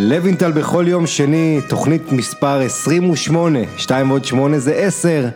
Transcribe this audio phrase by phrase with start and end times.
[0.00, 5.28] לוינטל בכל יום שני, תוכנית מספר 28, 2 ועוד 8 זה 10,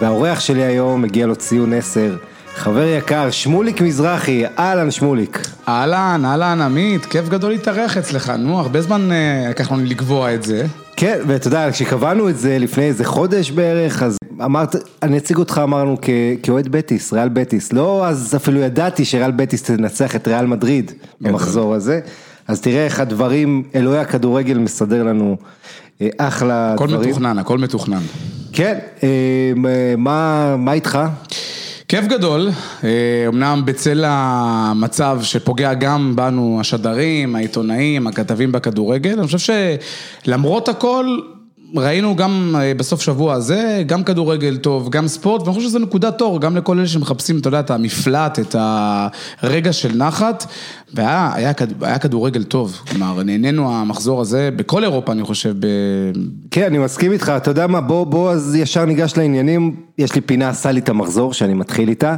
[0.00, 2.16] והאורח שלי היום מגיע לו ציון 10,
[2.54, 5.48] חבר יקר, שמוליק מזרחי, אהלן שמוליק.
[5.68, 10.42] אהלן, אהלן עמית, כיף גדול להתארח אצלך, נו, הרבה זמן אה, לקח לנו לקבוע את
[10.42, 10.66] זה.
[10.96, 15.60] כן, ואתה יודע, כשקבענו את זה לפני איזה חודש בערך, אז אמרת, אני אציג אותך
[15.62, 15.96] אמרנו
[16.42, 21.74] כאוהד בטיס, ריאל בטיס, לא אז אפילו ידעתי שריאל בטיס תנצח את ריאל מדריד במחזור
[21.74, 22.00] הזה,
[22.50, 25.36] אז תראה איך הדברים, אלוהי הכדורגל מסדר לנו
[26.00, 27.08] אה, אחלה הכל דברים.
[27.10, 28.00] מתוכנן, הכל מתוכנן.
[28.52, 29.08] כן, אה,
[29.96, 30.98] מה, מה איתך?
[31.88, 32.50] כיף גדול,
[32.84, 32.88] אה,
[33.28, 39.54] אמנם בצל המצב שפוגע גם בנו השדרים, העיתונאים, הכתבים בכדורגל, אני חושב
[40.24, 41.18] שלמרות הכל
[41.76, 46.20] ראינו גם אה, בסוף שבוע הזה, גם כדורגל טוב, גם ספורט, ואני חושב שזה נקודת
[46.20, 48.56] אור, גם לכל אלה שמחפשים, אתה יודע, את המפלט, את
[49.40, 50.46] הרגע של נחת,
[50.94, 55.66] והיה היה, היה כדורגל טוב, כלומר, נהנינו המחזור הזה, בכל אירופה אני חושב, ב...
[56.50, 60.20] כן, אני מסכים איתך, אתה יודע מה, בוא, בוא אז ישר ניגש לעניינים, יש לי
[60.20, 62.16] פינה עשה לי את המחזור שאני מתחיל איתה,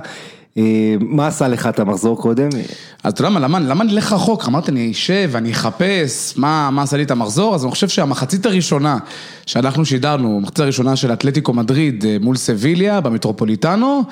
[1.00, 2.48] מה עשה לך את המחזור קודם?
[3.04, 4.44] אז אתה יודע מה, למה, אני אלך רחוק?
[4.48, 8.46] אמרתי, אני אשב ואני אחפש מה, מה עשה לי את המחזור, אז אני חושב שהמחצית
[8.46, 8.98] הראשונה
[9.46, 14.02] שאנחנו שידרנו, המחצית הראשונה של אתלטיקו מדריד אה, מול סביליה במטרופוליטנו,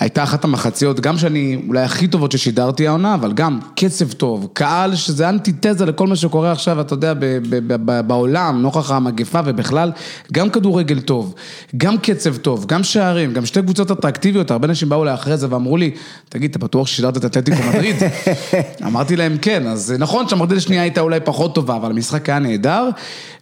[0.00, 4.94] הייתה אחת המחציות, גם שאני אולי הכי טובות ששידרתי העונה, אבל גם קצב טוב, קהל
[4.94, 9.92] שזה אנטיתזה לכל מה שקורה עכשיו, אתה יודע, ב- ב- ב- בעולם, נוכח המגפה ובכלל,
[10.32, 11.34] גם כדורגל טוב,
[11.76, 15.46] גם קצב טוב, גם שערים, גם שתי קבוצות אטרקטיביות, הרבה אנשים באו אליי אחרי זה
[15.50, 15.90] ואמרו לי,
[16.28, 17.96] תגיד, אתה בטוח ששידרת את אתלטיקו מדריד?
[18.86, 22.88] אמרתי להם כן, אז נכון שהמחצית השנייה הייתה אולי פחות טובה, אבל המשחק היה נהדר,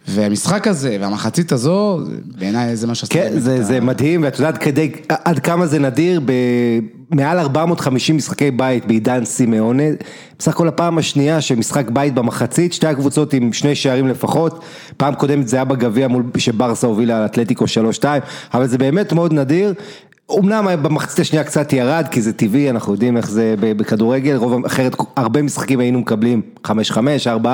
[0.07, 1.99] והמשחק הזה והמחצית הזו,
[2.39, 5.79] בעיניי זה מה שעשה כן, זה, זה מדהים, ואתה יודע עד כדי, עד כמה זה
[5.79, 6.19] נדיר,
[7.09, 9.83] במעל 450 משחקי בית בעידן סימאונה,
[10.39, 14.63] בסך הכל הפעם השנייה שמשחק בית במחצית, שתי הקבוצות עם שני שערים לפחות,
[14.97, 17.65] פעם קודמת זה היה בגביע מול שברסה הובילה על אתלטיקו
[18.01, 18.03] 3-2,
[18.53, 19.73] אבל זה באמת מאוד נדיר.
[20.39, 24.95] אמנם במחצית השנייה קצת ירד, כי זה טבעי, אנחנו יודעים איך זה בכדורגל, רוב, אחרת
[25.15, 26.71] הרבה משחקים היינו מקבלים 5-5,
[27.43, 27.47] 4-4,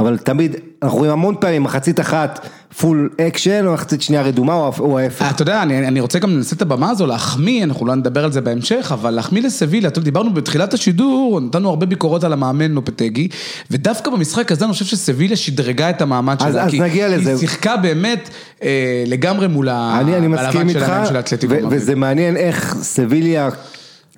[0.00, 4.66] אבל תמיד, אנחנו רואים המון פעמים, מחצית אחת full action, או מחצית שנייה רדומה, או
[4.72, 5.30] ההפ- או ההפך.
[5.34, 8.32] אתה יודע, אני, אני רוצה גם לנצל את הבמה הזו, להחמיא, אנחנו לא נדבר על
[8.32, 12.70] זה בהמשך, אבל להחמיא לסביליה, אתה יודע, דיברנו בתחילת השידור, נתנו הרבה ביקורות על המאמן
[12.72, 13.28] לופטגי,
[13.70, 17.30] ודווקא במשחק הזה אני חושב שסביליה שדרגה את המעמד שלה, עוד נגיע לזה.
[17.30, 18.28] היא שיחקה באמת
[18.62, 18.68] אה,
[19.06, 21.54] לגמרי מול ה- אני, אני בעל מסכים הבית של העיניים של האתלטיקו.
[21.70, 23.48] וזה מעניין איך סביליה,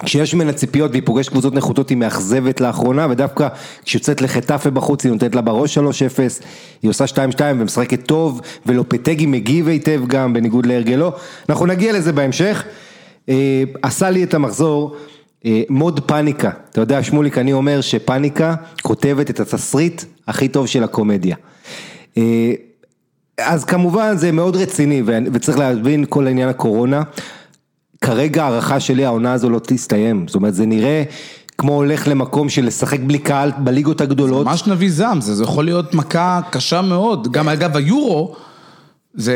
[0.05, 3.49] כשיש ממנה ציפיות והיא פוגשת קבוצות נחותות היא מאכזבת לאחרונה, ודווקא
[3.84, 5.83] כשיוצאת לחטאפה בחוץ היא נותנת לה בראש 3-0,
[6.83, 11.12] היא עושה 2-2 ומשחקת טוב, ולופטגי מגיב היטב גם, בניגוד להרגלו,
[11.49, 12.65] אנחנו נגיע לזה בהמשך.
[13.28, 14.97] אה, עשה לי את המחזור.
[15.44, 20.84] אה, מוד פאניקה, אתה יודע שמוליק, אני אומר שפאניקה כותבת את התסריט הכי טוב של
[20.84, 21.37] הקומדיה.
[22.17, 22.53] אה,
[23.38, 27.03] אז כמובן זה מאוד רציני ו- וצריך להבין כל עניין הקורונה.
[28.00, 31.03] כרגע הערכה שלי העונה הזו לא תסתיים, זאת אומרת זה נראה
[31.59, 34.47] כמו הולך למקום של לשחק בלי קהל בליגות הגדולות.
[34.47, 38.34] ממש נביא זעם, זה, זה יכול להיות מכה קשה מאוד, גם אגב היורו,
[39.15, 39.34] זה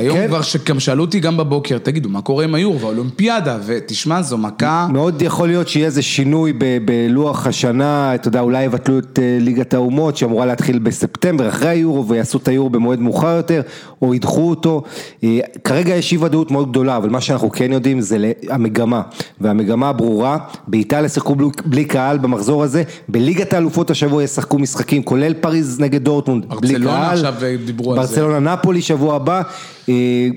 [0.00, 0.28] היום כן.
[0.28, 4.86] כבר שגם שאלו אותי גם בבוקר, תגידו, מה קורה עם היורו והאולימפיאדה, ותשמע, זו מכה...
[4.92, 6.52] מאוד יכול להיות שיהיה איזה שינוי
[6.84, 12.08] בלוח השנה, אתה יודע, אולי יבטלו את אה, ליגת האומות שאמורה להתחיל בספטמבר אחרי היורו
[12.08, 13.60] ויעשו את היורו במועד מאוחר יותר,
[14.02, 14.82] או ידחו אותו.
[15.24, 19.02] אה, כרגע יש אי ודאות מאוד גדולה, אבל מה שאנחנו כן יודעים זה המגמה,
[19.40, 25.34] והמגמה הברורה, באיטליה שיחקו בלי, בלי קהל במחזור הזה, בליגת האלופות השבוע ישחקו משחקים, כולל
[25.34, 26.82] פריז נגד דורטמונד, בלי קהל.
[26.82, 27.34] ברצלונה עכשיו
[27.66, 28.16] דיברו על זה.
[28.16, 29.42] ברצלונה נפולי שבוע הבא,
[29.88, 29.94] אה,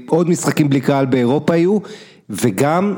[0.08, 1.78] עוד משחקים בלי קהל באירופה יהיו,
[2.30, 2.96] וגם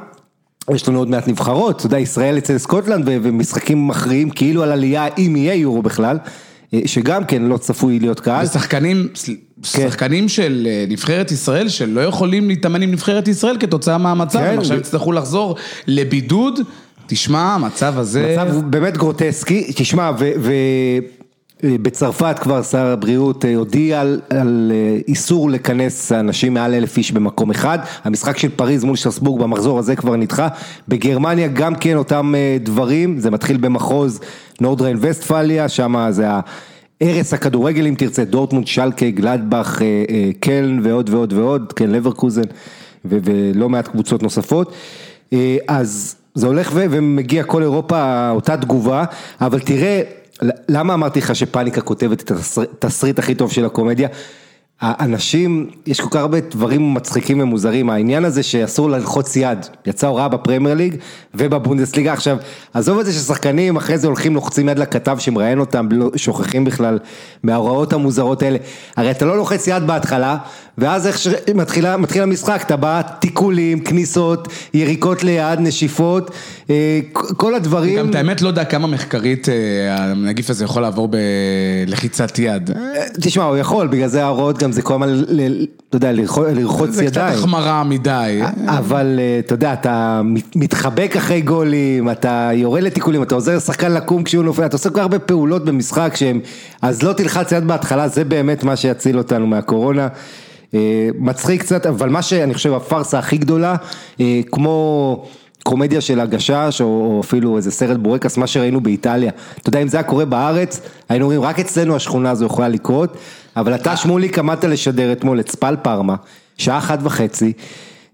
[0.72, 4.72] יש לנו עוד מעט נבחרות, אתה יודע, ישראל אצל סקוטלנד ו- ומשחקים מכריעים כאילו על
[4.72, 6.18] עלייה, אם יהיה יורו בכלל,
[6.74, 8.46] אה, שגם כן לא צפוי להיות קהל.
[8.46, 9.34] ושחקנים, כן.
[9.64, 14.60] שחקנים של אה, נבחרת ישראל שלא יכולים להתאמן עם נבחרת ישראל כתוצאה מהמצב, כן, הם
[14.60, 15.56] עכשיו ו- יצטרכו לחזור
[15.88, 16.60] לבידוד,
[17.08, 18.36] תשמע, המצב הזה...
[18.38, 20.12] מצב באמת גרוטסקי, תשמע,
[21.64, 27.12] ובצרפת כבר שר הבריאות אה, הודיע על, על אה, איסור לכנס אנשים מעל אלף איש
[27.12, 30.48] במקום אחד, המשחק של פריז מול שטרסבורג במחזור הזה כבר נדחה,
[30.88, 34.20] בגרמניה גם כן אותם אה, דברים, זה מתחיל במחוז
[34.62, 36.40] נורדריין וסטפליה, שם זה ה...
[37.00, 39.82] ערש הכדורגל אם תרצה, דורטמונד, שלקה, גלדבך,
[40.40, 42.42] קלן ועוד ועוד ועוד, כן לברקוזן
[43.06, 44.74] ו- ולא מעט קבוצות נוספות.
[45.68, 49.04] אז זה הולך ו- ומגיע כל אירופה אותה תגובה,
[49.42, 50.02] אבל תראה,
[50.70, 54.08] למה אמרתי לך שפאניקה כותבת את התסריט הכי טוב של הקומדיה?
[54.82, 60.28] האנשים, יש כל כך הרבה דברים מצחיקים ומוזרים, העניין הזה שאסור ללחוץ יד, יצאה הוראה
[60.28, 60.96] בפרמייר ליג
[61.34, 62.38] ובבונדסליגה, עכשיו,
[62.74, 67.00] עזוב את זה ששחקנים אחרי זה הולכים לוחצים יד לכתב שמראיין אותם, לא, שוכחים בכלל
[67.44, 68.58] מההוראות המוזרות האלה,
[68.98, 70.38] הרי אתה לא לוחץ יד בהתחלה,
[70.78, 76.32] ואז איך שמתחיל המשחק, אתה בא, תיקולים, כניסות, יריקות ליד, נשיפות,
[76.70, 78.00] אה, כל הדברים.
[78.00, 79.54] גם את האמת לא יודע כמה מחקרית אה,
[79.98, 81.10] הנגיף הזה יכול לעבור
[81.88, 82.72] בלחיצת יד.
[83.22, 85.24] תשמע, הוא יכול, בגלל זה ההוראות גם זה כל הזמן,
[85.90, 86.92] אתה יודע, לרחוץ ידיים.
[86.92, 88.42] זה קצת החמרה מדי.
[88.68, 90.22] אבל אה, אתה יודע, אתה
[90.56, 94.96] מתחבק אחרי גולים, אתה יורה לתיקולים, אתה עוזר לשחקן לקום כשהוא נופל, אתה עושה כל
[94.96, 96.40] כך הרבה פעולות במשחק שהם,
[96.82, 100.08] אז לא תלחץ יד בהתחלה, זה באמת מה שיציל אותנו מהקורונה.
[100.74, 103.76] אה, מצחיק קצת, אבל מה שאני חושב הפארסה הכי גדולה,
[104.20, 105.26] אה, כמו...
[105.64, 109.32] קומדיה של הגשש, או אפילו איזה סרט בורקס, מה שראינו באיטליה.
[109.62, 113.18] אתה יודע, אם זה היה קורה בארץ, היינו אומרים, רק אצלנו השכונה הזו יכולה לקרות,
[113.56, 116.16] אבל אתה שמוליק עמדת לשדר אתמול את ספל פארמה,
[116.58, 117.54] שעה אחת וחצי,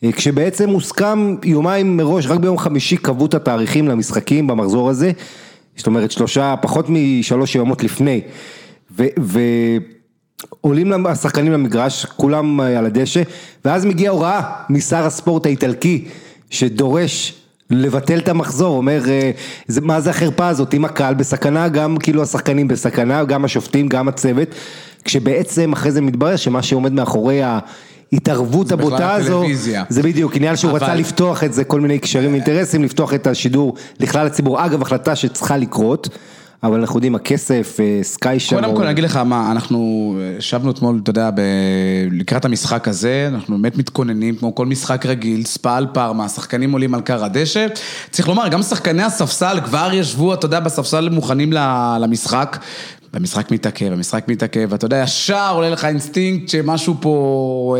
[0.04, 5.12] אה, כשבעצם הוסכם יומיים מראש, רק ביום חמישי קבעו את התאריכים למשחקים במחזור הזה,
[5.76, 8.22] זאת אומרת שלושה, פחות משלוש יממות לפני,
[8.98, 9.04] ו...
[9.20, 9.40] ו
[10.62, 13.22] עולים השחקנים למגרש, כולם על הדשא,
[13.66, 16.06] ואז מגיעה הוראה משר הספורט האיטלקי,
[16.50, 17.34] שדורש
[17.70, 19.32] לבטל את המחזור, אומר, אה,
[19.68, 24.08] זה, מה זה החרפה הזאת, אם הקהל בסכנה, גם כאילו השחקנים בסכנה, גם השופטים, גם
[24.08, 24.48] הצוות,
[25.04, 29.44] כשבעצם אחרי זה מתברר שמה שעומד מאחורי ההתערבות הבוטה הזו,
[29.90, 30.84] זה בדיוק עניין שהוא אבל...
[30.84, 35.16] רצה לפתוח את זה, כל מיני קשרים ואינטרסים, לפתוח את השידור לכלל הציבור, אגב החלטה
[35.16, 36.10] שצריכה לקרות.
[36.64, 38.56] אבל אנחנו יודעים, הכסף, אה, סקאי שם.
[38.56, 41.42] קודם כל אני אגיד לך מה, אנחנו ישבנו אתמול, אתה יודע, ב...
[42.12, 47.02] לקראת המשחק הזה, אנחנו באמת מתכוננים, כמו כל משחק רגיל, ספל פארמה, השחקנים עולים על
[47.02, 47.68] קר הדשא.
[48.12, 51.54] צריך לומר, גם שחקני הספסל כבר ישבו, אתה יודע, בספסל מוכנים
[52.00, 52.58] למשחק.
[53.14, 57.78] והמשחק מתעכב, המשחק מתעכב, ואתה יודע, ישר עולה לך אינסטינקט שמשהו פה,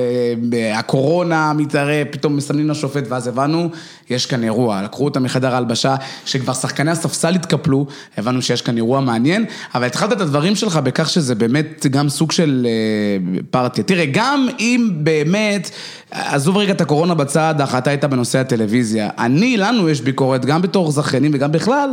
[0.54, 3.70] אה, הקורונה מתערב, פתאום מסמנים לשופט, ואז הבנו,
[4.10, 4.82] יש כאן אירוע.
[4.82, 5.96] לקחו אותם מחדר ההלבשה,
[6.26, 7.86] שכבר שחקני הספסל התקפלו,
[8.18, 9.46] הבנו שיש כאן אירוע מעניין,
[9.76, 13.84] אבל התחלת את הדברים שלך בכך שזה באמת גם סוג של אה, פרטיה.
[13.84, 15.70] תראה, גם אם באמת,
[16.12, 19.10] עזוב רגע את הקורונה בצד, ההחלטה הייתה בנושא הטלוויזיה.
[19.18, 21.90] אני, לנו יש ביקורת, גם בתור זכיינים וגם בכלל,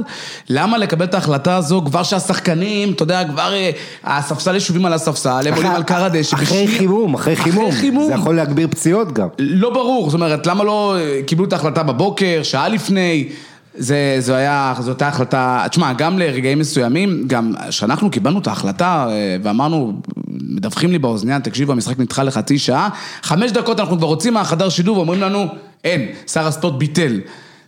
[0.49, 3.71] למה לקבל את ההחלטה הזו כבר שהשחקנים, אתה יודע, כבר אה,
[4.05, 6.37] הספסל ישובים על הספסל, הם עולים על קר הדשא.
[6.37, 8.07] אחרי חימום, אחרי חימום.
[8.07, 9.29] זה יכול להגביר פציעות גם.
[9.39, 12.06] לא ברור, זאת אומרת, למה לא אה, קיבלו את ההחלטה בבוקר,
[12.43, 13.29] שעה לפני?
[13.79, 19.07] זה, זה היה, זו הייתה החלטה, תשמע, גם לרגעים מסוימים, גם כשאנחנו קיבלנו את ההחלטה
[19.11, 22.89] אה, ואמרנו, מדווחים לי באוזנייה, תקשיב, המשחק נדחה לחצי שעה,
[23.23, 25.47] חמש דקות אנחנו כבר רוצים מהחדר שידור ואומרים לנו,
[25.85, 27.21] אין, שר הספורט ביטל.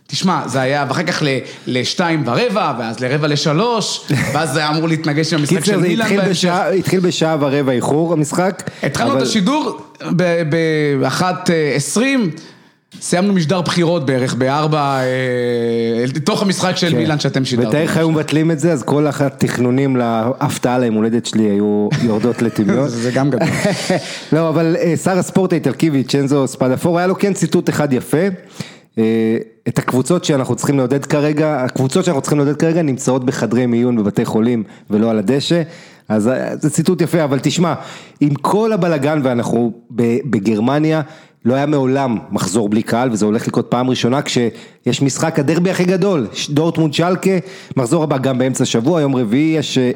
[0.07, 1.23] תשמע, זה היה, ואחר כך
[1.67, 4.01] לשתיים ורבע, ואז לרבע לשלוש,
[4.33, 6.53] ואז זה היה אמור להתנגש עם המשחק של מילאן בהמשך.
[6.79, 8.69] התחיל בשעה ורבע איחור המשחק.
[8.83, 9.81] התחלנו את השידור
[10.99, 12.31] באחת אה, עשרים.
[13.01, 16.97] סיימנו משדר בחירות בערך בארבע, אה, תוך המשחק של כן.
[16.97, 17.69] מילאן שאתם שידרתם.
[17.69, 22.41] ותאר איך היו מבטלים את זה, אז כל התכנונים להפתעה ליום הולדת שלי היו יורדות
[22.41, 22.87] לטמיון.
[23.03, 23.47] זה גם גדול.
[24.33, 28.27] לא, אבל אה, שר הספורט האיטלקי ויצ'נזו ספדפור, היה לו כן ציטוט אחד יפה.
[28.97, 29.37] אה,
[29.67, 34.25] את הקבוצות שאנחנו צריכים לעודד כרגע, הקבוצות שאנחנו צריכים לעודד כרגע נמצאות בחדרי מיון בבתי
[34.25, 35.61] חולים ולא על הדשא,
[36.09, 37.73] אז זה ציטוט יפה, אבל תשמע,
[38.21, 39.73] עם כל הבלגן ואנחנו
[40.25, 41.01] בגרמניה,
[41.45, 45.83] לא היה מעולם מחזור בלי קהל וזה הולך לקרות פעם ראשונה כשיש משחק הדרבי הכי
[45.83, 47.31] גדול, דורטמונד שלקה,
[47.77, 49.93] מחזור הבא גם באמצע השבוע, יום רביעי יש אה,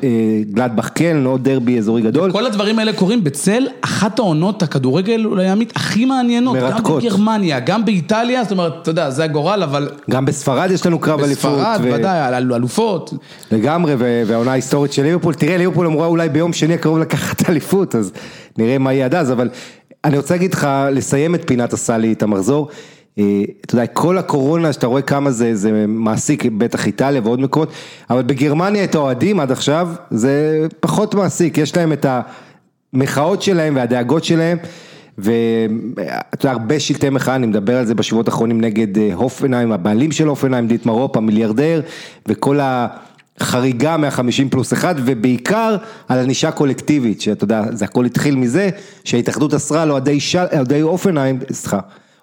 [0.51, 2.31] גלדבך קלן, עוד דרבי אזורי גדול.
[2.31, 7.03] כל הדברים האלה קורים בצל אחת העונות הכדורגל אולי עמית הכי מעניינות, מרתקות.
[7.03, 9.89] גם בגרמניה, גם באיטליה, זאת אומרת, אתה יודע, זה הגורל, אבל...
[10.09, 11.51] גם בספרד יש לנו קרב אליפות.
[11.51, 11.91] בספרד, ו...
[11.93, 13.13] ודאי, אלופות.
[13.51, 13.95] לגמרי,
[14.27, 18.11] והעונה ההיסטורית של ליברפול, תראה, ליברפול אמורה אולי ביום שני הקרוב לקחת אליפות, אז
[18.57, 19.49] נראה מה יהיה עד אז, אבל
[20.05, 22.69] אני רוצה להגיד לך, לסיים את פינת הסלי, את המחזור.
[23.19, 27.69] אה, אתה יודע, כל הקורונה, שאתה רואה כמה זה, זה מעסיק, בטח איטליה ועוד מקומות,
[28.09, 32.05] אבל בגרמניה את האוהדים עד עכשיו, זה פחות מעסיק, יש להם את
[32.93, 34.57] המחאות שלהם והדאגות שלהם,
[35.17, 40.11] ואתה יודע, הרבה שלטי מחאה, אני מדבר על זה בשבועות האחרונים נגד אה, הופנהיים, הבעלים
[40.11, 41.81] של הופנהיים, דיטמר רופ, המיליארדר,
[42.27, 42.87] וכל ה...
[43.39, 45.75] חריגה מהחמישים פלוס אחד ובעיקר
[46.07, 48.69] על ענישה קולקטיבית שאתה יודע זה הכל התחיל מזה
[49.03, 51.79] שההתאחדות אסרה לאוהדי אופנהיים, סליחה,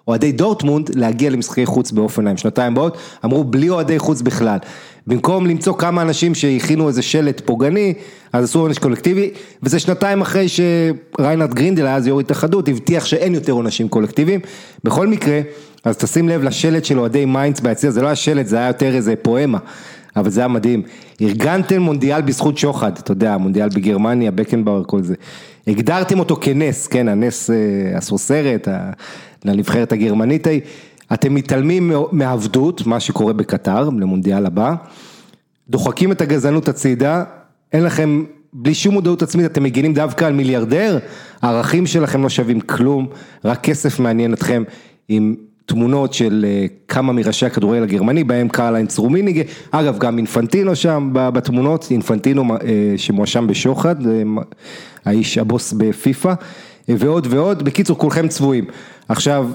[0.07, 2.37] אוהדי דורטמונד להגיע למשחקי חוץ באופנהיים.
[2.37, 4.57] שנתיים באות אמרו בלי אוהדי חוץ בכלל.
[5.07, 7.93] במקום למצוא כמה אנשים שהכינו איזה שלט פוגעני
[8.33, 9.29] אז עשו עונש קולקטיבי
[9.63, 14.39] וזה שנתיים אחרי שריינרד גרינדל אז יו"ר התאחדות הבטיח שאין יותר עונשים קולקטיביים.
[14.83, 15.41] בכל מקרה
[15.83, 18.95] אז תשים לב לשלט של אוהדי מיינץ ביציע זה לא היה שלט זה היה יותר
[18.95, 19.57] איזה פואמה
[20.15, 20.81] אבל זה היה מדהים.
[21.21, 25.15] ארגנתם מונדיאל בזכות שוחד, אתה יודע, מונדיאל בגרמניה, בקנבאואר, כל זה.
[25.67, 27.55] הגדרתם אותו כנס, כן, הנס אה,
[27.97, 28.91] עשו סרט, ה-
[29.45, 30.61] לנבחרת הגרמנית ההיא,
[31.13, 34.73] אתם מתעלמים מעבדות, מה שקורה בקטר, למונדיאל הבא,
[35.69, 37.23] דוחקים את הגזענות הצידה,
[37.73, 40.99] אין לכם, בלי שום מודעות עצמית, אתם מגינים דווקא על מיליארדר,
[41.41, 43.07] הערכים שלכם לא שווים כלום,
[43.45, 44.63] רק כסף מעניין אתכם.
[45.09, 45.35] עם
[45.71, 51.87] תמונות של אה, כמה מראשי הכדורגל הגרמני, בהם קרליינס רומיניגה, אגב גם אינפנטינו שם בתמונות,
[51.91, 52.57] אינפנטינו אה,
[52.97, 53.95] שמואשם בשוחד,
[55.05, 56.33] האיש הבוס בפיפא,
[56.89, 58.65] אה, ועוד ועוד, בקיצור כולכם צבועים.
[59.09, 59.49] עכשיו,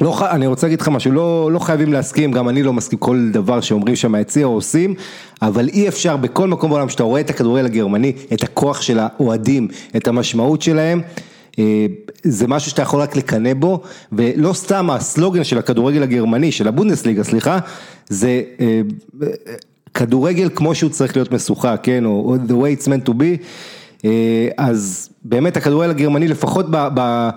[0.00, 3.28] לא, אני רוצה להגיד לך משהו, לא, לא חייבים להסכים, גם אני לא מסכים כל
[3.32, 4.94] דבר שאומרים שם מהיציע או עושים,
[5.42, 9.68] אבל אי אפשר בכל מקום בעולם שאתה רואה את הכדורגל הגרמני, את הכוח של האוהדים,
[9.96, 11.00] את המשמעות שלהם,
[12.22, 13.82] זה משהו שאתה יכול רק לקנא בו,
[14.12, 17.58] ולא סתם הסלוגן של הכדורגל הגרמני, של הבונדסליגה, סליחה,
[18.08, 18.80] זה אה,
[19.22, 19.28] אה,
[19.94, 23.44] כדורגל כמו שהוא צריך להיות משוחק, כן, או the way it's meant to be,
[24.04, 27.28] אה, אז באמת הכדורגל הגרמני לפחות ב...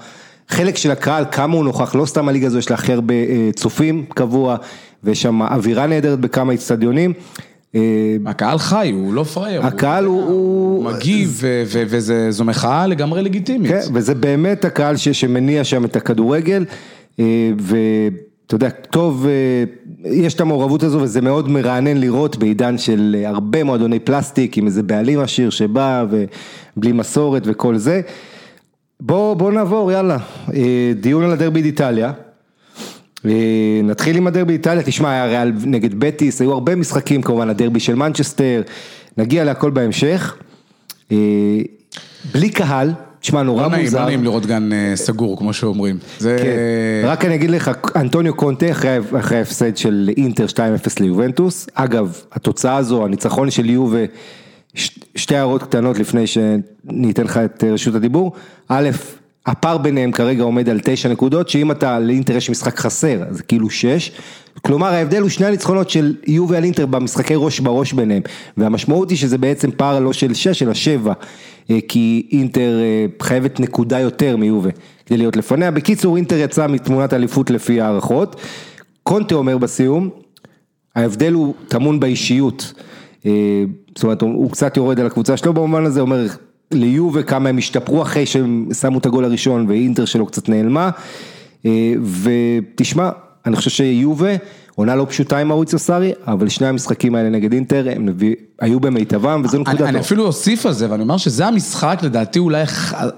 [0.49, 3.49] חלק של הקהל, כמה הוא נוכח, לא סתם הליגה הזו יש לה הכי הרבה אה,
[3.55, 4.57] צופים קבוע,
[5.03, 7.13] ויש שם אווירה נהדרת בכמה אצטדיונים.
[7.75, 7.81] אה,
[8.25, 9.65] הקהל חי, הוא לא פראייר.
[9.65, 10.83] הקהל הוא- הוא...
[10.85, 11.41] מגיב,
[11.87, 13.71] וזו מחאה לגמרי לגיטימית.
[13.71, 16.65] כן, וזה באמת הקהל שמניע שם את הכדורגל,
[17.19, 17.25] אה,
[17.59, 19.63] ואתה יודע, טוב, אה,
[20.11, 24.83] יש את המעורבות הזו וזה מאוד מרענן לראות בעידן של הרבה מועדוני פלסטיק, עם איזה
[24.83, 28.01] בעלים עשיר שבא ובלי מסורת וכל זה.
[29.01, 30.17] בוא, בוא נעבור, יאללה,
[30.99, 32.11] דיון על הדרבי באיטליה.
[33.83, 37.95] נתחיל עם הדרבי איטליה, תשמע, היה ריאל נגד בטיס, היו הרבה משחקים כמובן, הדרבי של
[37.95, 38.61] מנצ'סטר,
[39.17, 40.35] נגיע להכל בהמשך.
[41.11, 41.17] אה,
[42.33, 43.99] בלי קהל, תשמע, נורא לא נעים, מוזר.
[43.99, 45.97] לא נעים לראות גן אה, סגור, כמו שאומרים.
[46.19, 46.37] זה...
[46.39, 47.07] כן.
[47.07, 50.57] רק אני אגיד לך, אנטוניו קונטה אחרי אחרי ההפסד של אינטר 2-0
[50.99, 54.05] ליובנטוס, אגב, התוצאה הזו, הניצחון של יובה,
[54.73, 58.31] ש- שתי הערות קטנות לפני שניתן לך את אה, רשות הדיבור,
[58.67, 58.89] א',
[59.51, 63.69] הפער ביניהם כרגע עומד על תשע נקודות, שאם אתה, לאינטר יש משחק חסר, אז כאילו
[63.69, 64.11] שש,
[64.61, 68.21] כלומר ההבדל הוא שני הניצחונות של יובה על אינטר במשחקי ראש בראש ביניהם,
[68.57, 71.13] והמשמעות היא שזה בעצם פער לא של שש, אלא שבע,
[71.71, 74.69] אה, כי אינטר אה, חייבת נקודה יותר מיובה
[75.05, 78.35] כדי להיות לפניה, בקיצור אינטר יצא מתמונת האליפות לפי הערכות,
[79.03, 80.09] קונטה אומר בסיום,
[80.95, 82.73] ההבדל הוא טמון באישיות,
[83.25, 83.31] אה,
[83.95, 86.27] זאת אומרת הוא קצת יורד על הקבוצה שלו במובן הזה, אומר
[86.71, 90.89] ליובה כמה הם השתפרו אחרי שהם שמו את הגול הראשון ואינטר שלו קצת נעלמה,
[91.65, 93.09] אה, ותשמע,
[93.45, 94.35] אני חושב שיובה
[94.79, 98.79] עונה לא פשוטה עם מאוריציו סארי, אבל שני המשחקים האלה נגד אינטר הם נביא, היו
[98.79, 99.99] במיטבם וזו נקודה אני, אני טובה.
[99.99, 102.63] אפילו אוסיף על זה, ואני אומר שזה המשחק לדעתי אולי,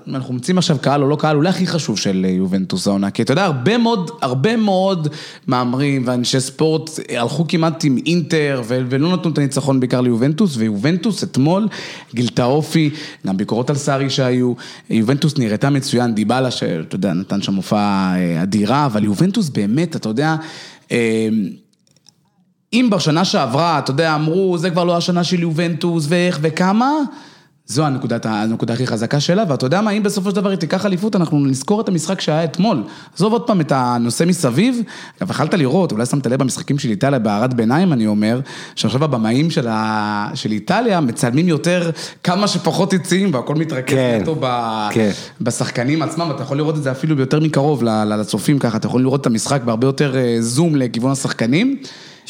[0.07, 3.21] אנחנו מוצאים עכשיו קהל או לא קהל, אולי הכי חשוב של אה, יובנטוס העונה, כי
[3.21, 5.07] אתה יודע, הרבה מאוד, הרבה מאוד
[5.47, 11.67] מאמרים ואנשי ספורט הלכו כמעט עם אינטר, ולא נתנו את הניצחון בעיקר ליובנטוס, ויובנטוס אתמול
[12.13, 12.89] גילתה אופי,
[13.27, 14.53] גם ביקורות על סארי שהיו,
[14.89, 20.09] יובנטוס נראתה מצוין, דיבלה שאתה יודע, נתן שם הופעה אה, אדירה, אבל יובנטוס באמת, אתה
[20.09, 20.35] יודע, אה,
[22.73, 26.91] אם בשנה שעברה, אתה יודע, אמרו, זה כבר לא השנה של יובנטוס, ואיך וכמה,
[27.71, 30.85] זו הנקודת, הנקודה הכי חזקה שלה, ואתה יודע מה, אם בסופו של דבר היא תיקח
[30.85, 32.83] אליפות, אנחנו נזכור את המשחק שהיה אתמול.
[33.15, 34.81] עזוב עוד פעם את הנושא מסביב,
[35.21, 38.39] גם יכלת לראות, אולי שמת לב במשחקים של איטליה בהערת ביניים, אני אומר,
[38.75, 40.31] שעכשיו הבמאים של, ה...
[40.33, 41.91] של איטליה מצלמים יותר
[42.23, 44.45] כמה שפחות יציאים, והכל מתרכז כן, נטו ב...
[44.91, 45.11] כן.
[45.41, 49.21] בשחקנים עצמם, ואתה יכול לראות את זה אפילו יותר מקרוב לצופים ככה, אתה יכול לראות
[49.21, 51.77] את המשחק בהרבה יותר אה, זום לכיוון השחקנים.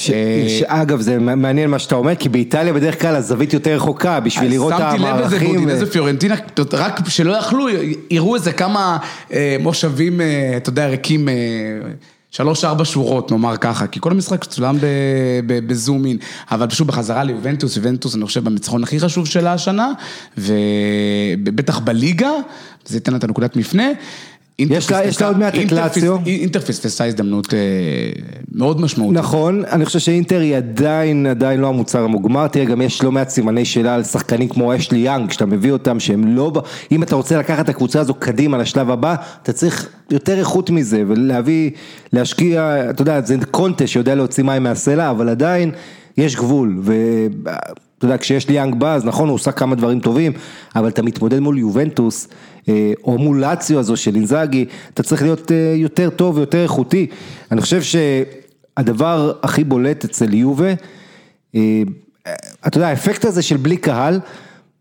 [0.02, 4.20] ש- אה, שאגב זה מעניין מה שאתה אומר, כי באיטליה בדרך כלל הזווית יותר רחוקה
[4.20, 5.50] בשביל לראות את שמתי לב לזה המערכים.
[5.50, 6.36] ו- באודינזה פיורנטינה,
[6.74, 7.66] רק שלא יכלו,
[8.10, 8.98] יראו איזה כמה
[9.34, 11.34] אה, מושבים, אה, אתה יודע, ריקים, אה,
[12.32, 14.78] שלוש-ארבע שורות, נאמר ככה, כי כל המשחק צולם
[15.46, 16.18] בזום אין,
[16.52, 19.92] אבל פשוט בחזרה ליובנטוס, יובנטוס, אני חושב, במצחון הכי חשוב שלה השנה,
[20.38, 22.32] ובטח בליגה,
[22.86, 23.88] זה ייתן לה את הנקודת מפנה.
[24.70, 26.18] יש לה- יש עוד מעט את לאציו.
[26.26, 27.60] אינטר פספסה הזדמנות אה,
[28.52, 29.18] מאוד משמעותית.
[29.18, 33.30] נכון, אני חושב שאינטר היא עדיין, עדיין לא המוצר המוגמר, תראה גם יש לא מעט
[33.30, 36.52] סימני שאלה על שחקנים כמו אשלי יאנג, כשאתה מביא אותם שהם לא,
[36.92, 41.04] אם אתה רוצה לקחת את הקבוצה הזו קדימה לשלב הבא, אתה צריך יותר איכות מזה
[41.08, 41.72] ולהביא,
[42.14, 45.72] להשקיע, אתה יודע, זה קונטה שיודע להוציא מים מהסלע, אבל עדיין
[46.18, 47.60] יש גבול, ואתה
[48.06, 50.32] יודע, כשיש לי יאנג בא, אז נכון, הוא עושה כמה דברים טובים,
[50.76, 52.28] אבל אתה מתמודד מול יובנטוס,
[52.70, 57.08] אה, או מול לאציו הזו של אינזאגי, אתה צריך להיות אה, יותר טוב ויותר איכותי.
[57.52, 60.74] אני חושב שהדבר הכי בולט אצל יובה,
[61.56, 61.82] אה,
[62.68, 64.20] אתה יודע, האפקט הזה של בלי קהל,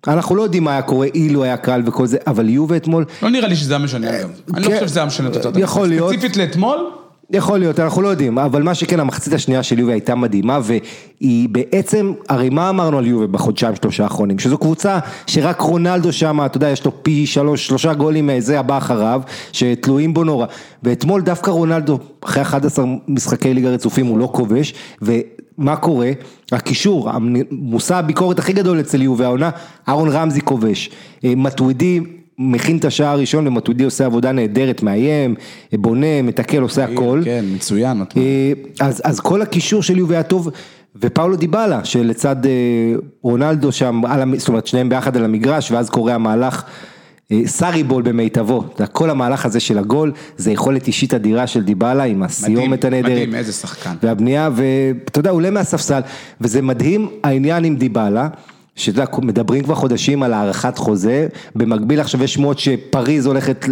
[0.08, 3.30] אנחנו לא יודעים מה היה קורה אילו היה קהל וכל זה, אבל יובה אתמול, לא
[3.30, 4.30] נראה לי שזה היה משנה אגב.
[4.54, 5.54] אני לא כן, חושב שזה היה משנה את התוצאות.
[5.56, 6.12] יכול להיות.
[6.12, 6.90] ספציפית לאתמול,
[7.32, 11.48] יכול להיות, אנחנו לא יודעים, אבל מה שכן, המחצית השנייה של יובה הייתה מדהימה, והיא
[11.48, 14.38] בעצם, הרי מה אמרנו על יובה בחודשיים שלושה האחרונים?
[14.38, 18.78] שזו קבוצה שרק רונלדו שם, אתה יודע, יש לו פי שלוש, שלושה גולים זה הבא
[18.78, 19.22] אחריו,
[19.52, 20.46] שתלויים בו נורא.
[20.82, 26.10] ואתמול דווקא רונלדו, אחרי 11 משחקי ליגה רצופים, הוא לא כובש, ומה קורה?
[26.52, 27.10] הקישור,
[27.50, 29.50] מושא הביקורת הכי גדול אצל יובה העונה,
[29.88, 30.90] אהרון רמזי כובש.
[31.24, 32.00] מטווידי
[32.42, 35.34] מכין את השער הראשון ומטווידי עושה עבודה נהדרת, מאיים,
[35.72, 37.22] בונה, מתקל, עושה הכל.
[37.24, 38.02] כן, מצוין.
[38.80, 40.48] אז, אז כל הקישור של יובי היה טוב,
[40.96, 42.36] ופאולו דיבאלה, שלצד
[43.22, 44.02] רונלדו שם,
[44.36, 46.64] זאת אומרת שניהם ביחד על המגרש, ואז קורה המהלך.
[47.46, 52.22] סארי בול במיטבו, כל המהלך הזה של הגול, זה יכולת אישית אדירה של דיבאלה עם
[52.22, 53.04] הסיומת הנהדרת.
[53.04, 53.94] מדהים, מדהים, איזה שחקן.
[54.02, 56.00] והבנייה, ואתה יודע, הוא עולה מהספסל,
[56.40, 58.28] וזה מדהים העניין עם דיבאלה.
[58.76, 63.64] שאתה יודע, מדברים כבר חודשים על הארכת חוזה, במקביל עכשיו יש שמועות שפריז הולכת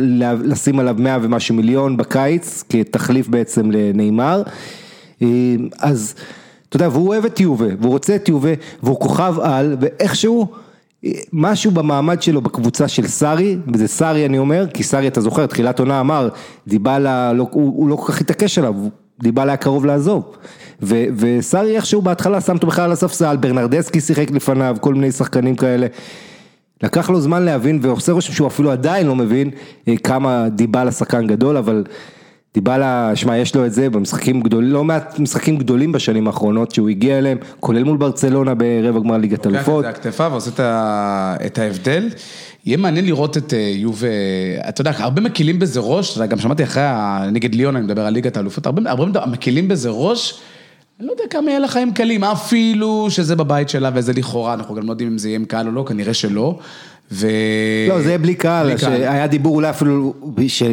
[0.44, 4.42] לשים עליו 100 ומשהו מיליון בקיץ, כתחליף בעצם לנאמר,
[5.78, 6.14] אז
[6.68, 8.50] אתה יודע, והוא אוהב את יובה, והוא רוצה את יובה,
[8.82, 10.46] והוא כוכב על, ואיכשהו,
[11.32, 15.78] משהו במעמד שלו בקבוצה של סארי, וזה סארי אני אומר, כי סארי אתה זוכר, תחילת
[15.78, 16.28] עונה אמר,
[16.66, 18.74] דיבלה, הוא, הוא לא כל כך התעקש עליו,
[19.22, 20.36] דיבלה היה קרוב לעזוב.
[21.16, 25.86] וסארי איכשהו בהתחלה שם אותו בכלל על הספסל, ברנרדסקי שיחק לפניו, כל מיני שחקנים כאלה.
[26.82, 29.50] לקח לו זמן להבין ועושה רושם שהוא אפילו עדיין לא מבין
[30.04, 31.84] כמה דיבלה שחקן גדול, אבל
[32.54, 36.88] דיבלה, שמע, יש לו את זה במשחקים גדולים, לא מעט משחקים גדולים בשנים האחרונות שהוא
[36.88, 39.84] הגיע אליהם, כולל מול ברצלונה ברבע גמר ליגת אלופות.
[39.84, 40.50] לוקח את זה הכתפה ועושה
[41.46, 42.08] את ההבדל.
[42.68, 44.08] יהיה מעניין לראות את יובה,
[44.68, 46.82] אתה יודע, הרבה מקילים בזה ראש, גם שמעתי אחרי,
[47.32, 50.40] נגד ליון, אני מדבר על ליגת האלופות, הרבה מקילים בזה ראש.
[51.00, 54.74] אני לא יודע כמה יהיה לה חיים קלים, אפילו שזה בבית שלה וזה לכאורה, אנחנו
[54.74, 56.58] גם לא יודעים אם זה יהיה עם קהל או לא, כנראה שלא.
[57.12, 57.28] ו...
[57.88, 60.14] לא, זה יהיה בלי קהל, היה דיבור אולי אפילו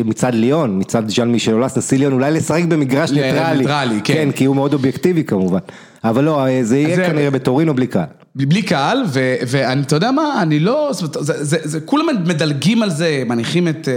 [0.06, 3.58] מצד ליון, מצד ז'אן מישל אולס, נשיא ליון, אולי לשחק במגרש ניטרלי.
[3.58, 4.14] ניטרלי, כן.
[4.14, 5.60] כן, כי הוא מאוד אובייקטיבי כמובן.
[6.04, 8.06] אבל לא, זה יהיה כנראה בטורינו בלי קהל.
[8.36, 9.04] בלי קהל,
[9.48, 13.88] ואתה יודע מה, אני לא, זה, כולם מדלגים על זה, מניחים את,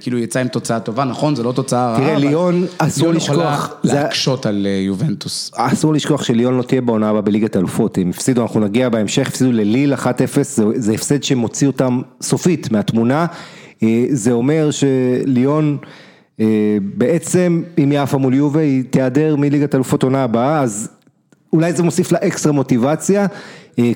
[0.00, 2.00] כאילו יצא עם תוצאה טובה, נכון, זה לא תוצאה רעה.
[2.00, 3.36] תראה, ליון, אסור לשכוח.
[3.36, 5.50] ליון יכולה להקשות על יובנטוס.
[5.54, 9.52] אסור לשכוח שליון לא תהיה בעונה הבאה בליגת אלופות, הם הפסידו, אנחנו נגיע בהמשך, הפסידו
[9.52, 9.98] לליל 1-0,
[10.74, 13.26] זה הפסד שמוציא אותם סופית מהתמונה,
[14.10, 15.78] זה אומר שליון...
[16.80, 20.88] בעצם אם היא עפה מול יובה היא תיעדר מליגת אלופות עונה הבאה אז
[21.52, 23.26] אולי זה מוסיף לה אקסטרה מוטיבציה,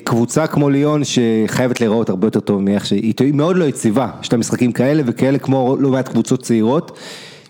[0.03, 4.31] קבוצה כמו ליון שחייבת להיראות הרבה יותר טוב מאיך שהיא, היא מאוד לא יציבה, יש
[4.31, 6.97] לה משחקים כאלה וכאלה כמו לא מעט קבוצות צעירות.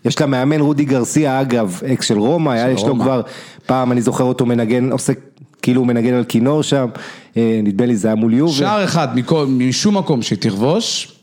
[0.06, 3.22] יש לה מאמן רודי גרסיה אגב, אקס של רומא, היה יש לו כבר
[3.66, 5.14] פעם אני זוכר אותו מנגן, עושה
[5.62, 6.88] כאילו הוא מנגן על כינור שם,
[7.36, 8.54] נדמה לי זה היה מול יובה.
[8.54, 9.08] שער אחד
[9.48, 11.16] משום מקום שתכבוש.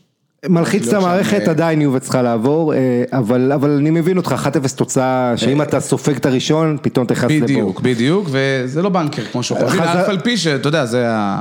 [0.47, 2.73] מלחיץ את המערכת, עדיין יובה צריכה לעבור,
[3.11, 7.43] אבל אני מבין אותך, 1-0 תוצאה, שאם אתה סופג את הראשון, פתאום תכנס לבור.
[7.43, 11.39] בדיוק, בדיוק, וזה לא בנקר כמו שחושבים, אף על פי שאתה יודע, זה ה...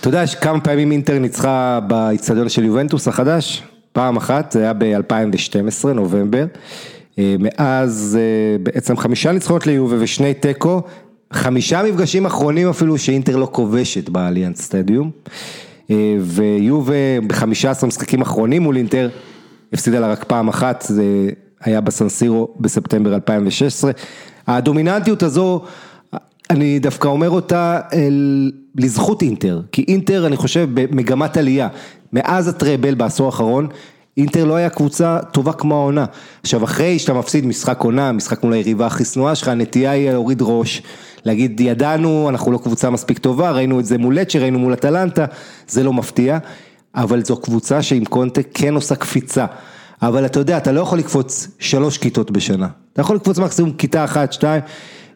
[0.00, 3.62] אתה יודע כמה פעמים אינטר ניצחה באיצטדיון של יובנטוס החדש?
[3.92, 6.44] פעם אחת, זה היה ב-2012, נובמבר,
[7.18, 8.18] מאז
[8.62, 10.82] בעצם חמישה ניצחונות ליובה ושני תיקו,
[11.32, 15.10] חמישה מפגשים אחרונים אפילו שאינטר לא כובשת באליאנס סטדיום.
[16.20, 19.08] ויובה בחמישה עשרה משחקים אחרונים מול אינטר,
[19.72, 21.04] הפסידה לה רק פעם אחת, זה
[21.60, 23.90] היה בסנסירו בספטמבר 2016.
[24.46, 25.62] הדומיננטיות הזו,
[26.50, 27.80] אני דווקא אומר אותה
[28.76, 31.68] לזכות אינטר, כי אינטר אני חושב במגמת עלייה,
[32.12, 33.68] מאז הטראבל בעשור האחרון,
[34.16, 36.04] אינטר לא היה קבוצה טובה כמו העונה.
[36.42, 40.38] עכשיו אחרי שאתה מפסיד משחק עונה, משחק מול היריבה הכי שנואה שלך, הנטייה היא להוריד
[40.42, 40.82] ראש.
[41.24, 45.24] להגיד ידענו, אנחנו לא קבוצה מספיק טובה, ראינו את זה מול לצ'ה, ראינו מול אטלנטה,
[45.68, 46.38] זה לא מפתיע,
[46.94, 49.46] אבל זו קבוצה שעם קונטה כן עושה קפיצה.
[50.02, 54.04] אבל אתה יודע, אתה לא יכול לקפוץ שלוש כיתות בשנה, אתה יכול לקפוץ מקסימום כיתה
[54.04, 54.62] אחת, שתיים,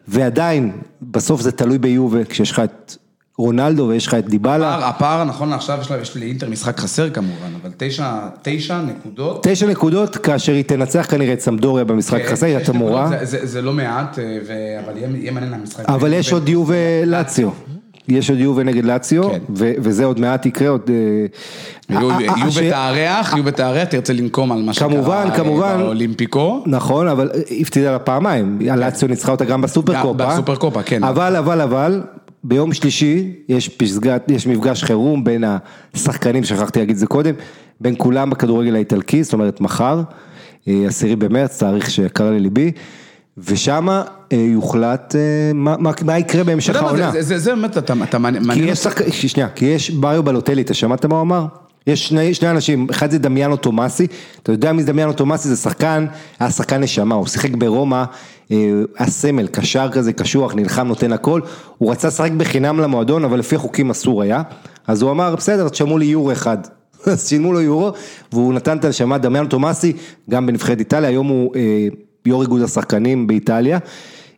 [0.07, 2.95] ועדיין, בסוף זה תלוי ביובה, כשיש לך את
[3.37, 4.75] רונלדו ויש לך את דיבלה.
[4.75, 9.47] הפער, הפער נכון לעכשיו יש, לה, יש לאינטר משחק חסר כמובן, אבל תשע, תשע נקודות.
[9.47, 13.07] תשע נקודות כאשר היא תנצח כנראה את סמדוריה במשחק כן, חסר, היא התמורה.
[13.07, 14.53] זה, זה, זה לא מעט, ו...
[14.85, 15.89] אבל יהיה מעניין המשחק.
[15.89, 17.49] אבל יש עוד יובה לאציו.
[18.07, 19.39] יש עוד יובה נגד לאציו, כן.
[19.55, 20.89] וזה עוד מעט יקרה, עוד...
[21.89, 26.63] יובה תארח, יובה תארח, תרצה לנקום על מה שקרה באולימפיקו.
[26.65, 30.13] נכון, אבל הפסידה לה פעמיים, לאציו ניצחה אותה גם בסופר קופה.
[30.13, 31.03] בסופר קופה, כן.
[31.03, 32.01] אבל, אבל, אבל...
[32.43, 35.43] ביום שלישי יש פסגת, יש מפגש חירום בין
[35.93, 37.33] השחקנים, שכחתי להגיד את זה קודם,
[37.81, 40.01] בין כולם בכדורגל האיטלקי, זאת אומרת מחר,
[40.67, 42.71] עשירי במרץ, תאריך שקרה לליבי,
[43.37, 43.87] ושם
[44.31, 45.15] יוחלט
[45.53, 47.11] מה, מה, מה יקרה בהמשך העונה.
[47.11, 49.11] זה, זה, זה באמת, אתה, אתה מעניין אותי.
[49.27, 51.45] שנייה, כי יש בריו בלוטלי, אתה שמעת מה הוא אמר?
[51.87, 54.07] יש שני, שני אנשים, אחד זה דמיאנו תומאסי,
[54.43, 55.47] אתה יודע מי זה דמיאנו תומאסי?
[55.47, 56.05] זה שחקן,
[56.39, 58.03] היה שחקן נשמה, הוא שיחק ברומא,
[58.51, 61.41] אה, היה סמל, קשר כזה, קשוח, נלחם, נותן הכל,
[61.77, 64.41] הוא רצה לשחק בחינם למועדון, אבל לפי חוקים אסור היה,
[64.87, 66.57] אז הוא אמר, בסדר, תשלמו לי יורו אחד.
[67.05, 67.91] אז שילמו לו יורו,
[68.31, 69.93] והוא נתן את הנשמה, דמיאנו תומאסי,
[70.29, 71.87] גם בנבחרת איטליה, היום הוא אה,
[72.25, 73.79] יו"ר איגוד השחקנים באיטליה,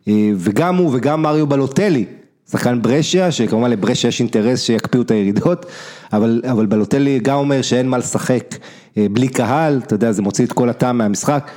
[0.08, 2.04] אה, וגם הוא וגם מריו בלוטלי.
[2.50, 5.66] שחקן ברשיה, שכמובן לברשיה יש אינטרס שיקפיאו את הירידות,
[6.12, 8.54] אבל, אבל בלוטלי גם אומר שאין מה לשחק
[8.98, 11.50] אה, בלי קהל, אתה יודע, זה מוציא את כל הטעם מהמשחק.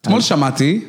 [0.00, 0.80] אתמול שמעתי,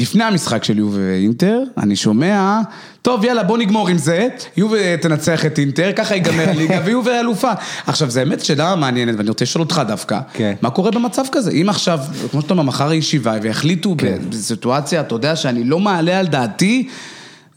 [0.00, 2.60] לפני המשחק של יובה ואינטר, אני שומע,
[3.02, 7.52] טוב יאללה בוא נגמור עם זה, יובה תנצח את אינטר, ככה ייגמר הליגה ויובה אלופה.
[7.86, 10.54] עכשיו זה האמת שאלה מעניינת ואני רוצה לשאול אותך דווקא, כן.
[10.62, 11.50] מה קורה במצב כזה?
[11.50, 11.98] אם עכשיו,
[12.30, 14.18] כמו שאתה אומר, מחר ישיבה והחליטו כן.
[14.28, 16.88] בסיטואציה, אתה יודע שאני לא מעלה על דעתי,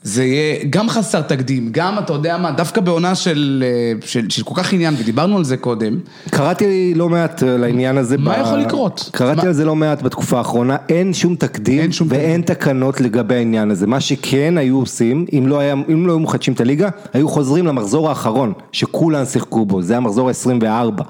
[0.04, 4.44] זה יהיה גם חסר תקדים, גם אתה יודע מה, דווקא בעונה של, אה, של, של
[4.44, 6.00] כל כך עניין, ודיברנו על זה קודם.
[6.30, 8.18] קראתי לא מעט על העניין הזה.
[8.18, 8.42] מה ב...
[8.42, 9.10] יכול לקרות?
[9.14, 13.02] קראתי מה- על זה לא מעט בתקופה האחרונה, אין שום תקדים אין שום ואין תקנות
[13.02, 13.88] לגבי העניין הזה.
[13.88, 17.68] מה שכן היו עושים, אם לא, היה, אם לא היו מחדשים את הליגה, היו חוזרים
[17.68, 21.04] למחזור האחרון, שכולם שיחקו בו, זה המחזור ה-24.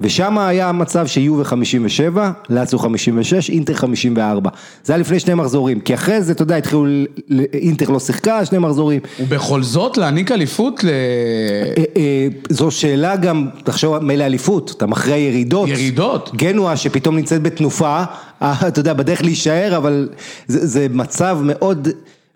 [0.00, 4.50] ושם היה מצב שיובה 57, לאציו 56, אינטר 54.
[4.84, 6.86] זה היה לפני שני מחזורים, כי אחרי זה, אתה יודע, התחילו,
[7.52, 9.00] אינטר לא שיחקה, שני מחזורים.
[9.20, 10.88] ובכל זאת להעניק אליפות ל...
[10.88, 15.68] אה, אה, זו שאלה גם, תחשוב, מילא אליפות, אתה מכריע ירידות.
[15.68, 16.30] ירידות.
[16.36, 18.02] גנואה שפתאום נמצאת בתנופה,
[18.42, 20.08] אה, אתה יודע, בדרך להישאר, אבל
[20.46, 21.88] זה, זה מצב מאוד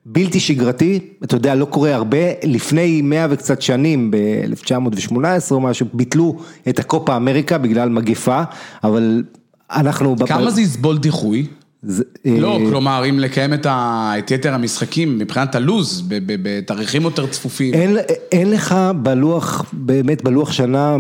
[0.07, 5.17] בלתי שגרתי, אתה יודע, לא קורה הרבה, לפני מאה וקצת שנים, ב-1918
[5.51, 6.37] או משהו, ביטלו
[6.69, 8.43] את הקופה אמריקה בגלל מגפה,
[8.85, 9.23] אבל
[9.71, 10.17] אנחנו...
[10.27, 11.47] כמה זה יסבול דיחוי?
[11.83, 14.13] זה, לא, אה, כלומר, אם לקיים את, ה...
[14.19, 17.75] את יתר המשחקים מבחינת הלו"ז, בתאריכים יותר צפופים.
[17.75, 17.97] אין,
[18.33, 20.97] אין לך בלוח, באמת בלוח שנה,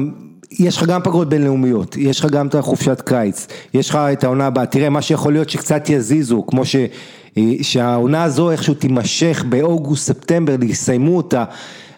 [0.58, 4.46] יש לך גם פגרות בינלאומיות, יש לך גם את החופשת קיץ, יש לך את העונה
[4.46, 6.76] הבאה, תראה מה שיכול להיות שקצת יזיזו, כמו ש,
[7.38, 11.44] אה, שהעונה הזו איכשהו תימשך באוגוסט, ספטמבר, יסיימו אותה,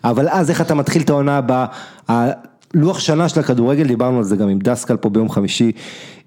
[0.04, 1.66] אבל אז איך אתה מתחיל את העונה הבאה,
[2.08, 5.72] הלוח שנה של הכדורגל, דיברנו על זה גם עם דסקל פה ביום חמישי,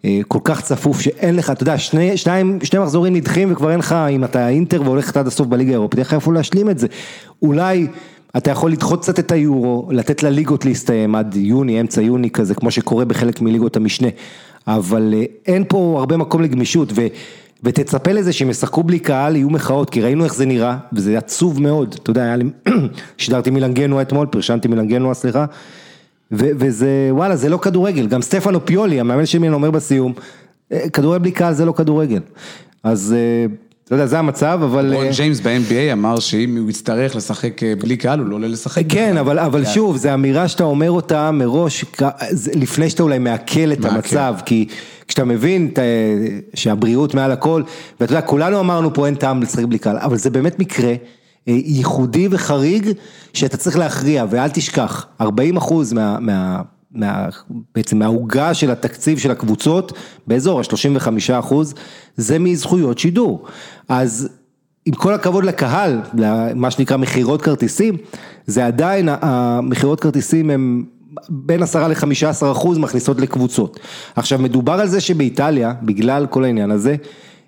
[0.06, 3.80] אה, כל כך צפוף שאין לך, אתה יודע, שני, שניים, שני מחזורים נדחים וכבר אין
[3.80, 6.88] לך, אם אתה אינטר והולך עד הסוף בליגה האירופית, אין לך איפה להשלים את זה.
[7.42, 7.88] אולי
[8.38, 12.72] אתה יכול לדחות קצת את היורו, לתת לליגות להסתיים עד יוני, אמצע יוני כזה, כמו
[12.72, 14.08] שקורה בחלק מליגות המשנה,
[14.68, 17.08] אבל אה, אין פה הרבה מקום לגמישות, ו,
[17.64, 21.62] ותצפה לזה שהם ישחקו בלי קהל, יהיו מחאות, כי ראינו איך זה נראה, וזה עצוב
[21.62, 22.46] מאוד, אתה יודע, היה לי,
[23.18, 25.46] שידרתי מילנגנוע אתמול, פרשנתי מילנגנוע, סליחה,
[26.32, 30.14] ו- וזה, וואלה, זה לא כדורגל, גם סטפנו פיולי, המאמן של אומר בסיום,
[30.72, 32.22] "אה, כדורגל בלי קהל זה לא כדורגל,
[32.84, 33.46] אז אה,
[33.90, 34.94] אתה יודע, זה המצב, אבל...
[34.94, 38.48] רון אה, ג'יימס ב-NBA אמר שאם הוא יצטרך לשחק אה, בלי קהל, הוא לא עולה
[38.48, 38.84] לשחק.
[38.90, 39.18] כן.
[39.18, 41.86] אבל, אבל שוב, זו אמירה שאתה אומר אותה מראש,
[42.56, 43.96] לפני שאתה אולי מעכל את מעכל.
[43.96, 44.68] המצב, כי
[45.08, 45.82] כשאתה מבין את ה-
[46.54, 47.64] שהבריאות מעל הכל,
[48.00, 50.96] ואתה יודע, כולנו אמרנו פה אין טעם לשחק בלי קהל, אבל זה באמת מקרה אה,
[51.66, 52.90] ייחודי וחריג,
[53.34, 56.18] שאתה צריך להכריע, ואל תשכח, 40 אחוז מה...
[56.20, 57.30] מה מה,
[57.76, 59.94] בעצם מהעוגה של התקציב של הקבוצות,
[60.28, 61.74] באזור ה-35 אחוז,
[62.18, 63.46] זה מזכויות שידור.
[63.90, 64.30] אז
[64.86, 66.02] עם כל הכבוד לקהל,
[66.56, 67.98] מה שנקרא מכירות כרטיסים,
[68.46, 70.86] זה עדיין, המכירות כרטיסים הם
[71.30, 73.80] בין 10 ל-15 אחוז מכניסות לקבוצות.
[74.16, 76.96] עכשיו מדובר על זה שבאיטליה, בגלל כל העניין הזה,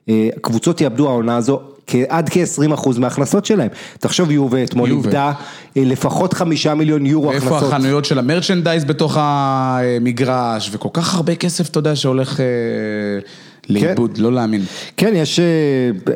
[0.09, 1.61] אה, הקבוצות יאבדו העונה הזו
[2.09, 3.67] עד כ-20 אחוז מההכנסות שלהם.
[3.99, 4.89] תחשוב יובה אתמול.
[4.89, 5.31] איבדה
[5.77, 7.73] אה, לפחות חמישה מיליון יורו ואיפה הכנסות.
[7.73, 12.45] החנויות של המרצ'נדייז בתוך המגרש, וכל כך הרבה כסף, אתה יודע, שהולך אה,
[13.69, 14.61] לאיבוד, לא להאמין.
[14.97, 15.45] כן, יש, אה,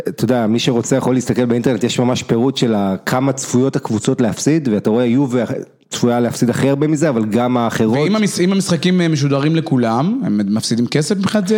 [0.10, 4.70] אתה יודע, מי שרוצה יכול להסתכל באינטרנט, יש ממש פירוט של כמה צפויות הקבוצות להפסיד,
[4.72, 5.44] ואתה רואה יובה
[5.90, 7.98] צפויה להפסיד הכי הרבה מזה, אבל גם האחרות.
[7.98, 11.58] ואם המש- המשחקים אה, משודרים לכולם, הם מפסידים כסף מבחינת זה?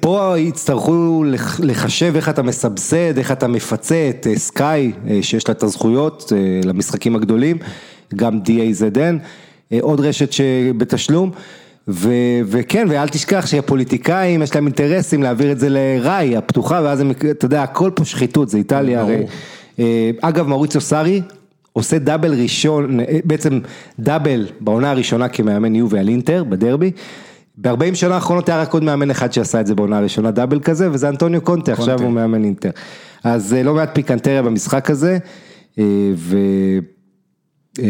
[0.00, 5.48] פה יצטרכו לח- לחשב איך אתה מסבסד, איך אתה מפצה את אה, סקאי, אה, שיש
[5.48, 7.56] לה את הזכויות אה, למשחקים הגדולים,
[8.16, 9.18] גם DAZN,
[9.72, 11.30] אה, עוד רשת שבתשלום.
[11.88, 12.10] ו-
[12.46, 17.44] וכן, ואל תשכח שהפוליטיקאים יש להם אינטרסים להעביר את זה לראי הפתוחה, ואז הם, אתה
[17.44, 19.00] יודע, הכל פה שחיתות, זה איטליה.
[19.00, 19.22] הרי.
[19.78, 21.22] אה, אגב, מאוריציו סארי
[21.72, 23.60] עושה דאבל ראשון, בעצם
[23.98, 26.90] דאבל בעונה הראשונה כמאמן יובי על אינטר, בדרבי.
[27.58, 30.90] ב-40 שנה האחרונות היה רק עוד מאמן אחד שעשה את זה בעונה הראשונה, דאבל כזה,
[30.92, 32.70] וזה אנטוניו קונטה, עכשיו הוא מאמן אינטר.
[33.24, 35.18] אז אה, לא מעט פיקנטריה במשחק הזה,
[35.78, 36.38] אה, ו...
[37.78, 37.84] אה,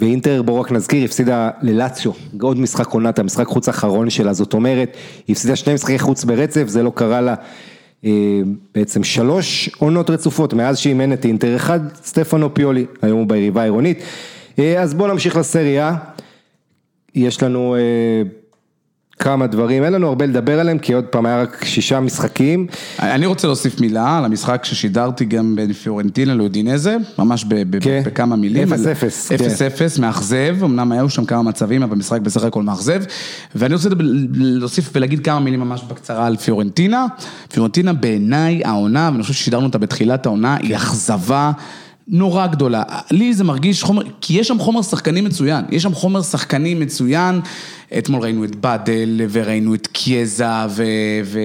[0.00, 4.96] ואינטר, בואו רק נזכיר, הפסידה ללאציו, עוד משחק עונת, המשחק חוץ האחרון שלה, זאת אומרת,
[5.26, 7.34] היא הפסידה שני משחקי חוץ ברצף, זה לא קרה לה
[8.74, 13.98] בעצם שלוש עונות רצופות, מאז שאימן את אינטר, אחד סטפנו פיולי, היום הוא ביריבה העירונית.
[14.58, 15.96] אה, אז בואו נמשיך לסריה,
[17.14, 17.80] יש לנו אה,
[19.18, 22.66] כמה דברים, אין לנו הרבה לדבר עליהם, כי עוד פעם היה רק שישה משחקים.
[22.98, 28.02] אני רוצה להוסיף מילה על המשחק ששידרתי גם בין פיורנטינה לאודינזה, ממש ב- ב- כן.
[28.06, 28.72] בכמה מילים.
[28.72, 28.76] 0-0,
[29.30, 29.44] על- כן.
[29.96, 33.02] 0-0, מאכזב, אמנם היו שם כמה מצבים, אבל המשחק בסך הכל מאכזב.
[33.54, 33.88] ואני רוצה
[34.34, 37.06] להוסיף ולהגיד כמה מילים ממש בקצרה על פיורנטינה.
[37.52, 41.52] פיורנטינה בעיניי העונה, ואני חושב ששידרנו אותה בתחילת העונה, היא אכזבה.
[42.08, 46.22] נורא גדולה, לי זה מרגיש חומר, כי יש שם חומר שחקנים מצוין, יש שם חומר
[46.22, 47.40] שחקנים מצוין,
[47.98, 50.84] אתמול ראינו את באדל, וראינו את קיאזה, ו...
[51.24, 51.40] ו...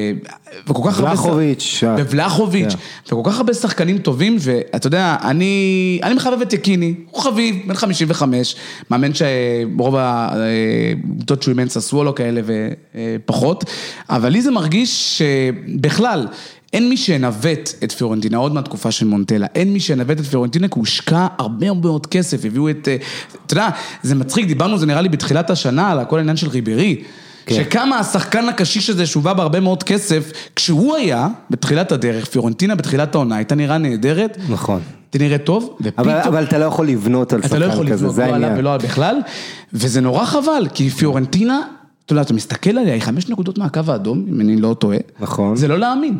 [0.67, 1.11] וכל כך הרבה...
[1.11, 1.83] ולחוביץ'.
[1.97, 2.73] ובלחוביץ',
[3.05, 3.15] כן.
[3.15, 7.75] וכל כך הרבה שחקנים טובים, ואתה יודע, אני, אני מחבב את יקיני, הוא חביב, בן
[7.75, 8.55] 55,
[8.91, 13.63] מאמן שרוב העמותות שהוא אימן ססוולו כאלה ופחות,
[14.09, 16.27] אבל לי זה מרגיש שבכלל,
[16.73, 20.73] אין מי שינווט את פיורנטינה, עוד מהתקופה של מונטלה, אין מי שינווט את פיורנטינה כי
[20.75, 22.97] הוא הושקע הרבה הרבה מאוד כסף, הביאו את, אה,
[23.45, 23.69] אתה יודע,
[24.03, 27.03] זה מצחיק, דיברנו זה נראה לי בתחילת השנה, על כל העניין של ריברי.
[27.45, 27.55] כן.
[27.55, 33.35] שכמה השחקן הקשיש הזה שהובא בהרבה מאוד כסף, כשהוא היה, בתחילת הדרך, פיורנטינה בתחילת העונה,
[33.35, 34.37] הייתה נראה נהדרת.
[34.49, 34.81] נכון.
[35.13, 36.09] הייתה נראית טוב, ופתאום...
[36.09, 38.25] אבל, אבל אתה לא יכול לבנות על אתה שחקן לא יכול כזה, לבנות, זה לא
[38.25, 38.59] עליו העניין.
[38.59, 39.15] ולא על בכלל,
[39.73, 41.61] וזה נורא חבל, כי פיורנטינה,
[42.05, 44.97] אתה יודע, אתה מסתכל עליה, היא חמש נקודות מהקו האדום, אם אני לא טועה.
[45.19, 45.55] נכון.
[45.55, 46.17] זה לא להאמין.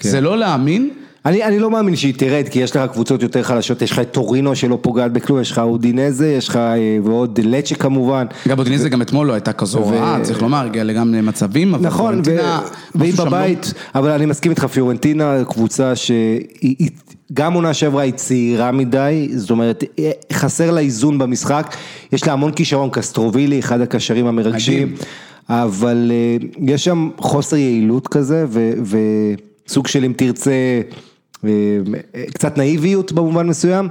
[0.00, 0.90] זה לא להאמין.
[1.26, 4.10] אני, אני לא מאמין שהיא תרד, כי יש לך קבוצות יותר חלשות, יש לך את
[4.12, 8.26] טורינו שלא פוגעת בכלום, יש לך אודינזה, יש לך אה, ועוד לצ'ה כמובן.
[8.46, 11.86] אגב, אודינזה גם אתמול לא הייתה כזו ו- רעה, צריך לומר, הגיעה גם למצבים, אבל
[11.86, 12.24] נכון, ו...
[12.24, 12.60] פיורנטינה,
[12.94, 16.90] והיא לא- בבית, אבל אני מסכים איתך, פיורנטינה קבוצה שהיא, היא-
[17.32, 21.74] גם עונה שעברה היא צעירה מדי, זאת אומרת, אה, חסר לה איזון במשחק,
[22.12, 24.96] יש לה המון כישרון, קסטרובילי, אחד הקשרים המרגשים, מדהים.
[25.48, 28.72] אבל אה, יש שם חוסר יעילות כזה, ו-
[29.68, 30.80] וסוג של אם תרצה,
[31.44, 31.50] אה,
[32.34, 33.88] קצת נאיביות במובן מסוים,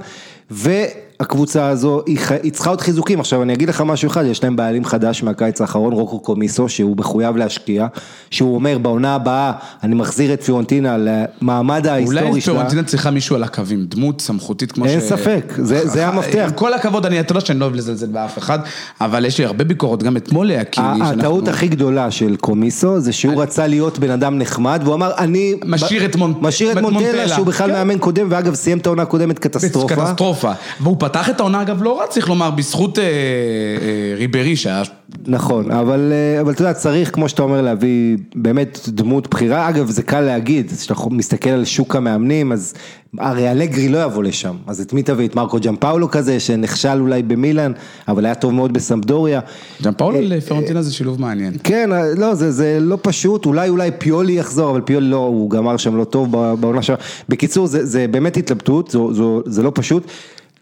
[1.20, 4.56] והקבוצה הזו, היא, היא צריכה עוד חיזוקים, עכשיו אני אגיד לך משהו אחד, יש להם
[4.56, 7.86] בעלים חדש מהקיץ האחרון, רוקו קומיסו, שהוא מחויב להשקיע,
[8.30, 9.52] שהוא אומר בעונה הבאה,
[9.82, 12.54] אני מחזיר את פיורנטינה למעמד ההיסטורי אולי שלה.
[12.54, 15.02] פיורנטינה צריכה מישהו על הקווים, דמות סמכותית כמו אין ש...
[15.02, 16.44] ספק, זה- זה המפתח.
[16.44, 18.58] עם כל הכבוד, אני, אתה יודע שאני לא אוהב לזלזל באף אחד,
[19.00, 23.42] אבל יש לי הרבה ביקורות, גם אתמול להקיני, הטעות הכי גדולה של קומיסו זה שהוא
[23.42, 27.28] רצה להיות בן אדם נחמד והוא אמר אני משאיר את מונ- משאיר את מונטלה.
[27.28, 27.72] שהוא בכלל כן.
[27.76, 29.94] מאמן קודם ואגב סיים את העונה הקודמת קטסטרופה.
[29.96, 30.52] קטסטרופה.
[30.80, 34.82] והוא פתח את העונה, אגב, לא רע, צריך לומר, בזכות אה, אה, ריברי, שהיה...
[35.26, 39.68] נכון, אבל, אה, אבל אתה יודע, צריך, כמו שאתה אומר, להביא באמת דמות בכירה.
[39.68, 42.74] אגב, זה קל להגיד, כשאתה מסתכל על שוק המאמנים, אז
[43.18, 44.56] הרי אלגרי לא יבוא לשם.
[44.66, 45.28] אז את מי תביא?
[45.28, 47.72] את מרקו ג'מפאולו כזה, שנכשל אולי במילאן,
[48.08, 49.40] אבל היה טוב מאוד בסמפדוריה.
[49.82, 51.54] גם פאולו לפיורנטינה זה שילוב מעניין.
[51.64, 55.76] כן, לא, זה, זה לא פשוט, אולי אולי פיולי יחזור, אבל פיולי לא, הוא גמר
[55.76, 56.96] שם לא טוב בעונה שלו.
[57.28, 60.02] בקיצור, זה, זה באמת התלבטות, זו, זו, זה לא פשוט.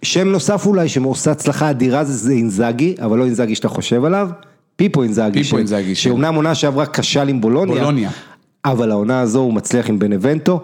[0.03, 4.29] שם נוסף אולי שעושה הצלחה אדירה זה, זה אינזאגי, אבל לא אינזאגי שאתה חושב עליו,
[4.77, 5.43] פיפו אינזאגי.
[5.43, 5.95] פיפו אינזאגי, כן.
[5.95, 8.11] שאומנם עונה שעברה כשל עם בולוניה, בולוניה.
[8.65, 10.63] אבל העונה הזו הוא מצליח עם בנבנטו,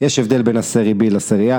[0.00, 1.58] יש הבדל בין הסרי B לסריה.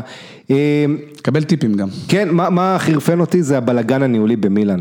[0.51, 0.85] אה,
[1.21, 1.87] קבל טיפים גם.
[2.07, 4.79] כן, מה, מה חירפן אותי זה הבלגן הניהולי במילאן.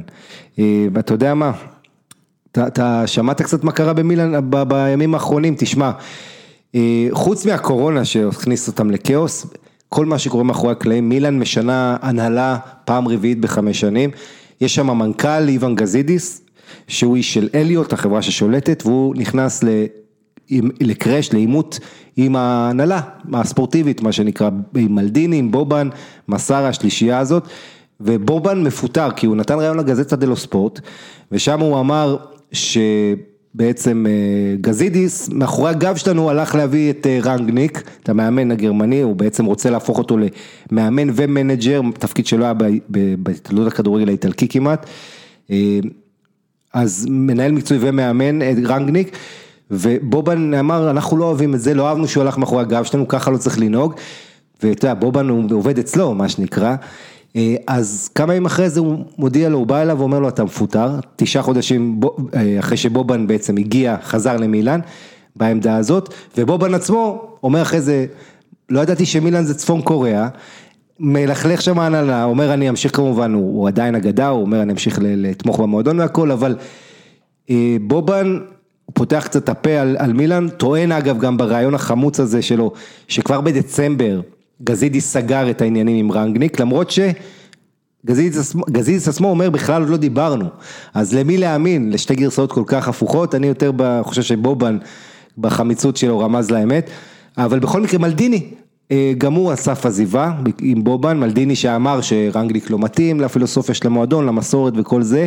[0.58, 1.52] אה, ואתה יודע מה,
[2.52, 5.90] אתה, אתה שמעת קצת מה קרה במילאן ב, בימים האחרונים, תשמע,
[6.74, 9.46] אה, חוץ מהקורונה שהכניס אותם לכאוס,
[9.94, 14.10] כל מה שקורה מאחורי הקלעים, מילאן משנה הנהלה פעם רביעית בחמש שנים,
[14.60, 16.42] יש שם מנכ"ל איוון גזידיס,
[16.88, 19.68] שהוא איש של אליוט, החברה ששולטת, והוא נכנס ל...
[20.80, 21.78] לקראש, לעימות
[22.16, 23.00] עם ההנהלה
[23.32, 25.88] הספורטיבית, מה שנקרא, עם מלדיני, עם בובן,
[26.28, 27.48] מסארה, השלישייה הזאת,
[28.00, 30.80] ובובן מפוטר, כי הוא נתן רעיון לגזטה דלו ספורט,
[31.32, 32.16] ושם הוא אמר
[32.52, 33.64] שבעצם אה,
[34.60, 39.70] גזידיס, מאחורי הגב שלנו הלך להביא את אה, רנגניק, את המאמן הגרמני, הוא בעצם רוצה
[39.70, 40.16] להפוך אותו
[40.70, 44.86] למאמן ומנג'ר, תפקיד שלא היה ב- ב- בהתאחדות הכדורגל האיטלקי כמעט.
[45.50, 45.80] אה,
[46.74, 49.16] אז מנהל מקצועי ומאמן, רנגניק,
[49.70, 53.30] ובובן אמר, אנחנו לא אוהבים את זה, לא אהבנו שהוא הלך מאחורי הגב שלנו, ככה
[53.30, 53.94] לא צריך לנהוג,
[54.62, 56.76] ואתה יודע, בובן הוא עובד אצלו, מה שנקרא,
[57.66, 60.90] אז כמה ימים אחרי זה הוא מודיע לו, הוא בא אליו ואומר לו, אתה מפוטר,
[61.16, 62.00] תשעה חודשים
[62.34, 64.80] אה, אחרי שבובן בעצם הגיע, חזר למילאן,
[65.36, 68.06] בעמדה הזאת, ובובן עצמו אומר אחרי זה,
[68.68, 70.28] לא ידעתי שמילאן זה צפון קוריאה,
[71.00, 74.98] מלכלך שם ההנהלה, אומר אני אמשיך כמובן, הוא, הוא עדיין אגדה, הוא אומר אני אמשיך
[75.02, 76.56] לתמוך במועדון והכל, אבל
[77.50, 78.38] אה, בובן,
[78.84, 82.72] הוא פותח קצת הפה על, על מילאן, טוען אגב גם ברעיון החמוץ הזה שלו,
[83.08, 84.20] שכבר בדצמבר
[84.64, 87.00] גזידי סגר את העניינים עם רנגניק, למרות ש...
[88.70, 90.44] גזידיס עצמו- אומר בכלל עוד לא דיברנו,
[90.94, 93.72] אז למי להאמין, לשתי גרסאות כל כך הפוכות, אני יותר
[94.02, 94.78] חושב שבובן
[95.38, 96.90] בחמיצות שלו רמז לאמת,
[97.38, 98.46] אבל בכל מקרה מלדיני,
[98.90, 103.86] אה, גם הוא על סף עזיבה עם בובן, מלדיני שאמר שרנגליק לא מתאים לפילוסופיה של
[103.86, 105.26] המועדון, למסורת וכל זה,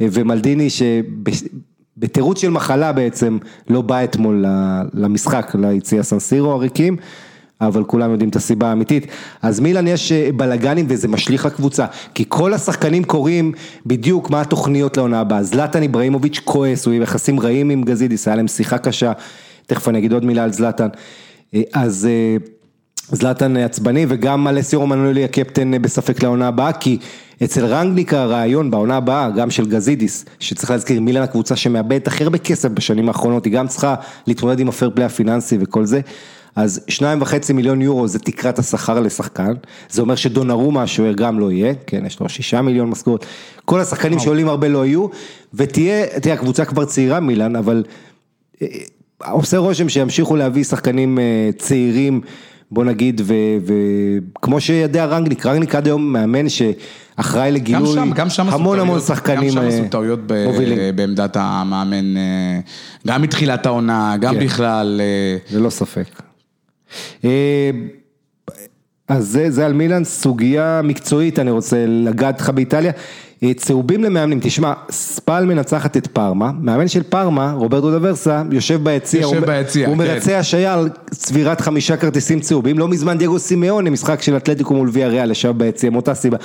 [0.00, 3.38] ומלדיני שבתירוץ של מחלה בעצם
[3.70, 4.44] לא בא אתמול
[4.94, 6.96] למשחק, ליציע סנסירו הריקים.
[7.60, 9.06] אבל כולם יודעים את הסיבה האמיתית.
[9.42, 13.52] אז מילאן יש אה, בלאגנים וזה משליך לקבוצה, כי כל השחקנים קוראים
[13.86, 15.42] בדיוק מה התוכניות לעונה הבאה.
[15.42, 19.12] זלטן איבראימוביץ' כועס, הוא יחסים רעים עם גזידיס, היה להם שיחה קשה,
[19.66, 20.88] תכף אני אגיד עוד מילה על זלטן.
[21.54, 22.36] אה, אז אה,
[23.08, 26.98] זלטן עצבני וגם אלסיו רומנולי הקפטן בספק לעונה הבאה, כי
[27.44, 32.38] אצל רנגניק הרעיון בעונה הבאה, גם של גזידיס, שצריך להזכיר, מילאן הקבוצה שמאבדת הכי הרבה
[32.38, 33.94] כסף בשנים האחרונות, היא גם צריכה
[34.26, 36.00] להתמודד עם הפייר פליי הפיננסי וכל זה.
[36.56, 39.52] אז שניים וחצי מיליון יורו זה תקרת השכר לשחקן,
[39.90, 43.26] זה אומר שדונרומה השוער גם לא יהיה, כן, יש לו שישה מיליון משכורת,
[43.64, 45.06] כל השחקנים שעולים הרבה לא יהיו,
[45.54, 47.84] ותהיה, תראה, הקבוצה כבר צעירה מילאן, אבל
[48.62, 48.66] אה,
[49.30, 52.20] עושה רושם שימשיכו להביא שחקנים אה, צעירים,
[52.70, 53.20] בוא נגיד,
[53.64, 59.00] וכמו שידע רנגניק, רנגניק עד היום מאמן שאחראי לגילוי גם שם, גם שם המון המון
[59.00, 59.64] שחקנים מובילים.
[59.64, 60.20] גם שם עשו טעויות
[60.96, 62.14] בעמדת המאמן,
[63.06, 64.40] גם מתחילת העונה, גם כן.
[64.44, 65.00] בכלל.
[65.52, 66.22] ללא ספק.
[67.24, 67.70] אה,
[69.08, 72.92] אז זה, זה על מילאן, סוגיה מקצועית, אני רוצה לגעת לך באיטליה.
[73.42, 79.20] אה, צהובים למאמנים, תשמע, ספל מנצחת את פארמה, מאמן של פארמה, רוברטו דוורסה, יושב ביציע,
[79.20, 80.02] יושב הוא, ביציע, הוא כן.
[80.02, 84.90] מרצה השעיה על צבירת חמישה כרטיסים צהובים, לא מזמן דייגו סימאון, משחק של אתלטיקו מול
[84.92, 86.36] ויה ריאל, ישב ביציע, מאותה סיבה.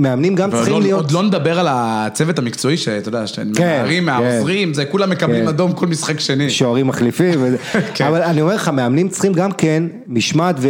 [0.00, 1.00] מאמנים גם צריכים לא, להיות...
[1.00, 4.06] עוד לא נדבר על הצוות המקצועי, שאתה יודע, שאתם כן, מנהרים, כן.
[4.06, 5.48] מהעוזרים, זה כולם מקבלים כן.
[5.48, 6.50] אדום כל משחק שני.
[6.50, 7.40] שוערים מחליפים,
[7.94, 8.04] כן.
[8.04, 10.68] אבל אני אומר לך, מאמנים צריכים גם כן משמעת ו...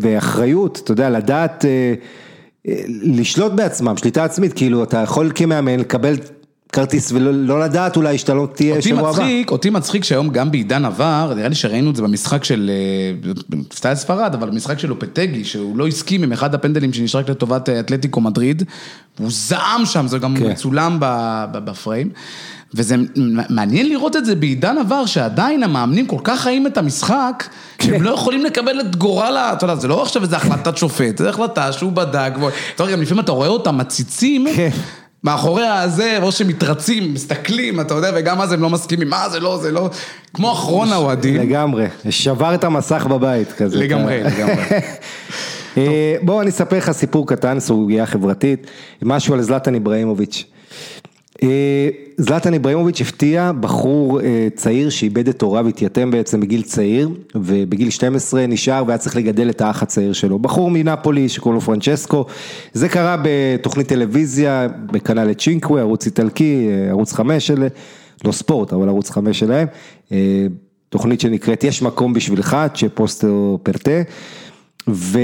[0.00, 1.94] ואחריות, אתה יודע, לדעת, אה,
[2.68, 6.14] אה, לשלוט בעצמם, שליטה עצמית, כאילו, אתה יכול כמאמן לקבל
[6.72, 9.26] כרטיס ולא לא לדעת אולי שאתה לא תהיה שבוע הבא.
[9.48, 13.32] אותי מצחיק שהיום גם בעידן עבר, נראה לי שראינו את זה במשחק של, אה,
[13.72, 17.80] סטייל ספרד, אבל במשחק של אופטגי, שהוא לא הסכים עם אחד הפנדלים שנשרק לטובת אה,
[17.80, 18.62] אתלטיקו מדריד,
[19.18, 20.50] הוא זעם שם, זה גם כן.
[20.50, 20.96] מצולם
[21.52, 22.10] בפריים.
[22.74, 22.96] וזה
[23.50, 27.48] מעניין לראות את זה בעידן עבר, שעדיין המאמנים כל כך חיים את המשחק,
[27.82, 28.04] שהם כן.
[28.04, 29.52] לא יכולים לקבל את גורל ה...
[29.52, 32.32] אתה יודע, זה לא עכשיו איזה החלטת שופט, זה החלטה שהוא בדק,
[32.74, 34.46] אתה יודע, גם לפעמים אתה רואה אותם מציצים.
[35.24, 39.58] מאחורי הזה, או שמתרצים, מסתכלים, אתה יודע, וגם אז הם לא מסכימים, מה זה לא,
[39.62, 39.90] זה לא,
[40.34, 41.36] כמו אחרון האוהדים.
[41.36, 43.78] לגמרי, שבר את המסך בבית כזה.
[43.78, 44.62] לגמרי, לגמרי.
[45.76, 48.66] אה, בוא אני אספר לך סיפור קטן, סוגיה חברתית,
[49.02, 50.44] משהו על זלטן איבראימוביץ'.
[51.42, 57.90] אה, זלטן איבראימוביץ' הפתיע בחור אה, צעיר שאיבד את הוריו, התייתם בעצם בגיל צעיר, ובגיל
[57.90, 60.38] 12 נשאר והיה צריך לגדל את האח הצעיר שלו.
[60.38, 62.26] בחור מנפולי שקוראים לו פרנצ'סקו,
[62.72, 67.68] זה קרה בתוכנית טלוויזיה, בכנ"ל צ'ינקווי, ערוץ איטלקי, אה, ערוץ 5 של,
[68.24, 69.66] לא ספורט, אבל ערוץ 5 שלהם,
[70.88, 74.02] תוכנית שנקראת יש מקום בשבילך, צ'פוסטר פרטה,
[74.88, 75.18] ו...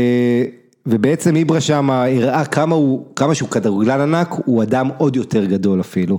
[0.87, 5.81] ובעצם איברה שם הראה כמה הוא, כמה שהוא כדורגלן ענק, הוא אדם עוד יותר גדול
[5.81, 6.19] אפילו.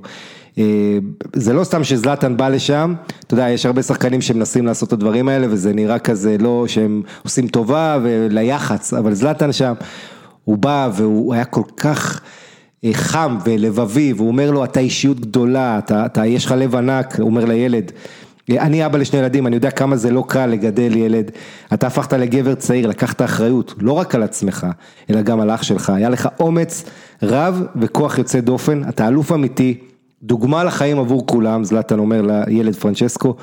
[0.58, 0.98] אה,
[1.34, 5.30] זה לא סתם שזלטן בא לשם, אתה יודע, יש הרבה שחקנים שמנסים לעשות את הדברים
[5.30, 9.74] האלה וזה נראה כזה לא שהם עושים טובה וליח"צ, אבל זלטן שם,
[10.44, 12.22] הוא בא והוא היה כל כך
[12.84, 17.20] אה, חם ולבבי, והוא אומר לו אתה אישיות גדולה, אתה, אתה יש לך לב ענק,
[17.20, 17.92] הוא אומר לילד.
[18.50, 21.32] אני אבא לשני ילדים, אני יודע כמה זה לא קל לגדל ילד.
[21.74, 24.68] אתה הפכת לגבר צעיר, לקחת אחריות, לא רק על עצמך,
[25.10, 25.90] אלא גם על אח שלך.
[25.90, 26.84] היה לך אומץ
[27.24, 29.78] רב וכוח יוצא דופן, אתה אלוף אמיתי,
[30.24, 33.36] דוגמה לחיים עבור כולם, זלטן אומר לילד פרנצ'סקו.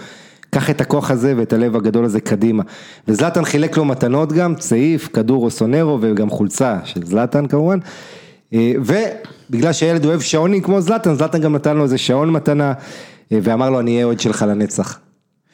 [0.51, 2.63] קח את הכוח הזה ואת הלב הגדול הזה קדימה.
[3.09, 7.79] וזלטן חילק לו מתנות גם, צעיף, כדור אוסונרו וגם חולצה של זלטן כמובן.
[8.55, 12.73] אה, ובגלל שהילד אוהב שעונים כמו זלטן, זלטן גם נתן לו איזה שעון מתנה.
[13.43, 14.99] ואמר לו אני אהיה אוהד שלך לנצח.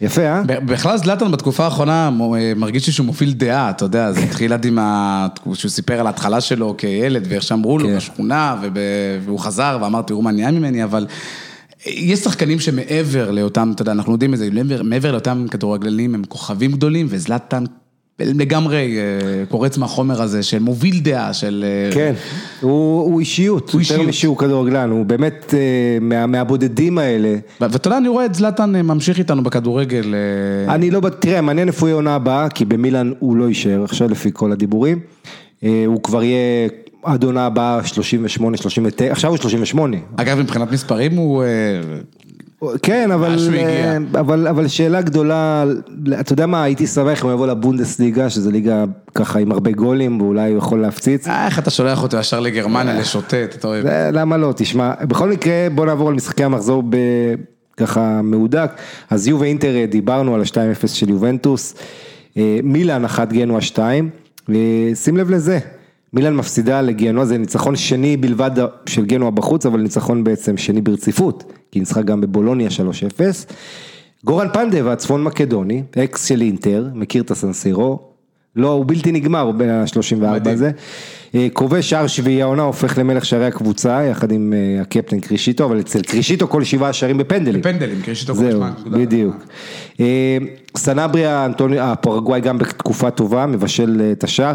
[0.01, 0.43] יפה, אה?
[0.43, 2.11] בכלל זלטן בתקופה האחרונה
[2.57, 5.27] מרגיש לי שהוא מוביל דעה, אתה יודע, זה התחיל עד עם ה...
[5.55, 7.97] שהוא סיפר על ההתחלה שלו כילד, ואיך שאמרו לו כן.
[7.97, 8.57] בשכונה,
[9.25, 11.07] והוא חזר ואמר, תראו מה נהיה ממני, אבל...
[11.87, 14.49] יש שחקנים שמעבר לאותם, אתה יודע, אנחנו יודעים את זה,
[14.85, 17.65] מעבר לאותם כדורגלנים הם כוכבים גדולים, וזלטן
[18.21, 21.65] לגמרי אה, קורץ מהחומר הזה של מוביל דעה, של...
[21.67, 22.15] אה, כן,
[22.61, 27.37] הוא, הוא אישיות, הוא יותר משהוא כדורגלן, הוא באמת אה, מה, מהבודדים האלה.
[27.61, 30.15] ואתה יודע, אני רואה את זלטן ממשיך איתנו בכדורגל.
[30.69, 34.31] אני לא, תראה, מעניין איפה יהיה עונה הבאה, כי במילאן הוא לא יישאר עכשיו לפי
[34.33, 35.01] כל הדיבורים.
[35.63, 36.69] הוא כבר יהיה
[37.03, 39.97] עד עונה הבאה 38, 39, עכשיו הוא 38.
[40.17, 41.45] אגב, מבחינת מספרים הוא...
[42.83, 45.65] כן, אבל, אה, אבל, אבל שאלה גדולה,
[46.21, 48.85] אתה יודע מה, הייתי שמח אם הוא יבוא לבונדסליגה, שזה ליגה
[49.15, 51.29] ככה עם הרבה גולים, ואולי הוא יכול להפציץ.
[51.29, 53.87] אה, איך אתה שולח אותו ישר לגרמניה לשוטט, אתה אוהב.
[54.13, 56.83] למה לא, תשמע, בכל מקרה, בוא נעבור על משחקי המחזור
[57.77, 58.71] ככה מהודק,
[59.11, 61.75] אז יו ואינטר אה, דיברנו על ה-2-0 של יובנטוס,
[62.63, 63.79] מילאן אחת גנו ה-2,
[64.49, 65.59] ושים לב לזה,
[66.13, 68.51] מילאן מפסידה לגנוע, זה ניצחון שני בלבד
[68.87, 73.21] של גנוע בחוץ, אבל ניצחון בעצם שני ברציפות, כי ניצחה גם בבולוניה 3-0.
[74.25, 77.99] גורן פנדב, הצפון מקדוני, אקס של אינטר, מכיר את הסנסירו,
[78.57, 80.71] לא, הוא בלתי נגמר בין ה-34 הזה.
[81.35, 85.81] אה, כובש שער שביעי העונה הופך למלך שערי הקבוצה, יחד עם אה, הקפטן קרישיטו, אבל
[85.81, 87.61] אצל קרישיטו כל שבעה שערים בפנדלים.
[87.61, 88.71] בפנדלים, קרישיטו כל זהו, הזמן.
[88.87, 89.37] בדיוק.
[90.01, 90.39] אה,
[90.77, 91.49] סנבריה,
[91.81, 94.55] הפרגוואי גם בתקופה טובה, מבשל את השער.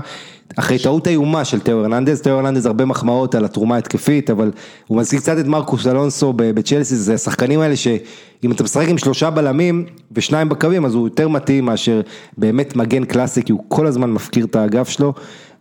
[0.55, 4.51] אחרי טעות איומה של תאו הרננדז, תאו הרננדז הרבה מחמאות על התרומה ההתקפית, אבל
[4.87, 9.29] הוא מזכיר קצת את מרקוס אלונסו בצ'לסי, זה השחקנים האלה שאם אתה משחק עם שלושה
[9.29, 12.01] בלמים ושניים בקווים, אז הוא יותר מתאים מאשר
[12.37, 15.13] באמת מגן קלאסי, כי הוא כל הזמן מפקיר את האגף שלו,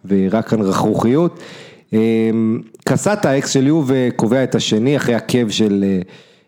[0.05, 1.39] ורק כאן רכרוכיות.
[1.95, 2.31] אה,
[2.85, 6.01] קסטה, האקס של יובה, קובע את השני אחרי עקב של אה,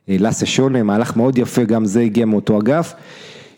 [0.08, 2.94] אה, לאסה שונה, מהלך מאוד יפה, גם זה הגיע מאותו אגף.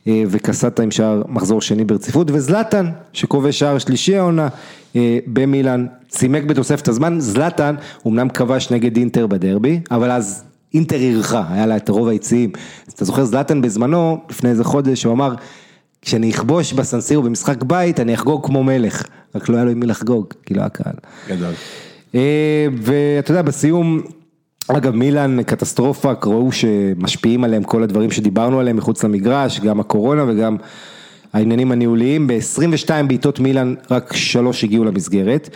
[0.07, 4.49] אה, וקסטה עם שער מחזור שני ברציפות, וזלטן שכובש שער שלישי העונה
[4.97, 7.75] אה, במילאן, צימק בתוספת הזמן, זלטן
[8.07, 10.45] אמנם כבש נגד אינטר בדרבי, אבל אז
[10.75, 12.51] אינטר אירחה, היה לה את רוב היציעים,
[12.87, 15.35] אז אתה זוכר זלטן בזמנו, לפני איזה חודש, הוא אמר,
[16.03, 19.03] כשאני אכבוש בסנסירו במשחק בית, אני אחגוג כמו מלך,
[19.35, 20.95] רק לא היה לו עם מי לחגוג, כי לא היה קהל.
[21.29, 21.53] גדול.
[22.15, 24.03] אה, ואתה יודע, בסיום,
[24.69, 30.57] אגב מילאן קטסטרופה, ראו שמשפיעים עליהם כל הדברים שדיברנו עליהם מחוץ למגרש, גם הקורונה וגם
[31.33, 35.51] העניינים הניהוליים, ב-22 בעיטות מילאן רק שלוש הגיעו למסגרת.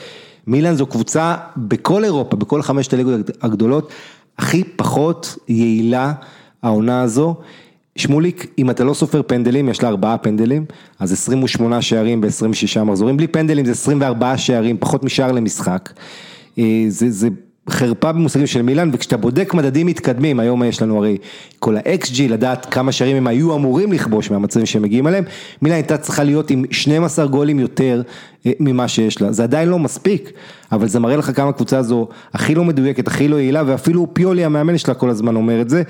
[0.46, 3.92] מילאן זו קבוצה בכל אירופה, בכל חמשת הליגות הגדולות,
[4.38, 6.12] הכי פחות יעילה
[6.62, 7.34] העונה הזו.
[7.96, 10.64] שמוליק, אם אתה לא סופר פנדלים, יש לה ארבעה פנדלים,
[10.98, 15.92] אז 28 שערים ב-26 מחזורים, בלי פנדלים זה 24 שערים, פחות משער למשחק.
[16.58, 17.28] אה, זה, זה
[17.70, 21.16] חרפה במושגים של מילאן, וכשאתה בודק מדדים מתקדמים, היום יש לנו הרי
[21.58, 25.24] כל ה-XG, לדעת כמה שערים הם היו אמורים לכבוש מהמצבים שהם מגיעים אליהם,
[25.62, 28.02] מילאן הייתה צריכה להיות עם 12 גולים יותר
[28.46, 30.30] אה, ממה שיש לה, זה עדיין לא מספיק,
[30.72, 34.44] אבל זה מראה לך כמה הקבוצה הזו הכי לא מדויקת, הכי לא יעילה, ואפילו פיולי
[34.44, 35.82] המאמן שלה כל הזמן אומר את זה.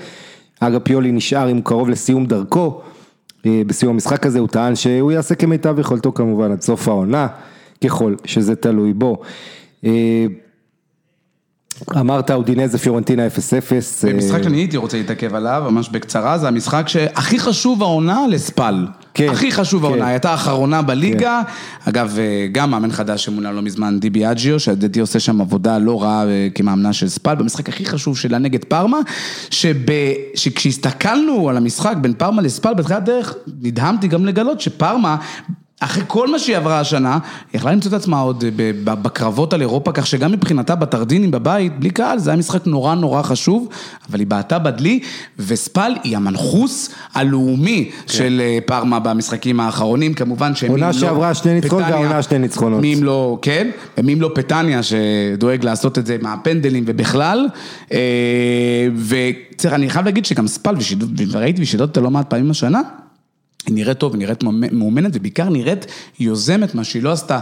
[0.63, 2.81] אגב פיולי נשאר עם קרוב לסיום דרכו,
[3.45, 7.27] אה, בסיום המשחק הזה הוא טען שהוא יעשה כמיטב יכולתו כמובן עד סוף העונה,
[7.83, 9.21] ככל שזה תלוי בו.
[11.99, 13.29] אמרת אודינזה פיורנטינה 0-0.
[14.07, 18.87] אה, משחק שאני הייתי רוצה להתעכב עליו, ממש בקצרה, זה המשחק שהכי חשוב העונה לספל.
[19.13, 19.87] כן, הכי חשוב כן.
[19.87, 21.41] העונה, הייתה האחרונה בליגה.
[21.89, 26.03] אגב, אה, גם מאמן חדש שמונה לא מזמן, דיבי אג'יו, שלדעתי עושה שם עבודה לא
[26.03, 28.97] רעה אה, כמאמנה של ספל, במשחק הכי חשוב שלה נגד פארמה,
[29.49, 29.77] שב...
[30.35, 35.15] שכשהסתכלנו על המשחק בין פארמה לספל בתחילת דרך, נדהמתי גם לגלות שפארמה...
[35.83, 37.19] אחרי כל מה שהיא עברה השנה,
[37.53, 41.79] היא יכלה למצוא את עצמה עוד ב- בקרבות על אירופה, כך שגם מבחינתה בטרדינים בבית,
[41.79, 43.67] בלי קהל, זה היה משחק נורא נורא חשוב,
[44.09, 44.99] אבל היא בעטה בדלי,
[45.39, 48.13] וספל היא המנחוס הלאומי כן.
[48.13, 50.81] של אה, פארמה במשחקים האחרונים, כמובן שמי אם לא...
[50.81, 52.81] עונה שעברה שני ניצחונות, והעונה שני ניצחונות.
[52.81, 57.47] מי אם לא, כן, ומי אם לא פטניה שדואג לעשות את זה מהפנדלים ובכלל,
[57.91, 57.97] אה,
[59.07, 60.75] וצריך, אני חייב להגיד שגם ספל,
[61.31, 62.81] וראיתי ושידרתי אותה לא מעט פעמים השנה,
[63.67, 65.85] היא נראית טוב, היא נראית מאומנת, ובעיקר נראית
[66.19, 67.39] יוזמת, מה שהיא לא עשתה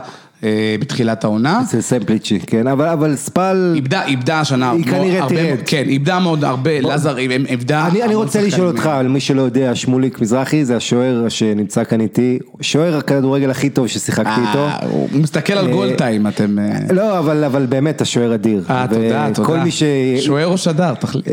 [0.80, 1.62] בתחילת העונה.
[1.62, 5.58] אצל סמפליצ'י, כן, אבל, אבל ספל, איבדה, איבדה השנה, היא כנראה תרד.
[5.66, 7.88] כן, איבדה מאוד הרבה, לזר, היא איבדה...
[7.88, 8.42] אני, אני רוצה.
[8.42, 13.52] לשאול אותך, על מי שלא יודע, שמוליק מזרחי זה השוער שנמצא כאן איתי, שוער הכדורגל
[13.52, 14.60] הכי טוב ששיחקתי איתו.
[14.60, 16.60] אה, הוא מסתכל על גולדטיים, אתם...
[16.60, 18.64] אה, לא, אבל, אבל באמת השוער אדיר.
[18.70, 19.72] אה, תודה, תודה.
[19.72, 19.84] ש...
[20.20, 21.26] שוער או שדר, תחליט.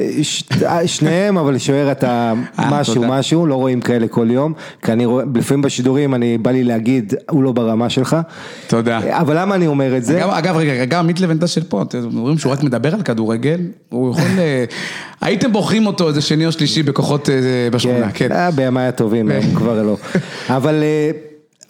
[0.86, 3.04] שניהם, אבל שוער אתה אה, משהו.
[3.08, 4.52] משהו, לא רואים כאלה כל יום,
[4.82, 8.16] כי אני רואה, לפעמים בשידורים אני, בא לי להגיד, הוא לא ברמה שלך.
[8.66, 8.95] תודה.
[9.04, 10.18] אבל למה אני אומר את זה?
[10.24, 13.60] אגב, אגב, רגע, גם עמית לבנטה של פה, אתם אומרים שהוא רק מדבר על כדורגל,
[13.88, 14.38] הוא יכול...
[14.38, 14.64] אה,
[15.20, 17.34] הייתם בוחרים אותו איזה שני או שלישי בכוחות אה,
[17.72, 18.32] בשכונה, כן.
[18.32, 19.96] אה, בימיי הטובים, כבר לא.
[20.48, 20.82] אבל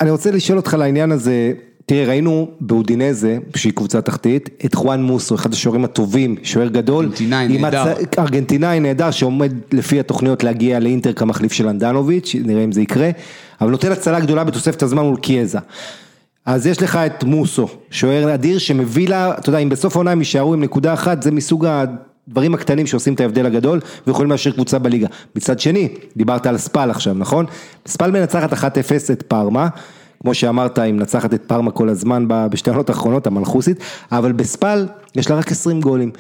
[0.01, 1.53] אני רוצה לשאול אותך לעניין הזה,
[1.87, 7.05] תראה, ראינו באודינזה, שהיא קבוצה תחתית, את חואן מוסו, אחד השוערים הטובים, שוער גדול.
[7.05, 7.85] ארגנטינאי נהדר.
[7.85, 13.11] הצ- ארגנטינאי נהדר, שעומד לפי התוכניות להגיע לאינטר כמחליף של אנדנוביץ', נראה אם זה יקרה,
[13.61, 15.59] אבל נותן הצלה גדולה בתוספת הזמן מול קיאזה.
[16.47, 20.19] אז יש לך את מוסו, שוער אדיר שמביא לה, אתה יודע, אם בסוף העונה הם
[20.19, 24.79] יישארו עם נקודה אחת, זה מסוג הדברים הקטנים שעושים את ההבדל הגדול, ויכולים להשאיר קבוצה
[24.79, 25.07] בליגה.
[25.37, 27.47] מצד שני, דיברת על ספל עכשיו, נכון?
[27.87, 28.57] ספל מנצחת 1-0
[29.13, 29.69] את פארמה,
[30.21, 33.79] כמו שאמרת, היא מנצחת את פארמה כל הזמן בשתי העונות האחרונות, המנחוסית,
[34.13, 36.11] אבל בספל יש לה רק 20 גולים.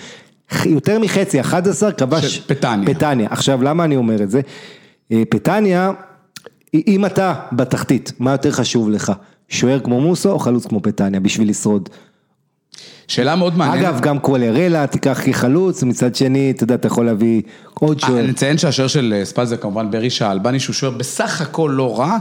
[0.64, 2.94] יותר מחצי, 11 כבש פטניה.
[2.94, 3.28] פטניה.
[3.30, 4.40] עכשיו, למה אני אומר את זה?
[5.12, 5.90] אה, פטניה,
[6.74, 9.12] אם אתה בתחתית, מה יותר חשוב לך?
[9.48, 11.88] שוער כמו מוסו או חלוץ כמו פטניה בשביל לשרוד?
[13.08, 13.84] שאלה מאוד מעניינת.
[13.84, 17.42] אגב, גם קואלרלה תיקח כחלוץ, מצד שני, אתה יודע, אתה יכול להביא
[17.74, 18.26] עוד שוער.
[18.26, 22.18] נציין שהשוער של אה, ספל זה כמובן ברישה אלבני, שהוא שוער בסך הכל לא רע.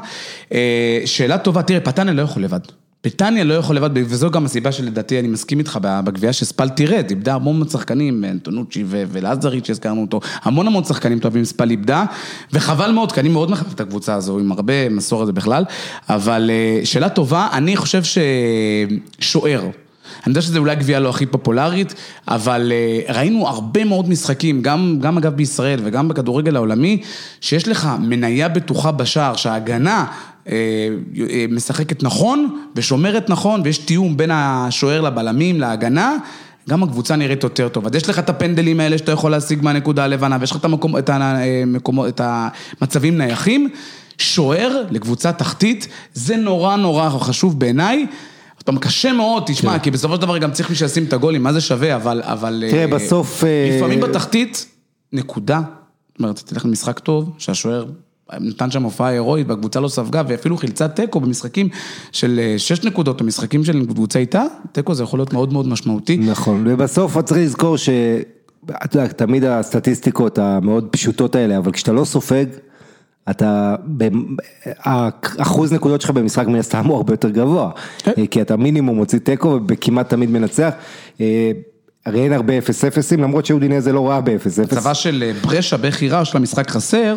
[0.53, 2.59] אה, שאלה טובה, תראה, פטניה לא יכול לבד.
[3.05, 7.33] בריטניה לא יכול לבד, וזו גם הסיבה שלדעתי אני מסכים איתך בגבייה שספל תירד, איבדה
[7.35, 12.05] המון מאוד שחקנים, אנטונוצ'י ולעזרית שהזכרנו אותו, המון המון שחקנים טובים ספל איבדה,
[12.53, 15.63] וחבל מאוד, כי אני מאוד מחפש את הקבוצה הזו, עם הרבה מסורת בכלל,
[16.09, 19.61] אבל אה, שאלה טובה, אני חושב ששוער.
[19.61, 21.93] אני יודע שזו אולי הגבייה לא הכי פופולרית,
[22.27, 27.01] אבל אה, ראינו הרבה מאוד משחקים, גם, גם אגב בישראל וגם בכדורגל העולמי,
[27.41, 30.05] שיש לך מניה בטוחה בשער, שההגנה
[31.49, 36.15] משחקת נכון ושומרת נכון, ויש תיאום בין השוער לבלמים להגנה.
[36.69, 37.85] גם הקבוצה נראית יותר טוב.
[37.85, 40.97] אז יש לך את הפנדלים האלה שאתה יכול להשיג מהנקודה הלבנה, ויש לך את, המקום,
[40.97, 43.69] את, המקום, את המצבים נייחים.
[44.17, 48.05] שוער לקבוצה תחתית, זה נורא נורא חשוב בעיניי.
[48.65, 49.79] פעם קשה מאוד, תשמע, כן.
[49.79, 52.21] כי בסופו של דבר גם צריך מי שישים את הגולים, מה זה שווה, אבל...
[52.23, 53.43] אבל תראה, בסוף...
[53.77, 54.65] לפעמים בתחתית,
[55.13, 55.61] נקודה.
[56.11, 57.85] זאת אומרת, תלך למשחק טוב, שהשוער
[58.39, 61.69] נתן שם הופעה הירואית והקבוצה לא ספגה ואפילו חילצה תיקו במשחקים
[62.11, 65.67] של אה, שש נקודות או משחקים של קבוצה איתה, תיקו זה יכול להיות מאוד מאוד
[65.67, 66.17] משמעותי.
[66.17, 67.89] נכון, ובסוף צריך לזכור ש...
[68.85, 72.45] אתה יודע, תמיד הסטטיסטיקות המאוד פשוטות האלה, אבל כשאתה לא סופג,
[73.29, 73.75] אתה,
[74.79, 78.11] האחוז נקודות שלך במשחק מן הסתם הוא הרבה יותר גבוה, כן.
[78.17, 80.73] אה, כי אתה מינימום מוציא תיקו וכמעט תמיד מנצח.
[81.21, 81.51] אה,
[82.05, 82.61] הרי אין הרבה 0-0,
[83.17, 84.63] למרות שאודינזה לא ראה ב-0-0.
[84.63, 87.15] הצבה של ברשה בחירה של המשחק חסר.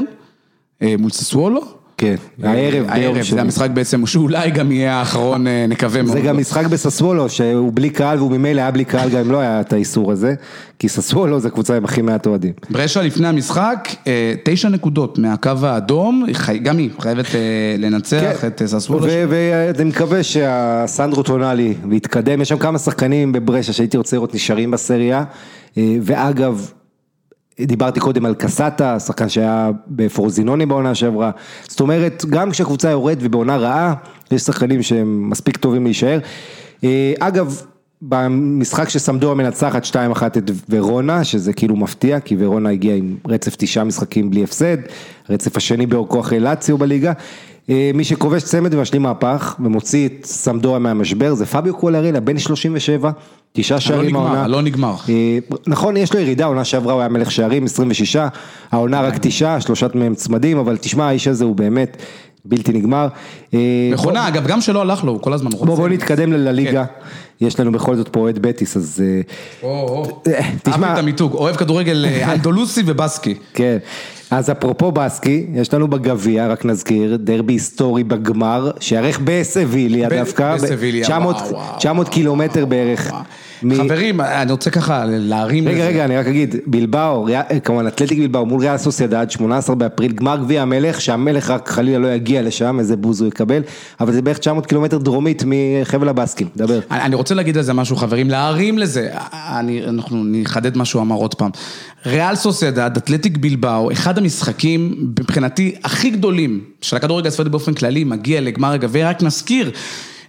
[0.83, 1.79] אה, מול ססוולו.
[1.99, 2.87] כן, הערב.
[2.89, 6.17] הערב, זה המשחק בעצם, שאולי גם יהיה האחרון, אה, נקווה מאוד.
[6.17, 9.39] זה גם משחק בססוולו, שהוא בלי קהל, והוא ממילא היה בלי קהל, גם אם לא
[9.39, 10.35] היה את האיסור הזה,
[10.79, 12.53] כי ססוולו זה קבוצה עם הכי מעט אוהדים.
[12.71, 16.27] ברשה לפני המשחק, אה, תשע נקודות מהקו האדום,
[16.63, 17.27] גם היא חייבת
[17.79, 18.47] לנצח כן.
[18.47, 19.07] את ססוולו.
[19.29, 25.25] ואני מקווה שהסנדרו טונאלי, ויתקדם, יש שם כמה שחקנים בברשה שהייתי רוצה לראות נשארים בסריה,
[25.77, 26.71] ואגב,
[27.61, 31.31] דיברתי קודם על קסטה, שחקן שהיה בפורזינוני בעונה שעברה,
[31.69, 33.95] זאת אומרת, גם כשהקבוצה יורדת ובעונה רעה,
[34.31, 36.19] יש שחקנים שהם מספיק טובים להישאר.
[36.85, 37.63] אה, אגב,
[38.03, 43.85] במשחק שסמדורה מנצחת 2-1 את ורונה, שזה כאילו מפתיע, כי ורונה הגיעה עם רצף תשעה
[43.85, 44.77] משחקים בלי הפסד,
[45.31, 47.13] רצף השני באורכו אחרי לאציו בליגה.
[47.71, 53.11] אה, מי שכובש צמד ומשלים מהפך ומוציא את סמדורה מהמשבר זה פביו קולרילה, בן 37,
[53.53, 54.49] תשעה שערים העונה.
[54.49, 54.95] לא נגמר.
[55.09, 58.17] אה, נכון, יש לו ירידה, העונה שעברה הוא היה מלך שערים, 26,
[58.71, 61.97] העונה רק תשעה, שלושת מהם צמדים, אבל תשמע, האיש הזה הוא באמת
[62.49, 63.09] בלתי נגמר.
[63.55, 63.59] אה,
[63.93, 65.67] נכונה, אגב, גם שלא הלך לו, הוא כל הזמן רוצה.
[65.67, 67.47] בוא נתקדם לליגה, כן.
[67.47, 69.03] יש לנו בכל זאת פה אוהד בטיס, אז...
[70.63, 70.73] תשמע...
[70.73, 73.35] אהבתי את המיתוג, אוהב כדורגל אנדולוסי ובסקי.
[73.55, 73.79] כן.
[74.31, 80.57] אז אפרופו בסקי, יש לנו בגביע, רק נזכיר, דרבי היסטורי בגמר, שיארך בסביליה דווקא,
[81.77, 83.13] 900 קילומטר בערך.
[83.77, 87.27] חברים, אני רוצה ככה להרים רגע, רגע, אני רק אגיד, בלבאו,
[87.65, 92.09] כמובן אתלטיק בלבאו מול ריאל סוסיידד, 18 באפריל, גמר גביע המלך, שהמלך רק חלילה לא
[92.09, 93.63] יגיע לשם, איזה בוז הוא יקבל,
[94.01, 96.81] אבל זה בערך 900 קילומטר דרומית מחבל הבאסקים, דבר.
[96.91, 99.09] אני רוצה להגיד על זה משהו, חברים, להרים לזה,
[99.89, 101.51] אנחנו נחדד מה שהוא אמר עוד פעם.
[102.07, 108.41] ריאל סוסיידד, אתלטיק בלבאו, אחד המשחקים מבחינתי הכי גדולים של הכדורגל הספרדי באופן כללי, מגיע
[108.41, 109.71] לגמר הגביע, רק נזכיר.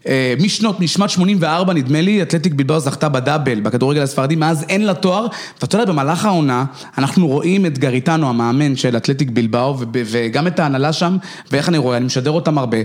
[0.08, 4.94] אה, משנות, משמת 84 נדמה לי, אתלטיק בלבאו זכתה בדאבל בכדורגל הספרדי, מאז אין לה
[4.94, 5.28] תואר,
[5.62, 6.66] ואתה יודע, במהלך העונה,
[6.98, 11.18] אנחנו רואים את גריטנו, המאמן של אתלטיק בלבאו, וגם את ההנהלה שם,
[11.52, 12.78] ואיך אני רואה, אני משדר אותם הרבה,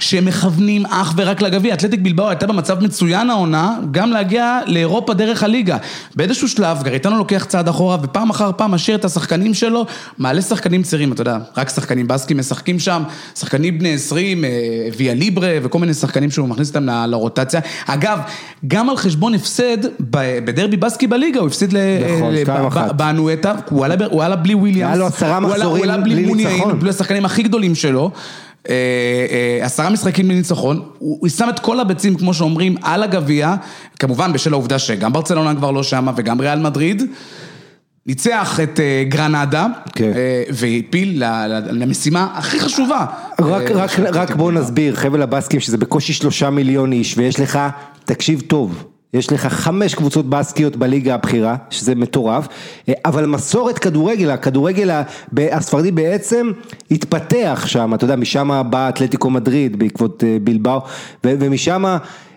[0.00, 5.42] שהם מכוונים אך ורק לגביע, אתלטיק בלבאו הייתה במצב מצוין העונה, גם להגיע לאירופה דרך
[5.42, 5.76] הליגה.
[6.16, 9.86] באיזשהו שלב, גריטנו לוקח צעד אחורה, ופעם אחר פעם משאיר את השחקנים שלו,
[10.18, 13.02] מעלה שחקנים צעירים, אתה יודע, רק שחקנים בסקים משחקים שם,
[13.34, 14.50] שחקנים בני 20, אה,
[14.96, 17.60] ויה ליברה, וכל מיני שחקנים שהוא מכניס אותם לרוטציה.
[17.86, 18.18] אגב,
[18.66, 19.76] גם על חשבון הפסד,
[20.44, 21.74] בדרבי בסקי בליגה הוא הפסיד
[22.96, 24.90] באנואטה, הוא עלה בלי וויליאמס.
[24.90, 26.78] היה לו עשרה מחזורים בלי ניצחון.
[26.78, 28.10] בלי השחקנים הכי גדולים שלו.
[28.68, 28.74] אה,
[29.30, 33.54] אה, עשרה משחקים לניצחון, הוא שם את כל הביצים, כמו שאומרים, על הגביע,
[33.98, 37.02] כמובן בשל העובדה שגם ברצלונה כבר לא שמה וגם ריאל מדריד.
[38.06, 40.12] ניצח את אה, גרנדה, כן.
[40.16, 41.22] אה, והפיל
[41.70, 43.06] למשימה הכי חשובה.
[43.40, 47.58] רק, רק, רק בוא נסביר, חבל הבסקים שזה בקושי שלושה מיליון איש, ויש לך,
[48.04, 48.84] תקשיב טוב,
[49.14, 52.48] יש לך חמש קבוצות בסקיות בליגה הבכירה, שזה מטורף,
[52.88, 55.02] אה, אבל מסורת כדורגל, הכדורגל
[55.52, 56.50] הספרדי בעצם
[56.90, 60.80] התפתח שם, אתה יודע, משם בא אתלטיקו מדריד בעקבות בלבאו,
[61.24, 61.96] ומשם...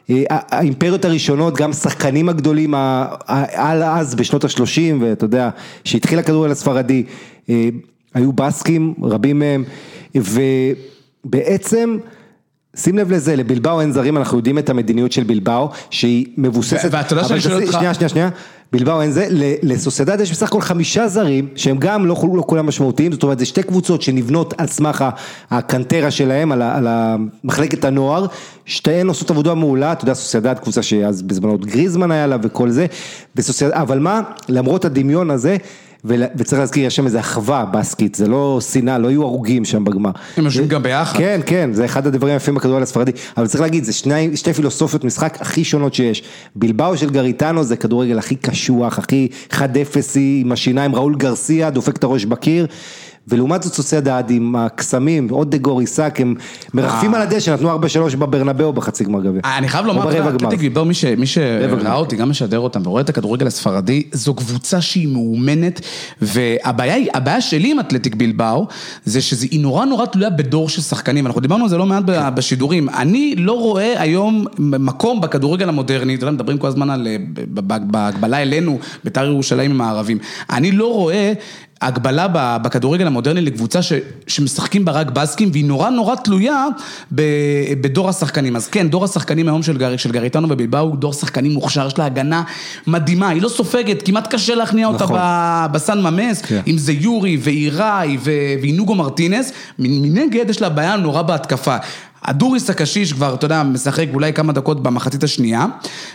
[0.10, 2.74] אה, האימפריות הראשונות, גם שחקנים הגדולים
[3.54, 4.58] על אז בשנות ה-30,
[5.02, 5.50] ואתה יודע,
[5.84, 7.04] שהתחיל הכדורגל הספרדי,
[7.50, 7.70] אה,
[8.14, 9.64] היו בסקים, רבים מהם,
[11.26, 11.98] ובעצם
[12.76, 16.90] שים לב לזה, לבלבאו אין זרים, אנחנו יודעים את המדיניות של בלבאו, שהיא מבוססת...
[16.92, 18.30] ואתה יודע שאני שואל אותך- שנייה, שנייה, שנייה.
[18.72, 19.28] בלבאו אין זה,
[19.64, 23.46] לסוסיידד יש בסך הכל חמישה זרים, שהם גם לא, לא כולם משמעותיים, זאת אומרת, זה
[23.46, 25.06] שתי קבוצות שנבנות על סמך
[25.52, 26.88] הקנטרה שלהם, על, על
[27.44, 28.26] מחלקת הנוער,
[28.66, 32.70] שתיהן עושות עבודה מעולה, אתה יודע, סוסיידד קבוצה שאז בזמנו עוד גריזמן היה לה וכל
[32.70, 32.86] זה,
[33.36, 35.58] בסוסיידד, אבל מה, למרות הדמיון הזה,
[36.08, 40.12] וצריך להזכיר, יש שם איזה אחווה בסקית, זה לא שנאה, לא יהיו הרוגים שם בגמר.
[40.38, 41.18] הם יושבים גם ביחד.
[41.18, 45.04] כן, כן, זה אחד הדברים היפים בכדורגל הספרדי, אבל צריך להגיד, זה שני, שתי פילוסופיות
[45.04, 46.24] משחק הכי שונות שיש.
[46.56, 51.98] בלבאו של גריטנו זה כדורגל הכי קשוח, הכי חד אפסי, עם השיניים, ראול גרסיה, דופק
[51.98, 52.68] את הראש בקיר.
[53.28, 56.36] ולעומת זאת סוסיידד עם הקסמים, עוד דגור עיסק, הם
[56.74, 57.22] מרחפים אה.
[57.22, 57.76] על הדשא, נתנו
[58.12, 59.42] 4-3 בברנבאו בחצי גמר גביע.
[59.58, 60.36] אני חייב לומר.
[60.36, 61.26] אתלטיק בלבאו, מי.
[61.26, 65.82] שראה אותי גם משדר אותם ורואה את הכדורגל הספרדי, זו קבוצה שהיא מאומנת,
[66.22, 68.68] והבעיה שלי עם אתלטיק בלבאו,
[69.06, 72.36] זה שהיא נורא נורא תלויה בדור של שחקנים, אנחנו דיברנו על זה לא מעט ב-
[72.36, 77.18] בשידורים, אני לא רואה היום מקום בכדורגל המודרני, אתה יודע, מדברים כל הזמן על, אה,
[77.82, 80.18] בהגבלה אלינו, בית"ר ירושלים עם הערבים,
[80.50, 81.34] אני לא רואה...
[81.82, 83.94] הגבלה בכדורגל המודרני לקבוצה ש,
[84.28, 86.66] שמשחקים בה רק בסקים והיא נורא נורא תלויה
[87.16, 87.22] ב,
[87.82, 88.56] בדור השחקנים.
[88.56, 91.98] אז כן, דור השחקנים היום של, גר, של גריטנו ובלבאו הוא דור שחקנים מוכשר, יש
[91.98, 92.44] לה הגנה
[92.88, 95.18] מדהימה, היא לא סופגת, כמעט קשה להכניע אותה נכון.
[95.20, 96.62] ב- בסן ממס, כן.
[96.68, 98.18] אם זה יורי ואיראי
[98.62, 101.78] ואינוגו מרטינס, מנגד יש לה בעיה נורא בהתקפה.
[102.26, 105.66] הדוריס הקשיש כבר, אתה יודע, משחק אולי כמה דקות במחצית השנייה,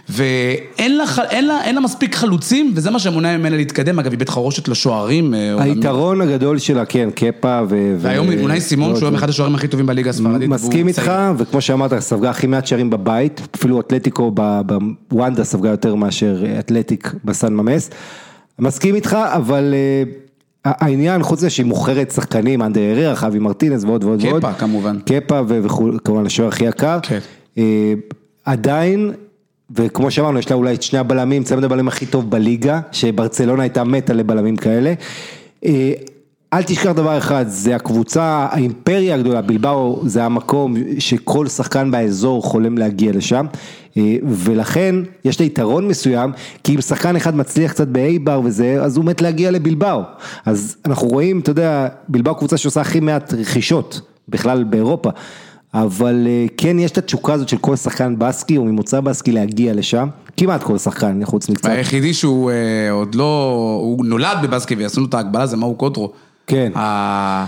[0.09, 3.99] ואין לה, אין לה, אין לה מספיק חלוצים, וזה מה שמונע ממנה להתקדם.
[3.99, 5.35] אגב, היא בית חרושת לשוערים.
[5.35, 5.63] אה.
[5.63, 7.95] היתרון הגדול שלה, כן, קפה ו...
[7.99, 10.49] והיום ו- אונאי סימון, שהוא היום אחד השוערים הכי טובים בליגה הספרדית.
[10.49, 11.13] מסכים איתך.
[11.39, 14.33] וכמו שאמרת, ספגה הכי מעט שערים בבית, אפילו אתלטיקו
[15.11, 17.91] בוונדה ספגה יותר מאשר אתלטיק בסן ממס.
[18.59, 20.03] מסכים איתך, אבל אה,
[20.65, 24.45] העניין, חוץ מזה שהיא מוכרת שחקנים, אנדר אררה, חווי מרטינס ועוד ועוד קפה, ועוד.
[24.59, 24.99] כמובן.
[25.07, 26.99] קפה וכמובן השוער הכי יקר.
[27.03, 27.19] כן.
[27.59, 27.95] אה,
[28.45, 29.13] עדיין,
[29.71, 33.85] וכמו שאמרנו, יש לה אולי את שני הבלמים, צמד הבלמים הכי טוב בליגה, שברצלונה הייתה
[33.85, 34.95] מתה לבלמים כאלה.
[35.65, 35.93] אה,
[36.53, 42.79] אל תשכח דבר אחד, זה הקבוצה, האימפריה הגדולה, בלבאו זה המקום שכל שחקן באזור חולם
[42.79, 43.47] להגיע לשם,
[44.29, 46.33] ולכן יש לה יתרון מסוים,
[46.65, 50.01] כי אם שחקן אחד מצליח קצת באייבר וזה, אז הוא מת להגיע לבלבאו.
[50.47, 55.11] אז אנחנו רואים, אתה יודע, בלבאו קבוצה שעושה הכי מעט רכישות, בכלל באירופה.
[55.75, 59.75] אבל אה, כן יש את התשוקה הזאת של כל שחקן בסקי או ממוצא בסקי להגיע
[59.75, 61.69] לשם, כמעט כל שחקן חוץ מקצת.
[61.69, 66.13] היחידי שהוא אה, עוד לא, הוא נולד בבסקי ויעשו לו את ההגבלה, זה מאו קוטרו.
[66.47, 66.73] כן.
[66.77, 67.47] ה-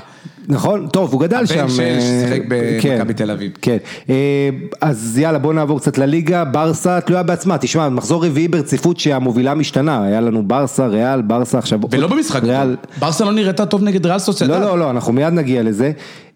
[0.49, 1.69] נכון, טוב, הוא גדל הבן שם.
[1.69, 2.43] של אה, ששיחק
[2.81, 3.53] כן, במכבי תל אביב.
[3.63, 3.77] כן,
[4.11, 4.49] אה,
[4.81, 10.05] אז יאללה בוא נעבור קצת לליגה, ברסה תלויה בעצמה, תשמע, מחזור רביעי ברציפות שהמובילה משתנה,
[10.05, 11.79] היה לנו ברסה, ריאל, ברסה עכשיו.
[11.91, 12.77] ולא במשחק ריאל.
[12.99, 14.55] ברסה לא נראתה טוב נגד ריאל סוסיידד.
[14.55, 15.93] לא, לא, לא, אנחנו מיד נגיע לזה.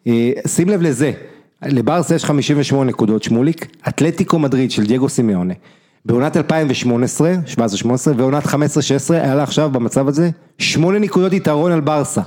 [0.07, 1.13] אה, שים לב לזה,
[1.67, 5.55] לברסה יש 58 נקודות שמוליק, אתלטיקו מדריד של דייגו סימיונה.
[6.05, 7.59] בעונת 2018, 17-18
[8.17, 8.49] ועונת 15-16
[9.11, 12.21] היה לה עכשיו במצב הזה 8 נקודות יתרון על ברסה.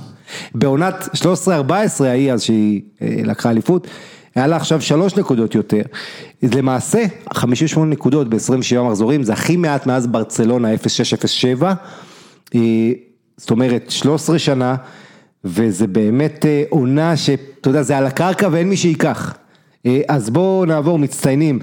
[0.54, 3.86] בעונת 13-14 ההיא אז שהיא אה, לקחה אליפות,
[4.34, 5.82] היה לה עכשיו 3 נקודות יותר.
[6.42, 7.04] למעשה
[7.34, 10.68] 58 נקודות ב-27 מחזורים זה הכי מעט מאז ברצלונה
[11.60, 11.62] 06-07.
[12.54, 12.60] אה,
[13.36, 14.76] זאת אומרת 13 שנה.
[15.44, 19.34] וזה באמת אה, עונה שאתה יודע, זה על הקרקע ואין מי שייקח.
[20.08, 21.58] אז בואו נעבור מצטיינים.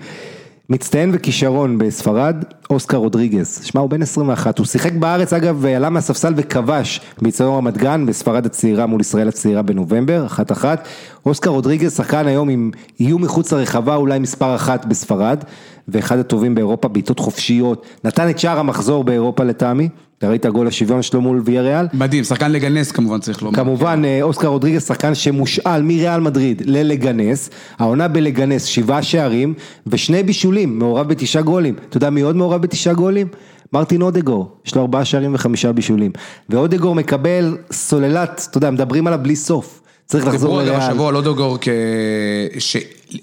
[0.70, 2.36] מצטיין וכישרון בספרד,
[2.70, 3.60] אוסקר רודריגז.
[3.64, 8.46] שמע, הוא בן 21, הוא שיחק בארץ אגב, עלה מהספסל וכבש באיצטדיון רמת גן בספרד
[8.46, 10.88] הצעירה מול ישראל הצעירה בנובמבר, אחת אחת.
[11.26, 15.44] אוסקר רודריגז שחקן היום עם איום מחוץ לרחבה, אולי מספר אחת בספרד,
[15.88, 17.86] ואחד הטובים באירופה, בעיטות חופשיות.
[18.04, 21.88] נתן את שער המחזור באירופה לטעמי, אתה ראית גול השוויון שלו מול ויאריאל?
[21.94, 23.56] מדהים, שחקן לגנס כמובן צריך לומר.
[23.56, 27.50] כמובן אה, אוסקר רודריגז שחקן שמושאל מריאל מדריד ללגנס,
[27.80, 29.54] העונה בלגנס שבעה שערים
[29.88, 33.28] ושני בישולים, מעורב בתשעה גולים, אתה יודע מי עוד מעורב בתשעה גולים?
[33.74, 36.12] מרטין אודגור, יש לו ארבעה שערים וחמישה בישולים,
[36.50, 40.92] ואודגור מקבל סוללת, אתה יודע, מדברים עליו בלי סוף, צריך לחזור דיברו אגב לריאל.
[40.92, 41.68] השבוע על אודוגור כ...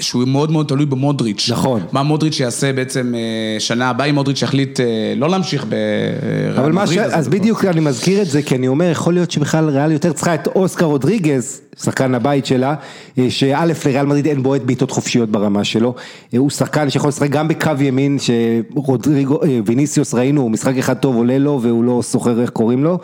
[0.00, 1.50] שהוא מאוד מאוד תלוי במודריץ'.
[1.52, 1.80] נכון.
[1.92, 5.74] מה מודריץ' יעשה בעצם אה, שנה הבאה, אם מודריץ' יחליט אה, לא להמשיך ב...
[6.58, 6.96] אבל מה ש...
[6.96, 10.34] אז בדיוק אני מזכיר את זה, כי אני אומר, יכול להיות שבכלל ריאל יותר צריכה
[10.34, 12.74] את אוסקר רודריגז, שחקן הבית שלה,
[13.18, 15.94] אה, שא' לריאל מדריד אין בועט בעיטות חופשיות ברמה שלו,
[16.36, 21.58] הוא שחקן שיכול לשחק גם בקו ימין, שרודריגו, ויניסיוס ראינו, משחק אחד טוב עולה לו
[21.62, 22.98] והוא לא סוחר איך קוראים לו.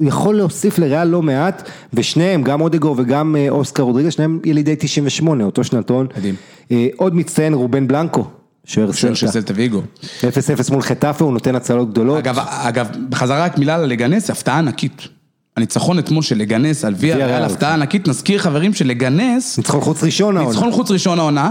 [0.00, 4.40] אה, הוא יכול להוסיף לריאל לא מעט, ושניהם, גם אודגור וגם אה, אוסקר רודריגז, שניהם
[4.44, 6.06] ילידי 98, אותו שנתון.
[6.16, 6.34] מדהים.
[6.72, 8.24] אה, עוד מצטיין רובן בלנקו,
[8.64, 9.14] שוער סלטה.
[9.14, 9.82] סלטה ויגו.
[10.02, 10.22] 0-0
[10.70, 12.18] מול חטאפה, הוא נותן הצלות גדולות.
[12.18, 15.08] אגב, אגב, בחזרה רק מילה על לגנס, הפתעה ענקית.
[15.56, 20.36] הניצחון אתמול של לגנס על ויה ריאל, הפתעה ענקית, נזכיר חברים שלגנס, ניצחון חוץ ראשון
[20.36, 20.50] העונה.
[20.50, 21.50] ניצחון חוץ ראשון העונה,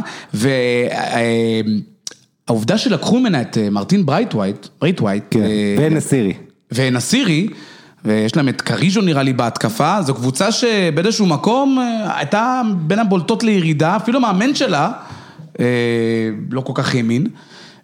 [2.47, 6.33] והעובדה שלקחו ממנה את אה, מרטין ברייטווייט, ברייטווייט, כן, אה, אן נסירי.
[6.71, 7.47] אן נסירי,
[8.05, 13.43] ויש להם את קריז'ו נראה לי בהתקפה, זו קבוצה שבאיזשהו מקום אה, הייתה בין הבולטות
[13.43, 14.91] לירידה, אפילו המאמן שלה
[15.59, 15.65] אה,
[16.51, 17.27] לא כל כך האמין.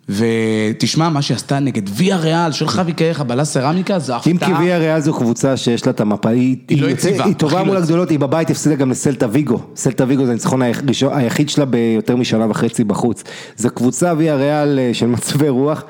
[0.09, 4.31] ותשמע, מה שעשתה נגד ויה ריאל של חווי קרח, הבלה סרמיקה, זו הפתעה.
[4.33, 7.25] אם כי ויה ריאל זו קבוצה שיש לה את המפה, היא, היא לא יוצא- יציבה,
[7.25, 10.31] היא טובה הכי מול לא הגדולות, היא בבית הפסידה גם לסלטה ויגו, סלטה ויגו זה
[10.31, 13.23] הניצחון היחיד- היחיד שלה ביותר משנה וחצי בחוץ,
[13.57, 15.83] זו קבוצה ויה ריאל אה, של מצבי רוח,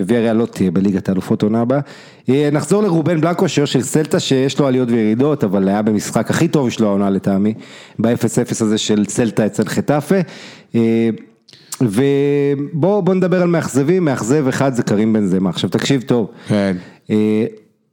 [0.00, 1.80] וויה ריאל לא תהיה בליגת האלופות עונה הבאה.
[2.28, 6.48] אה, נחזור לרובן בלנקו, השוער של סלטה שיש לו עליות וירידות, אבל היה במשחק הכי
[6.48, 7.54] טוב שלו העונה לטעמי,
[7.98, 10.16] ב-0-0 הזה של סלטה אצל חטאפה.
[10.74, 11.10] אה,
[11.80, 16.30] ובואו בוא נדבר על מאכזבים, מאכזב אחד זה קרים בן זמה, עכשיו תקשיב טוב.
[16.48, 16.76] כן.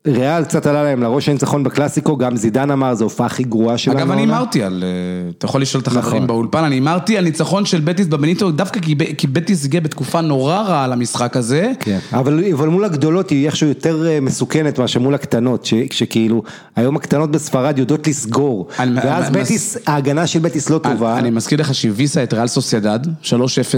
[0.07, 3.99] ריאל קצת עלה להם לראש הניצחון בקלאסיקו, גם זידן אמר, זו הופעה הכי גרועה שלנו.
[3.99, 4.21] אגב, אני.
[4.21, 6.27] הימרתי על, אה, אתה יכול לשאול את החברים נכון.
[6.27, 8.79] באולפן, אני הימרתי על ניצחון של בטיס בבניטו, דווקא
[9.17, 11.71] כי בטיס הגיע בתקופה נורא רעה למשחק הזה.
[11.79, 16.43] כן, אבל, מול הגדולות היא איכשהו יותר אה, מסוכנת מאשר מול הקטנות, שכאילו,
[16.75, 21.17] היום הקטנות בספרד יודעות לסגור, ואז בטיס, ההגנה של בטיס לא טובה.
[21.17, 23.33] אני, מזכיר לך שהביסה את ריאל סוסיידד, 3-0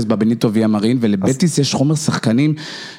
[0.08, 2.54] בבניטו ויה מרין, ולבטיס יש חומר שחקנים,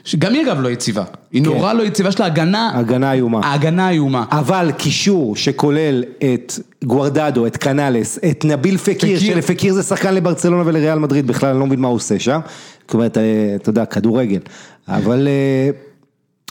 [0.04, 1.04] שגם היא אגב לא יציבה.
[1.32, 1.50] היא כן.
[1.50, 3.40] נורא לא יציבה, יש לה הגנה איומה.
[3.44, 4.24] ההגנה איומה.
[4.30, 6.04] אבל קישור שכולל
[6.34, 6.52] את
[6.84, 9.18] גוארדדו, את קנאלס, את נביל פקיר, פקיר.
[9.18, 12.40] שלפקיר זה שחקן לברצלונה ולריאל מדריד, בכלל אני לא מבין מה הוא עושה שם,
[12.86, 13.22] זאת אומרת, אה,
[13.56, 14.40] אתה יודע, כדורגל,
[14.88, 15.28] אבל...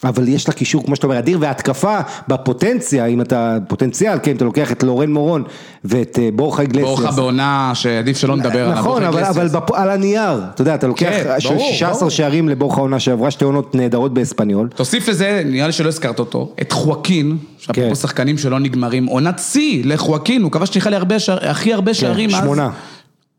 [0.03, 4.37] אבל יש לה קישור, כמו שאתה אומר, אדיר, והתקפה בפוטנציה, אם אתה, פוטנציאל, כן, אם
[4.37, 5.43] אתה לוקח את לורן מורון
[5.83, 6.87] ואת אה, בורחה איגלסיאס.
[6.99, 8.79] בורחה בעונה שעדיף שלא נדבר עליו.
[8.79, 9.71] נכון, אבל, אבל בפ...
[9.71, 12.09] על הנייר, אתה יודע, אתה לוקח כן, ברור, 16 ברור.
[12.09, 14.67] שערים לבורחה עונה שעברה שתי עונות נהדרות באספניול.
[14.75, 17.73] תוסיף לזה, נראה לי שלא הזכרת אותו, את חואקין, כן.
[17.73, 21.93] שאפרופו שחקנים שלא נגמרים, עונת שיא לחואקין, הוא כבש נראה לי הרבה שער- הכי הרבה
[21.93, 22.39] שערים מאז.
[22.39, 22.69] כן, שמונה.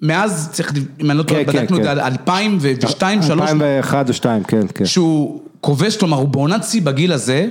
[0.03, 1.95] מאז, צריך, אם אני לא טועה, כן, בדקנו את כן.
[1.95, 4.87] זה, 2002, 2003, 2001 או 2, כן, כן.
[4.87, 7.49] שהוא כובש, כלומר הוא בעונת שיא בגיל הזה,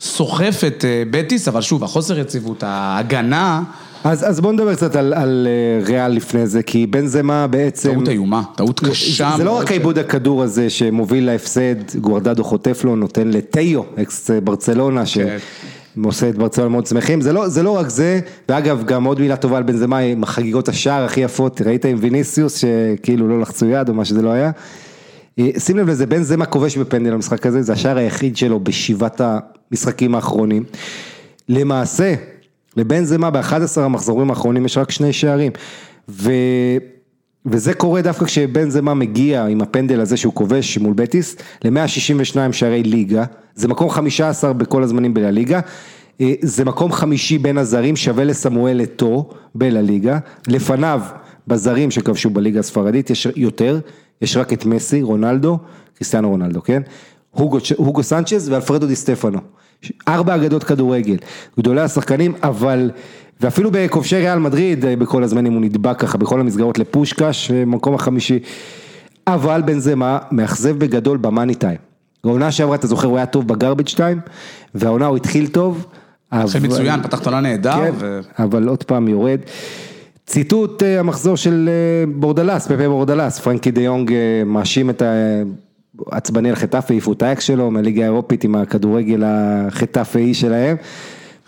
[0.00, 3.62] סוחף את אה, בטיס, אבל שוב, החוסר יציבות, ההגנה,
[4.04, 7.92] אז, אז בוא נדבר קצת על, על אה, ריאל לפני זה, כי בן זמה בעצם...
[7.94, 9.30] טעות איומה, טעות קשה.
[9.30, 13.82] זה, זה לא רק ש- העיבוד הכדור הזה שמוביל להפסד, גוארדדו חוטף לו, נותן לתיו,
[14.02, 15.36] אקס ברצלונה, כן.
[16.02, 19.36] שעושה את ברצלונה מאוד שמחים, זה לא, זה לא רק זה, ואגב גם עוד מילה
[19.36, 23.66] טובה על בן זמה עם חגיגות השער הכי יפות, ראית עם ויניסיוס שכאילו לא לחצו
[23.66, 24.50] יד או מה שזה לא היה.
[25.38, 29.20] אה, שים לב לזה, בן זמה כובש בפנדל המשחק הזה, זה השער היחיד שלו בשבעת
[29.20, 30.64] המשחקים האחרונים.
[31.48, 32.14] למעשה,
[32.76, 35.52] לבן זמה ב-11 המחזורים האחרונים יש רק שני שערים.
[36.08, 36.32] ו...
[37.46, 42.82] וזה קורה דווקא כשבן זמה מגיע עם הפנדל הזה שהוא כובש מול בטיס ל-162 שערי
[42.82, 43.24] ליגה,
[43.54, 45.60] זה מקום 15 בכל הזמנים בלליגה,
[46.20, 50.18] אה, זה מקום חמישי בין הזרים, שווה לסמואל אתו בלליגה,
[50.48, 51.00] לפניו
[51.46, 53.80] בזרים שכבשו בליגה הספרדית יש יותר,
[54.22, 55.58] יש רק את מסי, רונלדו,
[55.94, 56.82] קריסטיאנו רונלדו, כן?
[57.30, 59.38] הוגו, הוגו סנצ'ז ואלפרדו די סטפנו,
[60.08, 61.16] ארבע אגדות כדורגל,
[61.58, 62.90] גדולי השחקנים, אבל,
[63.40, 68.38] ואפילו בכובשי ריאל מדריד אה, בכל הזמנים הוא נדבק ככה בכל המסגרות לפושקש, מקום החמישי,
[69.26, 71.78] אבל בן זמה מאכזב בגדול במאני טיים.
[72.24, 74.20] העונה שעברה, אתה זוכר, הוא היה טוב בגרביג' טיים,
[74.74, 75.86] והעונה הוא התחיל טוב.
[76.32, 77.72] התחיל אבל- מצוין, פתח עונה נהדר.
[77.72, 79.38] כן, ו- אבל עוד פעם יורד.
[80.26, 84.12] ציטוט אה, המחזור של אה, בורדלס, פפה בורדלס, פרנקי דה יונג
[84.46, 85.02] מאשים את
[86.12, 90.76] העצבני על חטאפה, העיפו את האקס שלו מהליגה האירופית עם הכדורגל החטאפאי שלהם.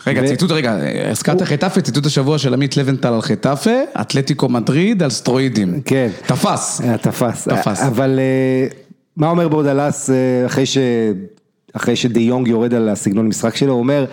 [0.07, 0.77] רגע, ציטוט, רגע,
[1.11, 5.81] הזכרת חטאפה, ציטוט השבוע של עמית לוינטל על חטאפה, אתלטיקו מדריד על סטרואידים.
[5.85, 6.09] כן.
[6.25, 6.81] תפס.
[6.83, 7.47] היה תפס.
[7.47, 7.81] תפס.
[7.81, 8.67] אבל אה,
[9.17, 10.77] מה אומר בורדלס אה, אחרי ש...
[11.73, 14.05] אחרי שדה יונג יורד על הסגנון משחק שלו, הוא אומר,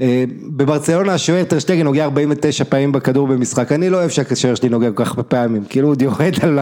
[0.00, 0.24] אה,
[0.56, 5.04] בברצלונה השוער טרשטגן נוגע 49 פעמים בכדור במשחק, אני לא אוהב שהשוער שלי נוגע כל
[5.04, 6.58] כך הרבה פעמים, כאילו הוא יורד על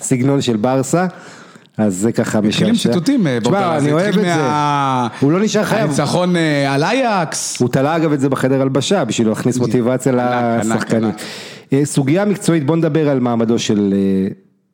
[0.00, 1.06] הסגנון של ברסה,
[1.78, 2.88] אז זה ככה משעשע.
[2.88, 4.34] ציטוטים, אה, תשמע, בורדלס, אני אוהב את זה.
[5.20, 5.84] הוא לא נשאר חייב.
[5.84, 7.60] הניצחון אה, על אייקס.
[7.60, 10.12] הוא תלה אגב את זה בחדר הלבשה בשביל להכניס מוטיבציה
[10.62, 11.12] לשחקנים.
[11.72, 14.28] אה, סוגיה מקצועית, בוא נדבר על מעמדו של אה,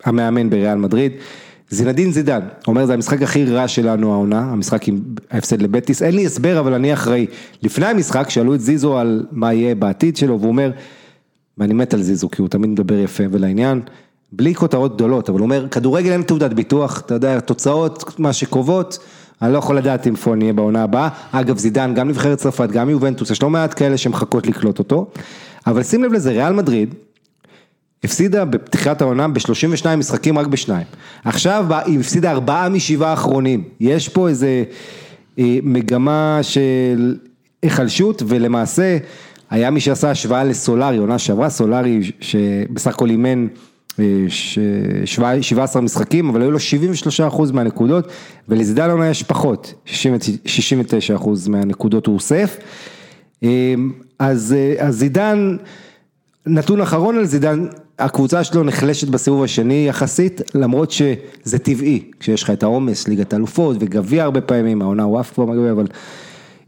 [0.05, 1.13] המאמן בריאל מדריד.
[1.71, 6.27] זינדין זידן, אומר זה המשחק הכי רע שלנו העונה, המשחק עם ההפסד לבטיס, אין לי
[6.27, 7.27] הסבר אבל אני אחראי.
[7.63, 10.71] לפני המשחק שאלו את זיזו על מה יהיה בעתיד שלו והוא אומר,
[11.59, 13.81] ואני מת על זיזו כי הוא תמיד מדבר יפה ולעניין,
[14.33, 18.99] בלי כותרות גדולות, אבל הוא אומר, כדורגל אין תעודת ביטוח, אתה יודע, תוצאות, מה שקובעות,
[19.43, 21.09] אני לא יכול לדעת איפה אני אהיה בעונה הבאה.
[21.33, 25.11] אגב, זידן, גם נבחרת צרפת, גם יובנטוס, יש לא מעט כאלה שמחכות לקלוט אותו,
[25.67, 26.95] אבל שים לב לזה, ריאל מדריד,
[28.05, 30.87] הפסידה בפתיחת העונה ב-32 משחקים רק בשניים.
[31.25, 33.65] עכשיו היא הפסידה ארבעה משבעה האחרונים.
[33.81, 34.65] יש פה איזה
[35.39, 37.17] אה, מגמה של
[37.63, 38.99] היחלשות, ולמעשה
[39.51, 43.47] היה מי שעשה השוואה לסולארי, עונה שעברה, סולארי שבסך הכל אימן
[44.29, 46.59] 17 משחקים, אבל היו לו
[47.31, 48.09] 73% מהנקודות,
[48.49, 52.57] ולזידן עונה יש פחות, 69% מהנקודות הוא אוסף.
[53.45, 53.75] אה,
[54.19, 55.57] אז, אה, אז זידן,
[56.47, 57.67] נתון אחרון על זידן,
[57.99, 63.77] הקבוצה שלו נחלשת בסיבוב השני יחסית, למרות שזה טבעי, כשיש לך את העומס, ליגת האלופות
[63.81, 65.87] וגביע הרבה פעמים, העונה הוא עף כבר מהגביע, אבל...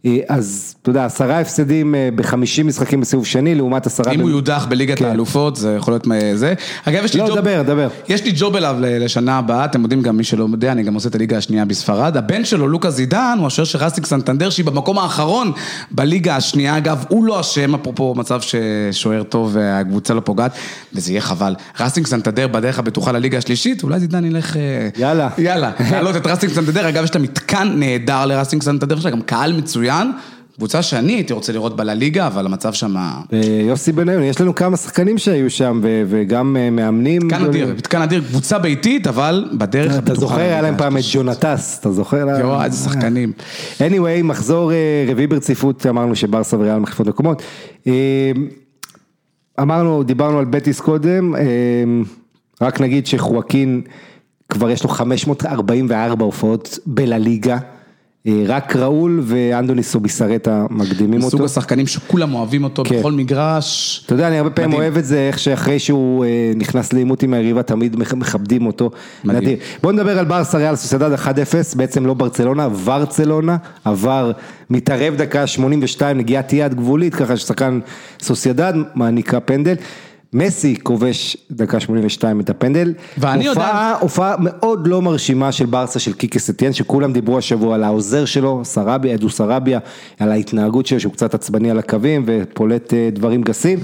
[0.06, 4.12] אה, אז אתה יודע, עשרה הפסדים אה, בחמישים משחקים בסיבוב שני, לעומת עשרה...
[4.12, 5.04] אם ב- הוא יודח בליגת כן.
[5.04, 6.54] האלופות, זה יכול להיות מה- זה.
[6.84, 7.36] אגב, יש לי לא, ג'וב...
[7.38, 7.88] דבר, דבר.
[8.08, 11.08] יש לי ג'וב אליו לשנה הבאה, אתם יודעים גם מי שלא יודע, אני גם עושה
[11.08, 12.16] את הליגה השנייה בספרד.
[12.16, 15.52] הבן שלו, לוקה זידן, הוא השוער של רסטיק סנטנדר, שהיא במקום האחרון
[15.90, 16.76] בליגה השנייה.
[16.78, 20.52] אגב, הוא לא אשם, אפרופו מצב ששוער טוב והקבוצה לא פוגעת,
[20.94, 21.54] וזה יהיה חבל.
[21.80, 24.56] ראסינג סנטנדר בדרך הבטוחה לליגה השלישית, אולי זידן ילך...
[24.56, 25.28] אה, יאללה.
[25.38, 29.22] יאללה, להעלות את ראסינג סנטנדר, אגב יש לה מתקן נהדר לראסינג סנטנדר, יש לה גם
[29.22, 29.91] קהל מצוין,
[30.56, 32.96] קבוצה שאני הייתי רוצה לראות בה לליגה, אבל המצב שם...
[32.96, 37.26] אה, יוסי בניון, יש לנו כמה שחקנים שהיו שם, ו- וגם אה, מאמנים.
[37.26, 41.78] מתקן אדיר, מתקן אדיר, קבוצה ביתית, אבל בדרך אתה זוכר, היה להם פעם את ג'ונטס,
[41.80, 42.26] אתה זוכר?
[42.40, 43.32] יואו, איזה שחקנים.
[43.78, 47.42] anyway, מחזור אה, רביעי ברציפות, אמרנו שברסה וריאל מחליפות מקומות.
[47.86, 48.32] אה,
[49.60, 51.42] אמרנו, דיברנו על בטיס קודם, אה,
[52.60, 53.82] רק נגיד שחואקין
[54.48, 57.58] כבר יש לו 544 הופעות בלליגה.
[58.26, 61.44] אה, רק ראול ואנדוני סוביסרטה מקדימים מסוג אותו.
[61.44, 62.98] השחקנים שכולם אוהבים אותו כן.
[62.98, 64.02] בכל מגרש.
[64.06, 64.82] אתה יודע, אני הרבה פעמים מדהים.
[64.82, 68.90] אוהב את זה, איך שאחרי שהוא אה, נכנס לעימות עם היריבה, תמיד מכ- מכבדים אותו.
[69.24, 69.42] מדהים.
[69.42, 69.56] נדיר.
[69.82, 71.26] בוא נדבר על ברסה ריאל סוסיידד 1-0,
[71.76, 74.32] בעצם לא ברצלונה, ורצלונה, עבר,
[74.70, 77.80] מתערב דקה 82, נגיעת יד גבולית, ככה ששחקן
[78.22, 79.74] סוסיידד מעניקה פנדל.
[80.34, 82.94] מסי כובש דקה 82 את הפנדל.
[83.18, 87.74] ואני יודע- הופעה, הופעה מאוד לא מרשימה של ברסה של קיקי סטיאן, שכולם דיברו השבוע
[87.74, 89.78] על העוזר שלו, סרביה, אדו סרביה,
[90.18, 93.78] על ההתנהגות שלו, שהוא קצת עצבני על הקווים ופולט אה, דברים גסים.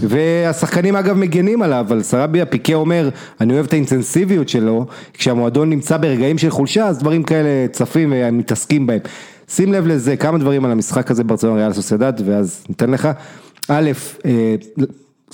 [0.00, 3.08] והשחקנים אגב מגנים עליו, אבל סרביה, פיקה אומר,
[3.40, 8.86] אני אוהב את האינטנסיביות שלו, כשהמועדון נמצא ברגעים של חולשה, אז דברים כאלה צפים ומתעסקים
[8.86, 8.98] בהם.
[9.48, 13.08] שים לב לזה, כמה דברים על המשחק הזה ברצלונה ריאל סוסיידד, ואז ניתן לך.
[13.68, 13.90] א',
[14.26, 14.54] אה,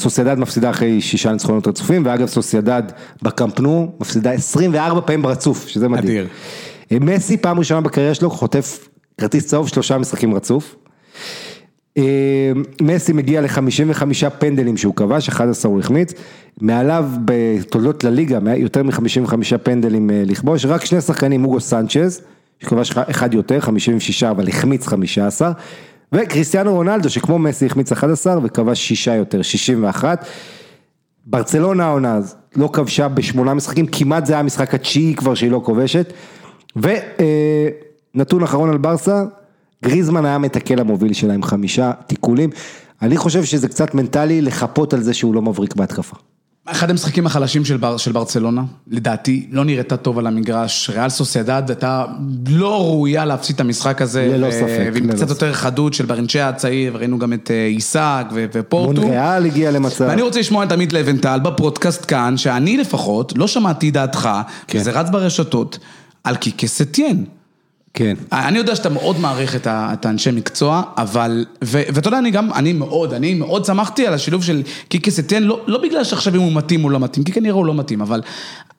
[0.01, 2.83] סוסיידד מפסידה אחרי שישה ניצחונות רצופים, ואגב סוסיידד
[3.23, 6.27] בקמפנו מפסידה 24 פעמים ברצוף, שזה מדהים.
[6.91, 7.05] אדיר.
[7.15, 8.89] מסי פעם ראשונה בקריירה שלו חוטף
[9.21, 10.77] כרטיס צהוב שלושה משחקים רצוף.
[11.99, 16.13] אה, מסי מגיע ל-55 פנדלים שהוא כבש, 11 הוא החמיץ,
[16.61, 22.23] מעליו בתולדות לליגה, יותר מ-55 פנדלים אה, לכבוש, רק שני שחקנים, אוגו סנצ'ז,
[22.61, 25.53] שכבש אחד יותר, 56 אבל החמיץ 15,
[26.13, 30.25] וקריסטיאנו רונלדו שכמו מסי החמיץ 11 וכבש שישה יותר, 61.
[31.27, 32.19] ברצלונה העונה
[32.57, 36.13] לא כבשה בשמונה משחקים, כמעט זה היה המשחק התשיעי כבר שהיא לא כובשת.
[36.77, 39.25] ונתון אחרון על ברסה,
[39.85, 42.51] גריזמן היה מתקל המוביל שלה עם חמישה תיקולים.
[43.03, 46.17] אני חושב שזה קצת מנטלי לחפות על זה שהוא לא מבריק בהתקפה.
[46.73, 50.91] אחד המשחקים החלשים של, בר, של ברצלונה, לדעתי, לא נראתה טוב על המגרש.
[50.91, 52.05] ריאל סוסיידד הייתה
[52.49, 54.29] לא ראויה להפסיד את המשחק הזה.
[54.33, 55.31] ללא ו- ספק, ועם ללא קצת ספק.
[55.31, 59.01] יותר חדות של ברנצ'ה הצעיר, ראינו גם את אה, עיסק ו- ופורטו.
[59.03, 60.05] מונריאל הגיע למצב.
[60.09, 64.29] ואני רוצה לשמוע את עמית לבנטל בפודקאסט כאן, שאני לפחות לא שמעתי דעתך,
[64.67, 64.79] כן.
[64.79, 65.79] וזה רץ ברשתות,
[66.25, 67.25] על קיקה סטיין.
[67.95, 68.15] כן.
[68.33, 73.13] אני יודע שאתה מאוד מעריך את האנשי מקצוע, אבל, ואתה יודע, אני גם, אני מאוד,
[73.15, 76.85] אני מאוד שמחתי על השילוב של קיקי סטיין, לא, לא בגלל שעכשיו אם הוא מתאים
[76.85, 78.23] או לא מתאים, כי כנראה הוא לא מתאים, אבל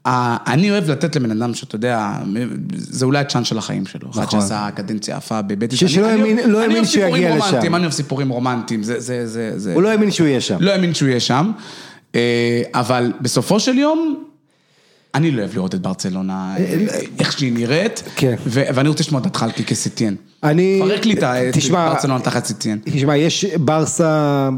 [0.06, 2.12] ה- אני אוהב לתת לבן אדם שאתה יודע,
[2.78, 4.42] זה אולי הצ'אנס של החיים שלו, אחד נכון.
[4.42, 5.72] שעשה קדנציה יפה בבית...
[5.76, 7.76] שלא האמין- לא שהוא יגיע לשם.
[7.76, 9.74] אני אוהב סיפורים רומנטיים, זה, זה, זה, זה...
[9.74, 10.58] הוא לא האמין שהוא יהיה שם.
[10.60, 11.52] לא האמין שהוא יהיה שם,
[12.16, 12.20] אה,
[12.74, 14.24] אבל בסופו של יום,
[15.16, 16.56] אני לא אוהב לראות את ברצלונה,
[17.20, 18.36] איך שהיא נראית, כן.
[18.46, 20.16] ואני רוצה לשמוע את דעתך על קיקי סטיין.
[20.44, 20.82] אני...
[20.84, 21.24] פרק לי את
[21.72, 22.80] ברצלונה תחת סטיין.
[22.86, 24.50] תשמע, יש ברסה,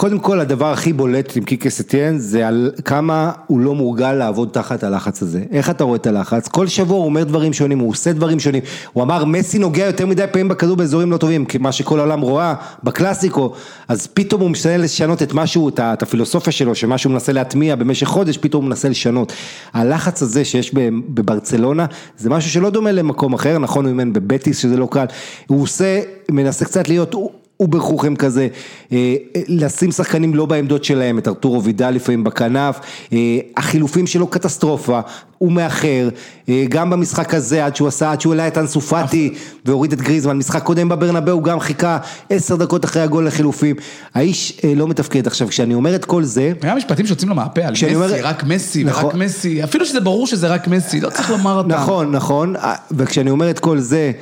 [0.00, 4.48] קודם כל הדבר הכי בולט עם קיקה סטיאן זה על כמה הוא לא מורגל לעבוד
[4.52, 5.42] תחת הלחץ הזה.
[5.50, 6.48] איך אתה רואה את הלחץ?
[6.48, 8.62] כל שבוע הוא אומר דברים שונים, הוא עושה דברים שונים.
[8.92, 12.54] הוא אמר, מסי נוגע יותר מדי פעמים בכדור באזורים לא טובים, מה שכל העולם רואה
[12.84, 13.52] בקלאסיקו,
[13.88, 18.06] אז פתאום הוא משנה לשנות את משהו, את הפילוסופיה שלו, שמה שהוא מנסה להטמיע במשך
[18.06, 19.32] חודש, פתאום הוא מנסה לשנות.
[19.72, 20.74] הלחץ הזה שיש
[21.08, 21.86] בברצלונה,
[22.18, 25.06] זה משהו שלא דומה למקום אחר, נכון, הוא אימן בבטיס שזה לא קל,
[25.46, 27.14] הוא עושה, מנסה קצת להיות...
[27.60, 28.48] אובר חוכם כזה,
[28.92, 29.14] אה,
[29.48, 32.80] לשים שחקנים לא בעמדות שלהם, את ארתורו וידל לפעמים בכנף,
[33.12, 33.18] אה,
[33.56, 35.00] החילופים שלו קטסטרופה,
[35.38, 36.08] הוא מאחר,
[36.48, 39.34] אה, גם במשחק הזה עד שהוא עשה, עד שהוא העלה את אנסו פאטי
[39.64, 41.98] והוריד את גריזמן, משחק קודם בברנבאו הוא גם חיכה
[42.30, 43.76] עשר דקות אחרי הגול לחילופים,
[44.14, 47.72] האיש לא מתפקד, עכשיו כשאני אומר את כל זה, היה משפטים שיוצאים לו מהפה על
[47.72, 49.22] מסי, אומר- רק מסי ורק נכון.
[49.22, 51.70] מסי, אפילו שזה ברור שזה רק מסי, לא צריך לומר אותם.
[51.70, 52.54] נכון, נכון,
[52.90, 54.12] וכשאני אומר את כל זה,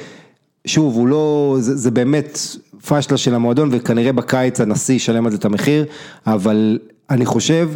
[0.68, 2.38] שוב, הוא לא, זה, זה באמת
[2.86, 5.84] פשלה של המועדון, וכנראה בקיץ הנשיא ישלם על זה את המחיר,
[6.26, 6.78] אבל
[7.10, 7.70] אני חושב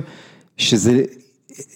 [0.57, 1.03] שזה,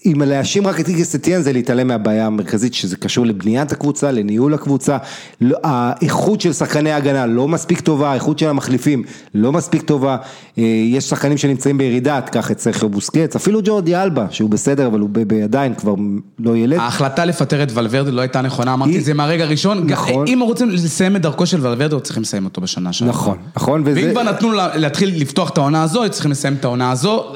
[0.06, 4.54] אם להאשים רק את איגס אטיאן זה להתעלם מהבעיה המרכזית שזה קשור לבניית הקבוצה, לניהול
[4.54, 4.98] הקבוצה,
[5.40, 9.02] לא, האיכות של שחקני ההגנה לא מספיק טובה, האיכות של המחליפים
[9.34, 10.16] לא מספיק טובה,
[10.58, 15.00] אה, יש שחקנים שנמצאים בירידה, קח את סרחיו בוסקץ, אפילו ג'ורדי אלבה שהוא בסדר אבל
[15.00, 15.08] הוא
[15.44, 15.94] עדיין כבר
[16.38, 16.78] לא ילד.
[16.78, 20.26] ההחלטה לפטר את ולוורדה לא הייתה נכונה, אמרתי את זה מהרגע הראשון, נכון.
[20.28, 23.14] אם רוצים לסיים את דרכו של ולוורדה, צריכים לסיים אותו בשנה שעברה.
[23.14, 23.82] נכון, נכון.
[23.84, 27.32] ואם כבר נתנו להתחיל לפתוח את העונה הזו, צריכים לסיים את העונה הזו.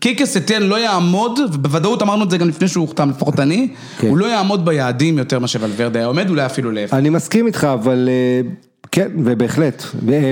[0.00, 3.68] קיקס אתן לא יעמוד, ובוודאות אמרנו את זה גם לפני שהוא הוחתם, לפחות אני,
[3.98, 4.08] כן.
[4.08, 6.94] הוא לא יעמוד ביעדים יותר מה שוולברדה היה עומד, אולי אפילו להפך.
[6.94, 8.50] אני מסכים איתך, אבל אה,
[8.92, 9.82] כן, ובהחלט.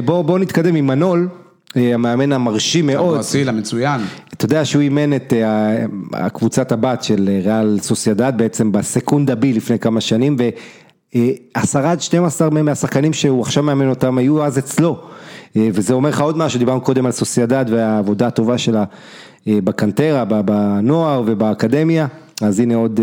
[0.05, 1.29] בוא, בוא נתקדם עם מנול.
[1.77, 3.17] אה, המאמן המרשים מאוד.
[3.17, 4.01] ברסיל המצוין.
[4.33, 9.79] אתה יודע שהוא אימן את אה, הקבוצת הבת של ריאל סוסיידד בעצם בסקונדה בי לפני
[9.79, 10.37] כמה שנים
[11.55, 15.01] ועשרה עד 12 מהשחקנים שהוא עכשיו מאמן אותם היו אז אצלו
[15.57, 18.85] וזה אומר לך עוד משהו, דיברנו קודם על סוסיידד והעבודה הטובה שלה אה,
[19.47, 22.07] בקנטרה, בנוער ובאקדמיה.
[22.43, 23.01] אז הנה עוד...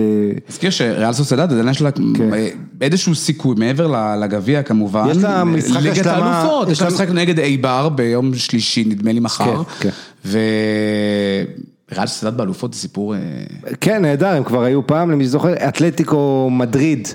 [0.50, 2.30] מזכיר שריאל סוסיידד עדיין יש לה כן.
[2.82, 5.08] איזשהו סיכוי מעבר לגביע כמובן.
[5.12, 5.82] יש לה משחק השלמה.
[5.82, 9.64] ליגת האלופות, יש לה משחק נגד אייבר ביום שלישי נדמה לי מחר.
[9.64, 9.90] כן,
[10.24, 10.30] כן.
[11.92, 13.16] וריאל סוסיידד באלופות זה סיפור...
[13.16, 13.20] אה,
[13.82, 17.08] כן, נהדר, הם כבר היו פעם, למי שזוכר, אתלטיקו מדריד.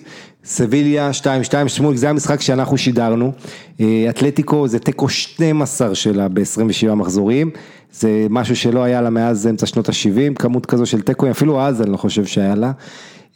[0.45, 3.32] סביליה 2-2, שמואל, זה המשחק שאנחנו שידרנו,
[3.80, 7.51] אה, אתלטיקו זה תיקו 12 שלה ב-27 מחזורים,
[7.93, 11.82] זה משהו שלא היה לה מאז אמצע שנות ה-70, כמות כזו של תיקו, אפילו אז
[11.82, 12.72] אני לא חושב שהיה לה.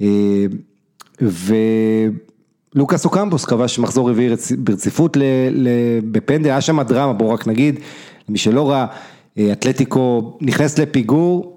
[0.01, 0.47] אה,
[2.75, 5.17] ולוקאס אוקמפוס כבש מחזור רביעי ברציפות
[6.11, 7.81] בפנדל, היה שם דרמה, בואו רק נגיד,
[8.29, 8.87] למי שלא ראה,
[9.39, 11.56] אה, אתלטיקו נכנס לפיגור,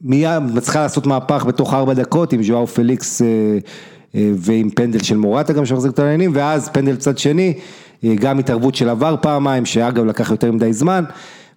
[0.00, 3.22] מיד מצליחה לעשות מהפך בתוך ארבע דקות עם ז'ואר פליקס
[4.14, 7.54] ועם פנדל של מורטה גם שמחזיק את העניינים, ואז פנדל צד שני,
[8.14, 11.04] גם התערבות של עבר פעמיים, שאגב לקח יותר מדי זמן.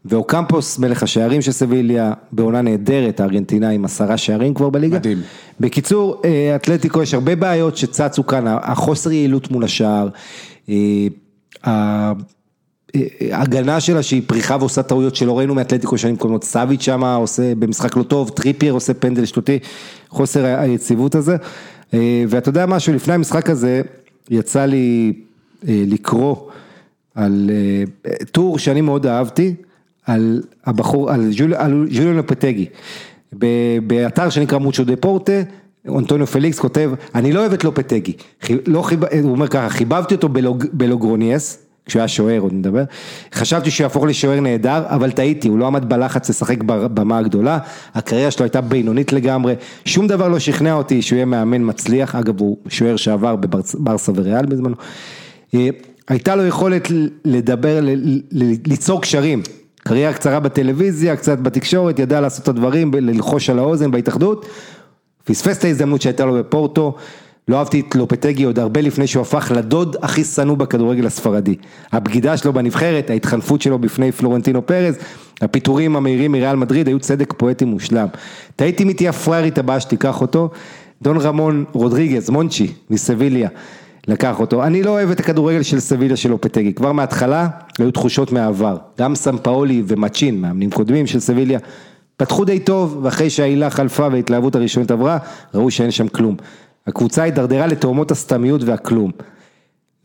[0.06, 4.96] ואוקמפוס, מלך השערים של סביליה, בעונה נהדרת, הארגנטינה עם עשרה שערים כבר בליגה.
[4.98, 5.18] מדהים.
[5.60, 10.10] בקיצור, אה, אתלטיקו יש הרבה בעיות שצצו כאן, החוסר יעילות מול השער,
[13.32, 17.56] ההגנה אה, שלה שהיא פריכה ועושה טעויות שלא ראינו מאתלטיקו שנים קודמות, סאביץ' שמה עושה
[17.56, 19.60] במשחק לא טוב, טריפייר עושה פנדל שטותי,
[20.10, 21.36] חוסר היציבות הזה.
[21.94, 23.82] אה, ואתה יודע משהו, לפני המשחק הזה
[24.30, 25.14] יצא לי
[25.64, 26.36] לקרוא
[27.16, 27.50] על
[28.32, 29.56] טור שאני מאוד אהבתי.
[30.10, 32.66] על הבחור, על ז'וליאן לופטגי,
[33.88, 35.42] באתר שנקרא מוצ'ו דה פורטה,
[35.88, 38.14] אנטוניו פליקס כותב, אני לא אוהב את לופטגי,
[38.68, 39.04] לא חיב...
[39.06, 40.66] הוא אומר ככה, חיבבתי אותו בלוג...
[40.74, 42.84] בלוגרוניאס, כשהוא היה שוער עוד נדבר,
[43.34, 47.58] חשבתי שהוא יהפוך לשוער נהדר, אבל טעיתי, הוא לא עמד בלחץ לשחק בבמה הגדולה,
[47.96, 49.54] הקריירה שלו הייתה בינונית לגמרי,
[49.86, 54.46] שום דבר לא שכנע אותי שהוא יהיה מאמן מצליח, אגב הוא שוער שעבר בברסה וריאל
[54.46, 54.76] בזמנו,
[55.56, 55.70] אה,
[56.08, 56.88] הייתה לו יכולת
[57.26, 57.80] לדבר,
[58.68, 59.42] ליצור קשרים,
[59.84, 64.46] קריירה קצרה בטלוויזיה, קצת בתקשורת, ידע לעשות את הדברים, ללחוש על האוזן בהתאחדות,
[65.24, 66.96] פספס את ההזדמנות שהייתה לו בפורטו,
[67.50, 71.56] לא אהבתי את לופטגי עוד הרבה לפני שהוא הפך לדוד הכי שנוא בכדורגל הספרדי.
[71.92, 74.98] הבגידה שלו בנבחרת, ההתחנפות שלו בפני פלורנטינו פרז,
[75.42, 78.08] הפיטורים המהירים מריאל מדריד היו צדק פואטי מושלם.
[78.56, 80.50] תהיתי מי תהיה הפריירית הבאה שתיקח אותו,
[81.02, 83.50] דון רמון רודריגז, מונצ'י, מסביליה.
[84.08, 84.64] לקח אותו.
[84.64, 87.48] אני לא אוהב את הכדורגל של סביליה של אופטגי, כבר מההתחלה
[87.80, 88.78] היו תחושות מהעבר.
[89.00, 91.60] גם סמפאולי ומצ'ין, מאמנים קודמים של סביליה,
[92.18, 95.18] פתחו די טוב, ואחרי שהעילה חלפה וההתלהבות הראשונית עברה,
[95.54, 96.36] ראו שאין שם כלום.
[96.88, 99.12] הקבוצה הידרדרה לתאומות הסתמיות והכלום.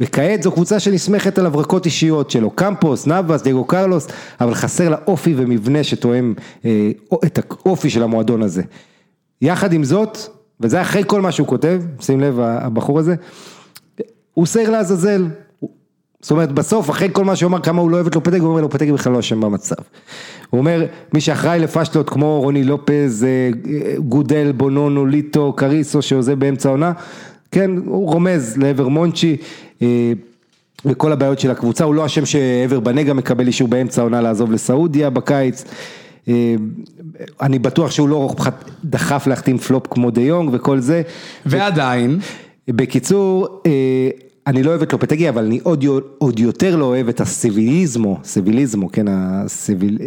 [0.00, 4.08] וכעת זו קבוצה שנסמכת על הברקות אישיות שלו, קמפוס, נאבס, דייגו קרלוס,
[4.40, 6.90] אבל חסר לה אופי ומבנה שתואם אה,
[7.24, 8.62] את האופי של המועדון הזה.
[9.42, 10.18] יחד עם זאת,
[10.60, 13.14] וזה אחרי כל מה שהוא כותב, שים לב הבחור הזה,
[14.34, 15.26] הוא שעיר לעזאזל.
[16.24, 18.48] זאת אומרת, בסוף, אחרי כל מה שהוא אמר, כמה הוא לא אוהב את לופטגי, הוא
[18.48, 19.74] אומר לופטגי בכלל לא אשם במצב.
[20.50, 23.50] הוא אומר, מי שאחראי לפשטות כמו רוני לופז, אה,
[23.98, 26.92] גודל, בונונו, ליטו, קריסו, שעוזב באמצע העונה,
[27.50, 29.36] כן, הוא רומז לעבר מונצ'י.
[29.82, 30.12] אה,
[30.84, 35.10] וכל הבעיות של הקבוצה, הוא לא אשם שעבר בנגה מקבל אישור באמצע העונה לעזוב לסעודיה
[35.10, 35.64] בקיץ.
[36.28, 36.54] אה,
[37.42, 38.34] אני בטוח שהוא לא
[38.84, 41.02] דחף להחתים פלופ כמו דה יונג וכל זה.
[41.46, 42.18] ועדיין.
[42.68, 43.62] בקיצור,
[44.46, 45.84] אני לא אוהב את לופטגי, אבל אני עוד,
[46.18, 49.98] עוד יותר לא אוהב את הסיביליזמו, סיביליזמו, כן, הסיביל...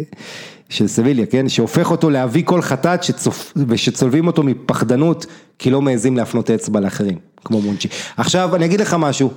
[0.68, 3.52] של סביליה, כן, שהופך אותו להביא כל חטאת שצופ...
[3.68, 5.26] ושצולבים אותו מפחדנות,
[5.58, 7.88] כי לא מעזים להפנות אצבע לאחרים, כמו מונצ'י.
[8.16, 9.30] עכשיו, אני אגיד לך משהו,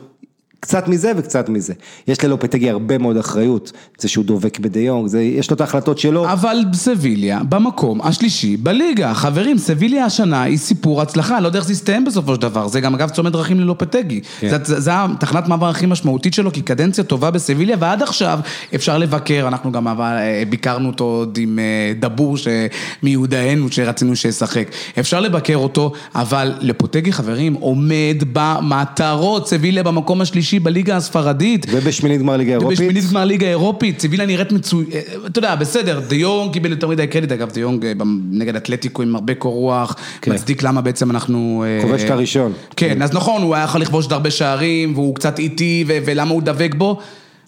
[0.62, 1.74] קצת מזה וקצת מזה.
[2.08, 6.32] יש ללופטגי הרבה מאוד אחריות, זה שהוא דובק בדיונג, זה, יש לו את ההחלטות שלו.
[6.32, 9.14] אבל סביליה במקום השלישי בליגה.
[9.14, 12.82] חברים, סביליה השנה היא סיפור הצלחה, לא יודע איך זה יסתיים בסופו של דבר, זה
[12.82, 14.22] גם אגב צומת דרכים ללופטגי.
[14.40, 14.58] כן.
[14.64, 18.40] זה התחנת מעבר הכי משמעותית שלו, כי קדנציה טובה בסביליה, ועד עכשיו
[18.76, 22.48] אפשר לבקר, אנחנו גם אבל, אה, ביקרנו אותו עוד עם אה, דבור ש-
[23.04, 24.68] מיודענו שרצינו שישחק.
[25.00, 31.66] אפשר לבקר אותו, אבל לפוטגי חברים עומד במטרות, סביליה במקום השלישי בליגה הספרדית.
[31.72, 32.80] ובשמינית גמר ליגה אירופית.
[32.80, 34.86] ובשמינית גמר ליגה אירופית, סיבילה נראית מצוי...
[35.26, 37.94] אתה יודע, בסדר, דיונג קיבל יותר מדי קרדיט, אגב, דיונג אה,
[38.32, 40.34] נגד אתלטיקו עם הרבה קור רוח, כן.
[40.34, 41.64] מצדיק למה בעצם אנחנו...
[41.68, 42.54] אה, כובש את הראשון.
[42.76, 46.42] כן, אז נכון, הוא היה יכול לכבוש את הרבה שערים, והוא קצת איטי, ולמה הוא
[46.42, 47.00] דבק בו.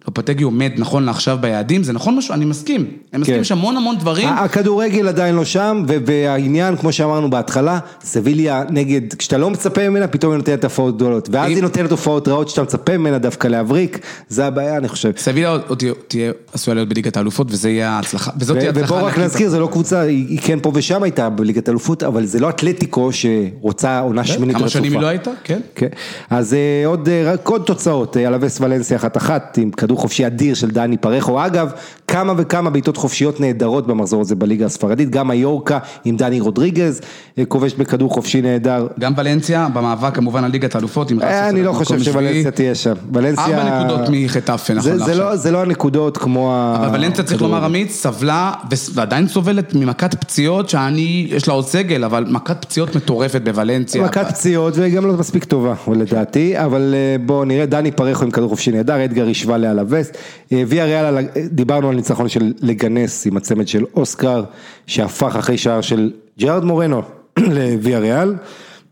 [0.07, 2.85] לופטגי עומד נכון לעכשיו ביעדים, זה נכון משהו, אני מסכים.
[3.13, 3.41] אני מסכים, כן.
[3.41, 4.27] יש המון המון דברים.
[4.29, 10.31] הכדורגל עדיין לא שם, והעניין, כמו שאמרנו בהתחלה, סביליה נגד, כשאתה לא מצפה ממנה, פתאום
[10.31, 11.29] היא נותנת הופעות גדולות.
[11.31, 13.99] ואז היא נותנת הופעות רעות שאתה מצפה ממנה דווקא להבריק,
[14.29, 15.11] זה הבעיה, אני חושב.
[15.17, 19.05] סביליה עוד עוד תהיה- עשויה להיות בליגת האלופות, וזה יהיה ההצלחה, וזאת תהיה הצלחה ובואו
[19.05, 19.17] רק.
[19.17, 22.49] נזכיר, זו לא קבוצה, היא היא כן פה ושם הייתה בליגת אלופות, אבל זה לא
[22.49, 24.79] אתלטיקו שרוצה עונה שמינית כן, כמה רצופה.
[24.79, 25.59] שנים היא לא הייתה, כן.
[25.75, 25.87] כן,
[26.29, 30.55] אז אה, עוד, אה, רק עוד תוצאות, אלווס ולנסיה אחת אחת עם כדור חופשי אדיר
[30.55, 31.71] של דני פרחו, אגב,
[32.13, 37.01] כמה וכמה בעיטות חופשיות נהדרות במחזור הזה בליגה הספרדית, גם היורקה עם דני רודריגז,
[37.37, 38.87] אה, כובש בכדור חופשי נהדר.
[38.99, 42.03] גם ולנסיה, במאבק כמובן על ליגת האלופות, עם אה, רסוס אני לא חושב.
[42.03, 42.93] שוולנסיה תהיה שם.
[43.13, 43.45] ולנסיה...
[43.45, 45.17] ארבע נקודות מחטאפה, נכון לעכשיו.
[45.17, 46.75] לא- זה לא הנקודות כמו ה...
[46.75, 48.51] אבל ולנסיה צריך לומר עמית, סבלה
[48.93, 54.03] ועדיין סובלת ממכת פציעות שאני, יש לה עוד סגל, אבל מכת פציעות מטורפת בוולנסיה.
[54.03, 58.31] מכת פציעות והיא גם לא מספיק טובה, לדעתי, אבל אה, בואו נראה, דני פרחו עם
[58.31, 60.11] כדור חופשי נהדר, אדגר השווה לאלווס,
[60.51, 64.43] אה, ויה ריאל, דיברנו על ניצחון של לגנס עם הצמד של אוסקר,
[64.87, 67.01] שהפך אחרי שער של ג'רארד מורנו
[67.55, 68.35] לוויה ריאל.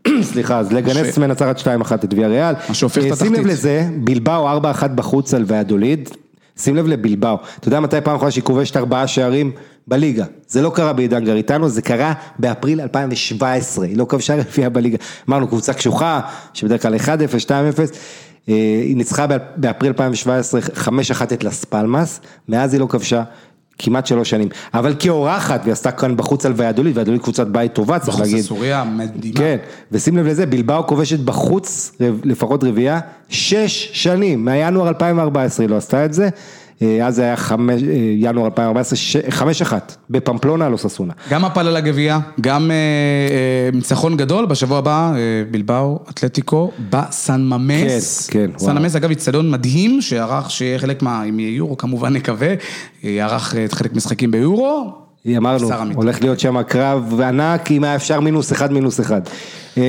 [0.22, 2.54] סליחה, אז לגנס ש- מנצחת 2-1 את ויה ריאל.
[2.68, 3.46] מה שהופך את אה, שים לב התחתית.
[3.52, 6.08] לזה, בלבאו 4-1 בחוץ על ויאדוליד,
[6.58, 9.50] שים לב לבלבאו, אתה יודע מתי פעם אחרונה שהיא כובשת ארבעה שערים?
[9.86, 14.96] בליגה, זה לא קרה בעידן גריטנו, זה קרה באפריל 2017, היא לא כבשה רביעייה בליגה,
[15.28, 16.20] אמרנו קבוצה קשוחה,
[16.54, 16.98] שבדרך כלל 1-0,
[17.44, 17.84] 2-0, אה,
[18.46, 20.88] היא ניצחה באפ- באפריל 2017 5-1
[21.32, 23.22] את לס פלמאס, מאז היא לא כבשה.
[23.78, 27.98] כמעט שלוש שנים, אבל כאורחת, והיא עשתה כאן בחוץ על ויאדוליד, ויאדוליד קבוצת בית טובה,
[27.98, 28.38] צריך בחוץ להגיד.
[28.44, 29.38] היסטוריה מדהימה.
[29.38, 29.56] כן,
[29.92, 31.92] ושים לב לזה, בילבאו כובשת בחוץ
[32.24, 36.28] לפחות רביעייה, שש שנים, מינואר 2014 היא לא עשתה את זה, אה,
[37.04, 41.12] אז זה היה חמש, אה, ינואר 2014, ש- חמש אחת, בפמפלונה על אוסאסונה.
[41.30, 45.18] גם מפל על הגביע, גם אה, אה, ניצחון גדול, בשבוע הבא, אה,
[45.50, 48.26] בלבאו, אתלטיקו, בסן ממס.
[48.30, 48.78] כן, כן, סן.
[48.78, 52.48] ממס, אגב, איצטדיון מדהים, שערך, שיהיה חלק מה, אם יהיה יורו, כמובן נקווה,
[53.02, 54.92] יערך אה, את חלק משחקים ביורו.
[55.36, 55.68] אמרנו.
[55.94, 59.20] הולך להיות שם קרב ענק, אם היה אפשר מינוס אחד, מינוס אחד.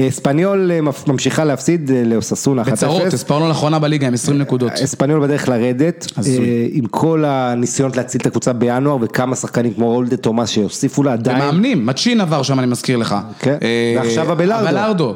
[0.00, 2.70] אספניול אה, ממשיכה להפסיד אה, לאוססונה 1-0.
[2.70, 4.72] בצרות, הספרנו לאחרונה בליגה עם 20 נקודות.
[4.72, 6.06] אספניול בדרך לרדת.
[6.18, 6.22] אה,
[6.72, 11.42] עם כל הניסיונות להציל את הקבוצה בינואר, וכמה שחקנים כמו אולדה תומאס שהוסיפו לה עדיין.
[11.42, 13.16] ומאמנים, מצ'ין עבר שם, אני מזכיר לך.
[13.38, 13.56] כן,
[13.96, 14.68] ועכשיו הבלארדו.
[14.68, 15.14] הבלארדו.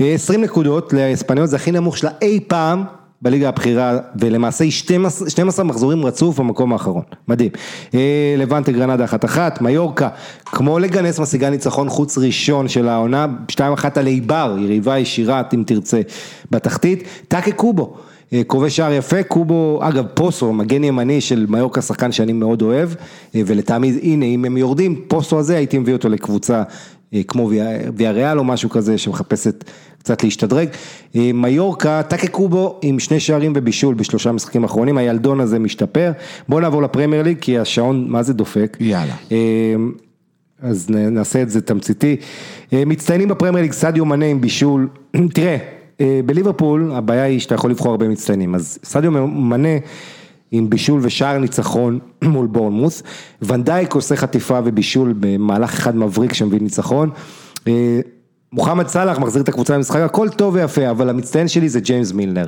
[0.00, 2.84] אה, 20 נקודות לאספניול, זה הכי נמוך שלה אי פעם
[3.22, 7.50] בליגה הבכירה, ולמעשה היא 12, 12 מחזורים רצוף במקום האחרון, מדהים.
[7.94, 10.08] אה, לבנטה גרנדה אחת אחת, מיורקה,
[10.44, 13.60] כמו לגנס משיגה ניצחון חוץ ראשון של העונה, 2-1
[13.94, 16.00] על איבר, יריבה ישירה אם תרצה
[16.50, 17.94] בתחתית, טאקה קובו.
[18.32, 22.88] אה, כובש שער יפה, קובו, אגב פוסו, מגן ימני של מיורקה, שחקן שאני מאוד אוהב,
[23.34, 26.62] אה, ולטעמי, הנה, אם הם יורדים, פוסו הזה, הייתי מביא אותו לקבוצה
[27.28, 27.64] כמו ויה-
[27.96, 29.64] ויה ריאל או משהו כזה, שמחפשת
[29.98, 30.68] קצת להשתדרג.
[31.16, 36.12] אה, מיורקה, טאקה קובו עם שני שערים ובישול בשלושה משחקים האחרונים, הילדון הזה משתפר.
[36.48, 38.76] בואו נעבור לפרמייר ליג, כי השעון, מה זה דופק?
[38.80, 39.14] יאללה.
[39.32, 39.36] אה,
[40.62, 42.16] אז נעשה את זה תמציתי.
[42.72, 44.88] אה, מצטיינים בפרמייר ליג, סדיו מנה עם בישול,
[45.34, 45.56] תראה,
[46.00, 49.68] אה, בליברפול הבעיה היא שאתה יכול לבחור הרבה מצטיינים, אז סדיו מנה
[50.50, 53.02] עם בישול ושער ניצחון מול בורנמוס,
[53.42, 57.10] ונדייק עושה חטיפה ובישול במהלך אחד מבריק שמביא ניצחון.
[57.68, 58.00] אה,
[58.52, 62.46] מוחמד סאלח מחזיר את הקבוצה למשחק, הכל טוב ויפה, אבל המצטיין שלי זה ג'יימס מילנר.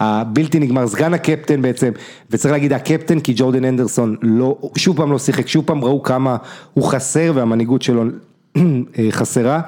[0.00, 1.90] הבלתי נגמר, סגן הקפטן בעצם,
[2.30, 6.36] וצריך להגיד הקפטן כי ג'ורדן אנדרסון לא, שוב פעם לא שיחק, שוב פעם ראו כמה
[6.74, 8.04] הוא חסר והמנהיגות שלו
[8.56, 8.62] אה,
[9.10, 9.60] חסרה.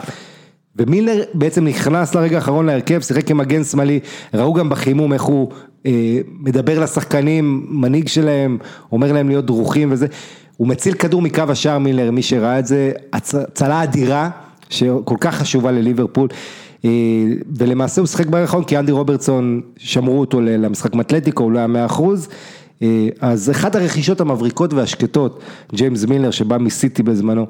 [0.77, 4.01] ומילנר בעצם נכנס לרגע האחרון להרכב, שיחק כמגן שמאלי,
[4.35, 5.49] ראו גם בחימום איך הוא
[6.41, 8.59] מדבר לשחקנים, מנהיג שלהם,
[8.93, 10.07] אומר להם להיות דרוכים וזה,
[10.57, 14.31] הוא מציל כדור מקו השער מילנר, מי שראה את זה, הצ- הצלה אדירה,
[14.71, 16.29] שכל כך חשובה לליברפול,
[16.85, 16.91] אה,
[17.57, 21.67] ולמעשה הוא שיחק בערך כי אנדי רוברטסון שמרו אותו למשחק עם אתלטיקו, הוא לא היה
[21.67, 22.29] מאה אחוז.
[22.83, 25.41] אה, אז אחת הרכישות המבריקות והשקטות,
[25.75, 27.47] ג'יימס מילנר שבא מסיטי בזמנו,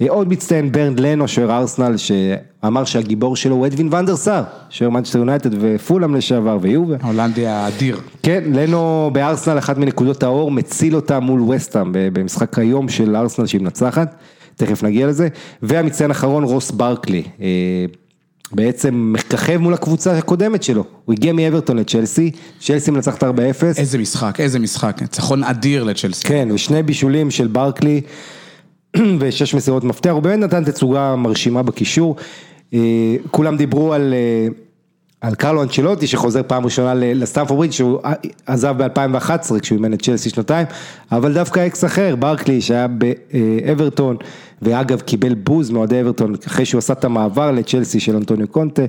[0.00, 4.42] אה, עוד מצטיין ברנד לנו, שוער ארסנל, שאמר שהגיבור שלו הוא אדווין ואן דר סאר,
[4.70, 6.96] שוער מנצ'סטר יונייטד ופולאם לשעבר ויובה.
[7.02, 8.00] הולנדי האדיר.
[8.22, 13.60] כן, לנו בארסנל אחת מנקודות האור, מציל אותה מול וסטאם במשחק היום של ארסנל שהיא
[13.60, 14.14] מנצחת,
[14.56, 15.28] תכף נגיע לזה,
[15.62, 17.22] והמצטיין האחרון רוס ברקלי.
[18.52, 22.30] בעצם מככב מול הקבוצה הקודמת שלו, הוא הגיע מאברטון לצ'לסי,
[22.60, 23.26] צ'לסי מנצחת 4-0.
[23.76, 26.24] איזה משחק, איזה משחק, ניצחון אדיר לצ'לסי.
[26.28, 28.00] כן, ושני בישולים של ברקלי
[29.20, 32.16] ושש מסירות מפתח, הוא באמת נתן תצוגה מרשימה בקישור.
[32.74, 32.78] אה,
[33.30, 34.48] כולם דיברו על, אה,
[35.20, 37.98] על קרלו אנצ'לוטי שחוזר פעם ראשונה לסטמפורד בריד, שהוא
[38.46, 40.66] עזב ב-2011 כשהוא אימן את צ'לסי שנתיים,
[41.12, 44.16] אבל דווקא אקס אחר, ברקלי שהיה באברטון,
[44.64, 48.82] ואגב קיבל בוז מאוהדי אברטון אחרי שהוא עשה את המעבר לצ'לסי של אנטוניו קונטה.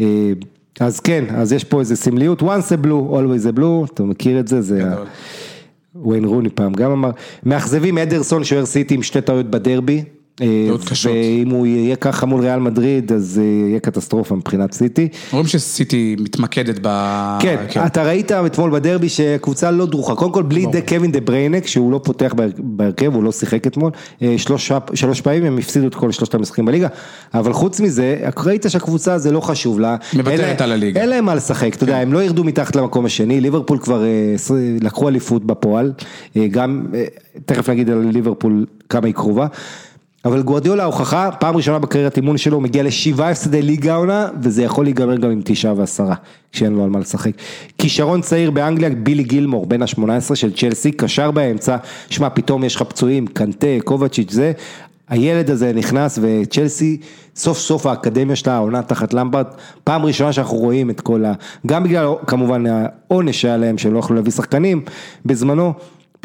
[0.00, 0.32] אה,
[0.80, 4.40] אז כן, אז יש פה איזה סמליות, once a blue, always a blue, אתה מכיר
[4.40, 4.82] את זה, זה...
[5.94, 7.10] וויין רוני פעם גם אמר,
[7.46, 10.04] מאכזבים אדרסון שוער סיטי עם שתי טעויות בדרבי.
[10.40, 15.08] ואם הוא יהיה ככה מול ריאל מדריד, אז אה, יהיה קטסטרופה מבחינת סיטי.
[15.32, 16.88] רואים שסיטי מתמקדת ב...
[17.40, 17.56] כן,
[17.86, 21.92] אתה ראית אתמול בדרבי שקבוצה לא דרוכה, קודם כל בלי דה קווין דה בריינה, שהוא
[21.92, 23.90] לא פותח בהרכב, הוא לא שיחק אתמול,
[24.22, 26.88] אה, שלוש, שלוש פעמים הם הפסידו את כל שלושת המשחקים בליגה,
[27.34, 29.96] אבל חוץ מזה, ראית שהקבוצה זה לא חשוב לה.
[30.14, 31.00] מוותרת על הליגה.
[31.00, 32.00] אין להם מה לשחק, אתה יודע, כן.
[32.02, 34.04] הם לא ירדו מתחת למקום השני, ליברפול כבר
[34.80, 35.92] לקחו אליפות בפועל,
[36.50, 36.86] גם,
[37.46, 39.46] תכף נגיד על ליברפול כמה היא קרובה.
[40.26, 44.62] אבל גוורדיולה ההוכחה, פעם ראשונה בקריירת אימון שלו, הוא מגיע לשבעה הפסדי ליגה עונה, וזה
[44.62, 46.14] יכול להיגמר גם עם תשעה ועשרה,
[46.52, 47.30] כשאין לו על מה לשחק.
[47.78, 51.76] כישרון צעיר באנגליה, בילי גילמור, בן ה-18 של צ'לסי, קשר באמצע,
[52.10, 54.52] שמע, פתאום יש לך פצועים, קנטה, קובצ'יץ' זה,
[55.08, 57.00] הילד הזה נכנס וצ'לסי,
[57.36, 59.46] סוף סוף האקדמיה שלה, העונה תחת למברד,
[59.84, 61.32] פעם ראשונה שאנחנו רואים את כל ה...
[61.66, 64.82] גם בגלל כמובן העונש שהיה להם, שהם לא יכלו להביא שחקנים
[65.26, 65.72] בזמנו.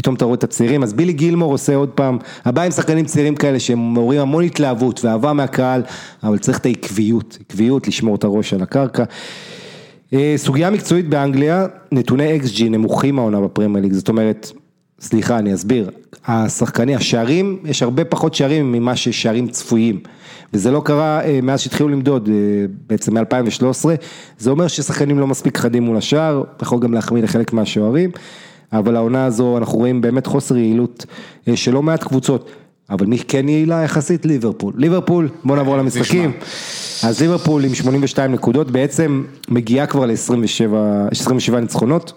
[0.02, 3.36] פתאום אתה רואה את הצעירים, אז בילי גילמור עושה עוד פעם, הבעיה עם שחקנים צעירים
[3.36, 5.84] כאלה שהם מעוררים המון התלהבות ואהבה מהקהל,
[6.24, 9.04] אבל צריך את העקביות, עקביות, לשמור את הראש על הקרקע.
[10.14, 14.52] אה, סוגיה מקצועית באנגליה, נתוני אקס ג'י נמוכים העונה בפרמייר ליג, זאת אומרת,
[15.00, 15.90] סליחה אני אסביר,
[16.26, 20.00] השחקנים, השערים, יש הרבה פחות שערים ממה ששערים צפויים,
[20.54, 22.34] וזה לא קרה אה, מאז שהתחילו למדוד, אה,
[22.88, 23.86] בעצם מ-2013,
[24.38, 28.12] זה אומר ששחקנים לא מספיק חדים מול השער, יכול גם להחמיא לחלק מהשוערים.
[28.74, 31.06] אבל העונה הזו אנחנו רואים באמת חוסר יעילות
[31.48, 32.50] אה, של לא מעט קבוצות.
[32.90, 34.26] אבל מי כן יעילה יחסית?
[34.26, 34.74] ליברפול.
[34.78, 36.32] ליברפול, בוא נעבור אה, למשחקים.
[37.04, 42.14] אז ליברפול עם 82 נקודות בעצם מגיעה כבר ל-27 ניצחונות.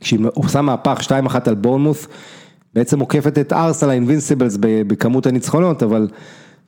[0.00, 2.06] כשהיא עושה מהפך 2-1 על בורנמוס,
[2.74, 6.08] בעצם עוקפת את ארסנל האינבינסיבלס בכמות הניצחונות, אבל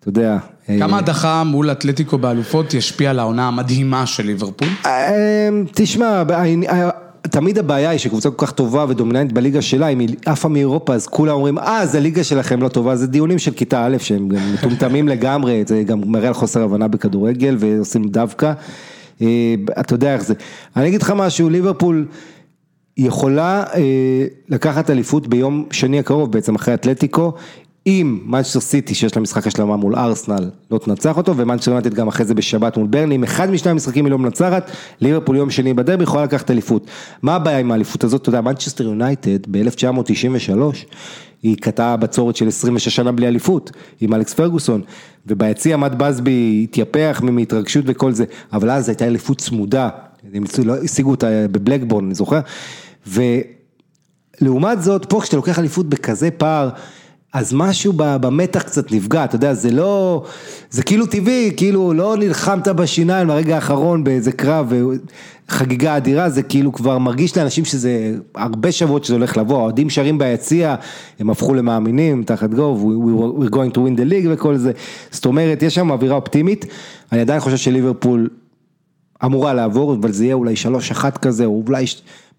[0.01, 0.39] אתה יודע.
[0.69, 4.69] אה, כמה הדחה מול אתלטיקו באלופות ישפיע על העונה המדהימה של ליברפול?
[5.75, 6.23] תשמע,
[7.31, 11.07] תמיד הבעיה היא שקבוצה כל כך טובה ודומיננטית בליגה שלה, אם היא עפה מאירופה אז
[11.07, 14.41] כולם אומרים, אה, אז הליגה שלכם לא טובה, זה דיונים של כיתה א' שהם גם
[14.55, 18.53] מטומטמים לגמרי, זה גם מראה על חוסר הבנה בכדורגל ועושים דווקא,
[19.23, 20.35] אה, אתה יודע איך זה.
[20.77, 22.07] אני אגיד לך משהו, ליברפול
[22.97, 27.33] יכולה אה, לקחת אליפות ביום שני הקרוב בעצם אחרי אתלטיקו,
[27.87, 32.09] אם מנצ'סטר סיטי שיש לה משחק השלמה מול ארסנל לא תנצח אותו ומנצ'סטר יונייטד גם
[32.09, 34.71] אחרי זה בשבת מול ברנלי, אם אחד משני המשחקים היא לא מנצחת,
[35.01, 36.87] ליברפול יום שני בדרבי יכולה לקחת אליפות.
[37.23, 38.23] מה הבעיה עם האליפות הזאת?
[38.23, 40.59] אתה יודע, מנצ'סטר יונייטד ב-1993
[41.43, 43.71] היא קטעה בצורת של 26 שנה בלי אליפות
[44.01, 44.83] עם אלכס פרגוסון
[45.27, 49.89] וביציע עמד באסבי התייפח מהתרגשות וכל זה, אבל אז הייתה אליפות צמודה,
[50.35, 52.41] הם לא השיגו אותה בבלקבורן, אני זוכר,
[53.07, 56.69] ולעומת זאת פה כשאתה לוקח אליפות בכזה פער
[57.35, 60.25] אז משהו במתח קצת נפגע, אתה יודע, זה לא,
[60.71, 64.73] זה כאילו טבעי, כאילו לא נלחמת בשיניים ברגע האחרון באיזה קרב
[65.49, 70.19] וחגיגה אדירה, זה כאילו כבר מרגיש לאנשים שזה הרבה שבועות שזה הולך לבוא, האוהדים שרים
[70.19, 70.75] ביציע,
[71.19, 72.85] הם הפכו למאמינים תחת גוב,
[73.39, 74.73] we're going to win the league וכל זה,
[75.11, 76.67] זאת אומרת, יש שם אווירה אופטימית,
[77.13, 78.29] אני עדיין חושב שליברפול
[79.25, 81.85] אמורה לעבור, אבל זה יהיה אולי שלוש אחת כזה, או אולי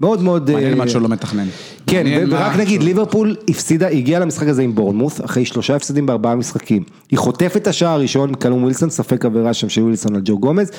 [0.02, 0.52] מאוד מאוד...
[0.52, 1.48] מעניין אה, מה שהוא לא מתכנן.
[1.88, 6.84] כן, ורק נגיד, ליברפול הפסידה, הגיעה למשחק הזה עם בורנמוס, אחרי שלושה הפסדים בארבעה משחקים.
[7.12, 10.72] היא חוטפת את השער הראשון, קלום ווילסון, ספק עבירה שם של ווילסון על ג'ו גומז,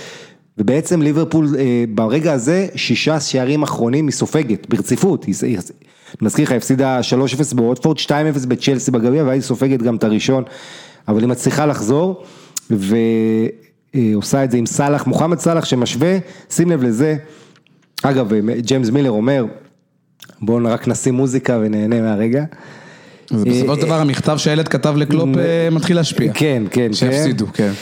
[0.59, 5.27] ובעצם ליברפול אה, ברגע הזה, שישה שערים אחרונים היא סופגת, ברציפות.
[6.23, 7.01] מזכיר לך, הפסידה
[7.51, 8.11] 3-0 בווטפורד, 2-0
[8.49, 10.45] בצ'לסי בגביע, והיא סופגת גם את הראשון,
[11.09, 12.23] אבל היא מצליחה לחזור,
[12.71, 16.19] ועושה את זה עם סאלח, מוחמד סאלח שמשווה,
[16.51, 17.17] שים לב לזה.
[18.03, 19.45] אגב, ג'יימס מילנר אומר,
[20.41, 22.45] בואו רק נשים מוזיקה ונהנה מהרגע.
[23.31, 26.33] בסופו של דבר המכתב שהילד כתב לקלופ אה, מתחיל להשפיע.
[26.33, 26.91] כן, כן.
[27.55, 27.73] כן.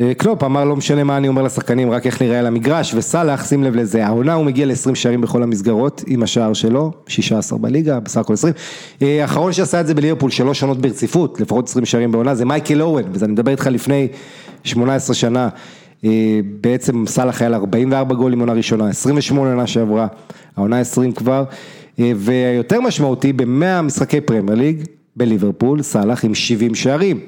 [0.00, 3.48] אה, קלופ אמר לא משנה מה אני אומר לשחקנים, רק איך נראה על המגרש, וסאלח,
[3.48, 8.00] שים לב לזה, העונה הוא מגיע ל-20 שערים בכל המסגרות, עם השער שלו, 16 בליגה,
[8.00, 8.54] בסך הכל 20.
[9.02, 12.82] אה, האחרון שעשה את זה בליברפול, שלוש שנות ברציפות, לפחות 20 שערים בעונה, זה מייקל
[12.82, 14.08] אוון, וזה אני מדבר איתך לפני
[14.64, 15.48] 18 שנה.
[16.04, 20.06] אה, בעצם סאלח היה לה 44 גולים עונה ראשונה, 28 עונה שעברה,
[20.56, 21.44] העונה 20 כבר,
[21.98, 24.84] ויותר משמעותי, ב-100 משחקי פרמייר ליג,
[25.16, 27.20] בליברפול, סאלח עם 70 שערים.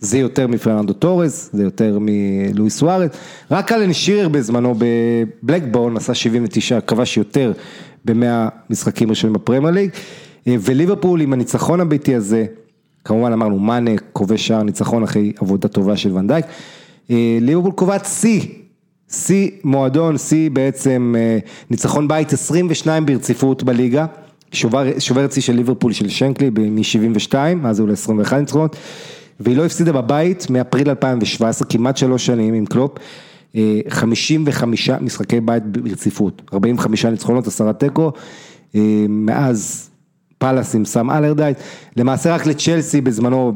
[0.00, 3.16] זה יותר מפרננדו טורס, זה יותר מלואיס סוארץ,
[3.50, 7.52] רק אלן שירר בזמנו בבלקבורן עשה 79, כבש יותר
[8.04, 9.90] במאה משחקים ראשונים בפרמייר ליג,
[10.46, 12.46] וליברפול עם הניצחון הביתי הזה,
[13.04, 16.44] כמובן אמרנו מאנה כובש שער ניצחון אחרי עבודה טובה של ואן דייק,
[17.40, 18.40] ליברפול קובעת שיא,
[19.08, 21.14] שיא מועדון, שיא בעצם
[21.70, 24.06] ניצחון בית 22 ברציפות בליגה,
[24.52, 27.34] שובר שיא של ליברפול של שנקלי מ-72,
[27.64, 28.76] אז הוא ל-21 ניצחונות.
[29.40, 32.92] והיא לא הפסידה בבית מאפריל 2017, כמעט שלוש שנים עם קלופ,
[33.88, 38.12] 55 אה, משחקי בית ברציפות, 45 ניצחונות, עשרה תיקו,
[38.74, 39.89] אה, מאז
[40.40, 41.58] פאלאס עם סאם אלרדייט,
[41.96, 43.52] למעשה רק לצ'לסי בזמנו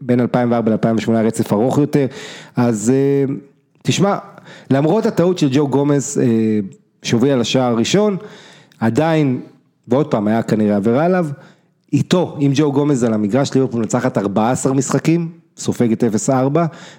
[0.00, 2.06] בין 2004 ל-2008 רצף ארוך יותר,
[2.56, 3.34] אז אה,
[3.82, 4.16] תשמע,
[4.70, 6.22] למרות הטעות של ג'ו גומז
[7.02, 8.16] שהוביל לשער הראשון,
[8.80, 9.40] עדיין,
[9.88, 11.26] ועוד פעם היה כנראה עבירה עליו,
[11.92, 16.28] איתו, עם ג'ו גומז על המגרש, ליברפול מנצחת 14 משחקים, סופגת 0-4,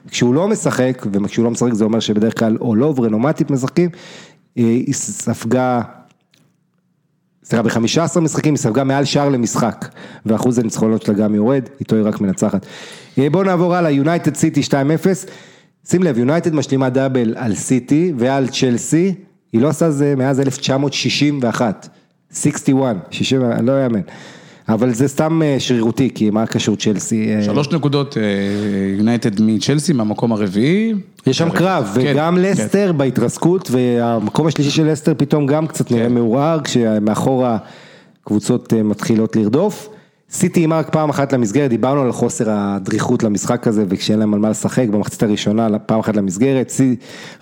[0.07, 3.89] כשהוא לא משחק, וכשהוא לא משחק זה אומר שבדרך כלל או לא ורנומטית משחקים,
[4.57, 5.81] אה, היא ספגה,
[7.49, 9.85] סליחה, ב-15 משחקים היא ספגה מעל שער למשחק,
[10.25, 12.65] ואחוז הניצחונות שלה גם יורד, איתו היא רק מנצחת.
[13.19, 14.73] אה, בואו נעבור הלאה, יונייטד סיטי 2-0,
[15.89, 19.13] שים לב, יונייטד משלימה דאבל על סיטי ועל צ'לסי,
[19.53, 21.89] היא לא עושה זה מאז 1961,
[22.31, 24.01] 61, 60, לא יאמן.
[24.69, 27.35] אבל זה סתם אה, שרירותי, כי מה קשור צ'לסי?
[27.35, 27.43] אה?
[27.43, 28.17] שלוש נקודות
[28.97, 30.93] יונייטד מצ'לסי מהמקום הרביעי.
[31.27, 32.41] יש שם קרב, כן, וגם כן.
[32.41, 36.13] לסטר בהתרסקות, והמקום השלישי של לסטר פתאום גם קצת נראה כן.
[36.13, 37.57] מעורער, כשמאחורה
[38.23, 39.89] קבוצות אה, מתחילות לרדוף.
[40.31, 44.39] סיטי איימה רק פעם אחת למסגרת, דיברנו על חוסר הדריכות למשחק הזה וכשאין להם על
[44.39, 46.71] מה לשחק במחצית הראשונה פעם אחת למסגרת,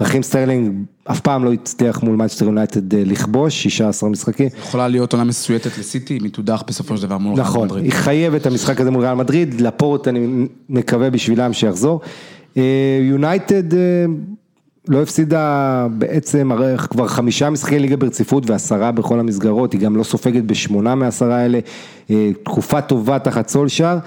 [0.01, 4.47] רחים סטרלינג אף פעם לא הצליח מול יונייטד אה, לכבוש, 16 משחקים.
[4.59, 7.65] יכולה להיות עונה מסויטת לסיטי, אם היא תודח בסופו של דבר מול ריאל מדריד.
[7.65, 12.01] נכון, היא חייבת את המשחק הזה מול ריאל מדריד, לפורט אני מקווה בשבילם שיחזור.
[13.01, 13.79] יונייטד אה,
[14.87, 16.51] לא הפסידה בעצם
[16.89, 21.59] כבר חמישה משחקי ליגה ברציפות ועשרה בכל המסגרות, היא גם לא סופגת בשמונה מעשרה האלה,
[22.09, 23.97] אה, תקופה טובה תחת סולשאר.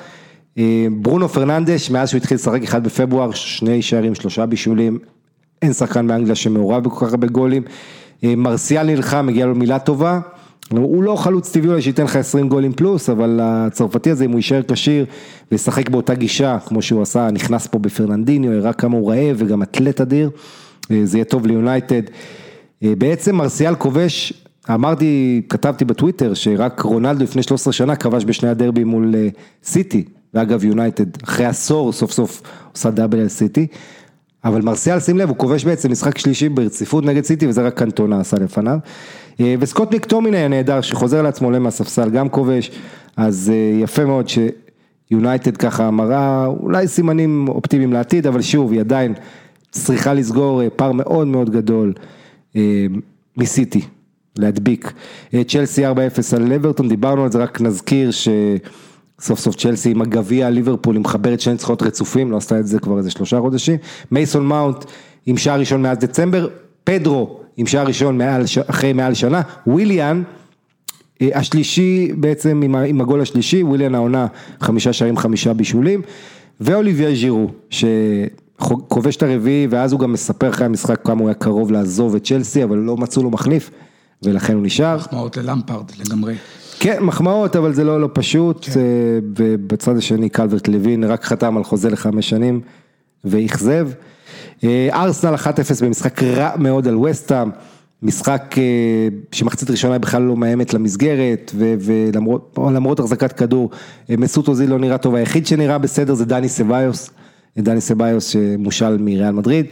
[0.59, 4.99] אה, ברונו פרננדש, מאז שהוא התחיל לשחק אחד בפברואר, שני שערים, שלושה בישולים,
[5.63, 7.63] אין שחקן באנגליה שמעורב בכל כך הרבה גולים.
[8.25, 10.21] אה, מרסיאל נלחם, מגיע לו מילה טובה.
[10.71, 14.39] הוא לא חלוץ טבעי אולי שייתן לך 20 גולים פלוס, אבל הצרפתי הזה, אם הוא
[14.39, 15.07] יישאר כשיר
[15.53, 20.01] וישחק באותה גישה, כמו שהוא עשה, נכנס פה בפרננדיניו, הראה כמה הוא רעב וגם אתלט
[20.01, 20.31] אדיר.
[20.91, 22.03] אה, זה יהיה טוב ליונייטד.
[22.83, 24.33] אה, בעצם מרסיאל כובש,
[24.75, 29.29] אמרתי, כתבתי בטוויטר שרק רונלדו לפני 13 שנה כבש בשני הדרבים מול אה,
[29.65, 30.05] סיטי,
[30.35, 32.43] ואגב יונייטד אחרי עשור סוף סוף
[32.73, 33.67] עושה דאבל על סיטי,
[34.45, 38.21] אבל מרסיאל שים לב הוא כובש בעצם משחק שלישי ברציפות נגד סיטי וזה רק קנטונה
[38.21, 38.79] עשה לפניו,
[39.41, 42.71] וסקוט מקטומיני הנהדר שחוזר לעצמו עולה מהספסל גם כובש,
[43.17, 43.53] אז
[43.83, 44.27] יפה מאוד
[45.11, 49.15] שיונייטד ככה מראה אולי סימנים אופטימיים לעתיד, אבל שוב היא עדיין
[49.71, 51.93] צריכה לסגור אה, פער מאוד מאוד גדול
[52.57, 52.87] אה,
[53.37, 53.81] מסיטי,
[54.39, 54.93] להדביק.
[55.35, 55.91] אה, צ'לסי 4-0
[56.37, 61.41] על לברטון, דיברנו על זה, רק נזכיר שסוף סוף צ'לסי עם הגביע, ליברפול, היא מחברת
[61.41, 63.77] שני ניצחונות רצופים, לא עשתה את זה כבר איזה שלושה חודשים.
[64.11, 64.85] מייסון מאונט
[65.27, 66.49] עם שער ראשון מאז דצמבר,
[66.85, 70.23] פדרו עם שער ראשון מעל, אחרי מעל שנה, וויליאן,
[71.21, 74.27] השלישי בעצם עם, עם הגול השלישי, וויליאן העונה
[74.61, 76.03] חמישה שערים חמישה בישולים,
[76.61, 77.85] ואוליבייה ז'ירו, ש...
[78.89, 82.25] כובש את הרביעי, ואז הוא גם מספר אחרי המשחק כמה הוא היה קרוב לעזוב את
[82.25, 83.71] צ'לסי, אבל לא מצאו לו מחליף,
[84.23, 84.97] ולכן הוא נשאר.
[84.97, 86.35] מחמאות ללמפארד לגמרי.
[86.81, 88.81] כן, מחמאות, אבל זה לא, לא פשוט, כן.
[89.37, 92.61] ובצד השני קלברט לוין רק חתם על חוזה לחמש שנים,
[93.25, 93.89] ואכזב.
[94.65, 95.39] אה, ארסנל 1-0
[95.85, 97.51] במשחק רע מאוד על וסטאם,
[98.03, 103.71] משחק אה, שמחצית ראשונה בכלל לא מאיימת למסגרת, ולמרות החזקת כדור,
[104.11, 107.11] אה, מסות אוזיל לא נראה טוב, היחיד שנראה בסדר זה דני סביוס.
[107.61, 109.67] דני סביוס שמושל מריאל מדריד.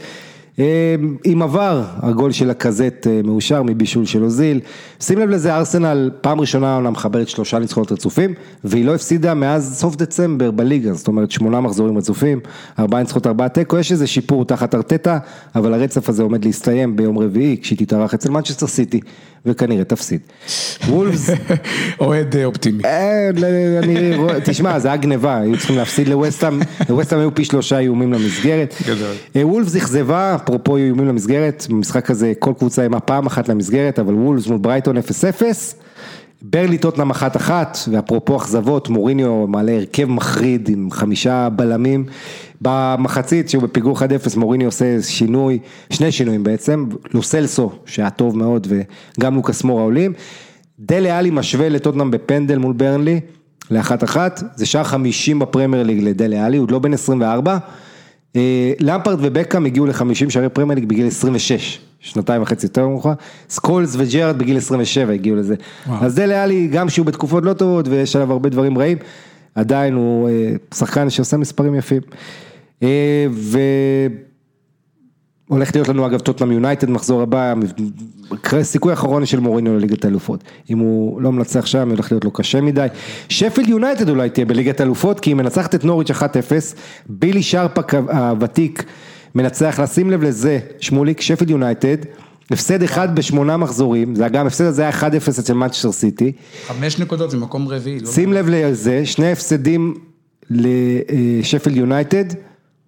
[0.59, 4.59] אה, עם עבר, הגול של הקזט אה, מאושר מבישול של אוזיל.
[4.99, 8.33] שים לב לזה, ארסנל פעם ראשונה עונה מחברת שלושה ניצחונות רצופים,
[8.63, 12.39] והיא לא הפסידה מאז סוף דצמבר בליגה, זאת אומרת שמונה מחזורים רצופים,
[12.79, 15.17] ארבעה ניצחונות, ארבעה תיקו, יש איזה שיפור תחת ארטטה,
[15.55, 18.99] אבל הרצף הזה עומד להסתיים ביום רביעי, כשהיא תתארח אצל מנצ'סטר סיטי,
[19.45, 20.19] וכנראה תפסיד.
[20.87, 21.29] וולפס,
[21.99, 22.83] אוהד אה, אופטימי.
[22.85, 23.47] אה, לא,
[23.83, 26.59] אני רואה, תשמע, זה היה גניבה, היו צריכים להפסיד לווסטהאם,
[26.89, 28.75] לווסטהאם היו פי שלושה איומים למסגרת.
[28.87, 29.13] גדול.
[29.35, 34.13] אה, וולפס אכזבה, אפרופו איומים למסגרת, במשחק הזה כל קבוצה איימה פעם אחת למסגרת, אבל
[34.13, 35.01] וולפס מול ברייטון 0-0.
[36.41, 42.05] ברנלי טוטנאם אחת אחת, ואפרופו אכזבות, מוריניו מעלה הרכב מחריד עם חמישה בלמים.
[42.61, 44.01] במחצית, שהוא בפיגור 1-0,
[44.37, 45.59] מוריניו עושה שינוי,
[45.89, 50.13] שני שינויים בעצם, לוסלסו, שהיה טוב מאוד, וגם לוקאס מורה עולים.
[50.79, 53.19] דלה אלי משווה לטוטנאם בפנדל מול ברנלי,
[53.71, 57.57] לאחת אחת, זה שער 50 בפרמייר ליג לדלה אלי, עוד לא בן 24.
[58.35, 63.13] אה, למפרד ובקאם הגיעו ל-50 שערי פרמייר ליג בגיל 26, שנתיים וחצי יותר מאוחר,
[63.49, 65.55] סקולס וג'רד בגיל 27 הגיעו לזה.
[65.87, 66.05] וואו.
[66.05, 68.97] אז דלה אלי, גם שהוא בתקופות לא טובות ויש עליו הרבה דברים רעים,
[69.55, 72.01] עדיין הוא אה, שחקן שעושה מספרים יפים.
[72.83, 73.27] אה,
[75.49, 77.53] והולך להיות לנו אגב טוטנאם יונייטד מחזור הבא,
[78.61, 80.43] סיכוי אחרון של מוריניו לליגת האלופות.
[80.69, 82.87] אם הוא לא מנצח שם, הולך להיות לו קשה מדי.
[83.29, 86.21] שפילד יונייטד אולי תהיה בליגת האלופות, כי היא מנצחת את נוריץ' 1-0,
[87.09, 88.83] בילי שארפ הוותיק
[89.37, 91.97] מנצח לה, שים לב לזה, שמוליק, שפילד יונייטד,
[92.51, 96.31] הפסד אחד בשמונה מחזורים, זה גם, הפסד הזה היה 1-0 אצל מנצ'סטר סיטי.
[96.67, 97.99] חמש נקודות זה מקום רביעי.
[97.99, 99.93] לא שים לב לזה, שני הפסדים
[100.49, 102.25] לשפילד יונייטד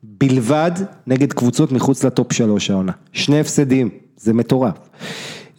[0.03, 0.71] בלבד
[1.07, 2.91] נגד קבוצות מחוץ ל top שלוש העונה.
[3.13, 4.73] שני הפסדים, זה מטורף.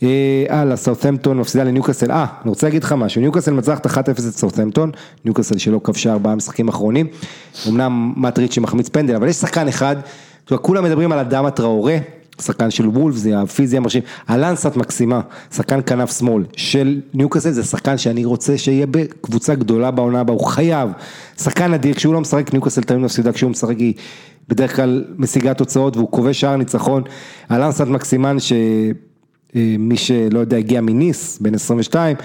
[0.03, 4.17] אה, הלאה, סאות'מפטון מפסידה לניוקאסל, אה, אני רוצה להגיד לך משהו, ניוקאסל מנצחת 1-0 את
[4.19, 4.91] סאות'מפטון,
[5.25, 7.07] ניוקאסל שלא כבשה ארבעה משחקים אחרונים,
[7.69, 9.97] אמנם מטריץ' שמחמיץ פנדל, אבל יש שחקן אחד,
[10.59, 11.99] כולם מדברים על אדמה טראורה,
[12.41, 15.21] שחקן של וולף, זה הפיזי המרשים, אלנסת מקסימה,
[15.55, 20.47] שחקן כנף שמאל של ניוקאסל, זה שחקן שאני רוצה שיהיה בקבוצה גדולה בעונה הבאה, הוא
[20.47, 20.91] חייב,
[21.39, 23.95] שחקן אדיר, כשהוא לא משחק ניוקאסל תמיד מפסידה, כשהוא משחק היא
[24.49, 27.03] בדרך כלל משיגה תוצאות והוא כובש שער ניצחון,
[27.51, 32.17] אלנסת מקסימן שמי שלא יודע הגיע מניס, בן 22,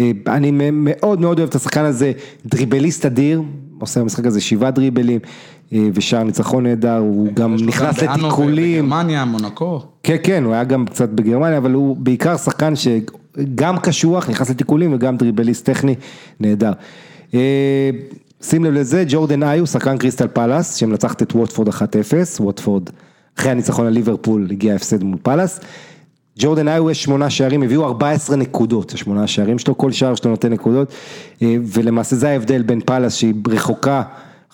[0.00, 2.12] אה, אני מאוד מאוד אוהב את השחקן הזה,
[2.46, 3.42] דריבליסט אדיר,
[3.78, 5.20] עושה במשחק הזה שבעה דריבלים.
[5.24, 5.28] אה,
[5.72, 8.86] ושער ניצחון נהדר, הוא גם נכנס גם באנו לתיקולים.
[8.86, 9.82] בגרמניה, מונקו.
[10.02, 14.94] כן, כן, הוא היה גם קצת בגרמניה, אבל הוא בעיקר שחקן שגם קשוח, נכנס לתיקולים
[14.94, 15.94] וגם דריבליסט טכני,
[16.40, 16.72] נהדר.
[17.34, 17.90] אה,
[18.42, 21.72] שים לב לזה, ג'ורדן איו, שחקן קריסטל פלאס, שמנצחת את ווטפורד 1-0,
[22.40, 22.90] ווטפורד,
[23.38, 25.60] אחרי הניצחון על ליברפול, הגיע ההפסד מול פלאס.
[26.38, 30.52] ג'ורדן איו יש שמונה שערים, הביאו 14 נקודות, השמונה שערים שלו, כל שער שלו נותן
[30.52, 30.92] נקודות,
[31.42, 34.02] אה, ולמעשה זה ההבדל בין פלאס שהיא רחוקה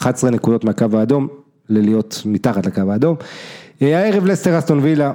[0.03, 1.29] 11 נקודות מהקו האדום,
[1.69, 3.17] ללהיות מתחת לקו האדום.
[3.83, 5.13] אה, הערב לסטר אסטון וילה,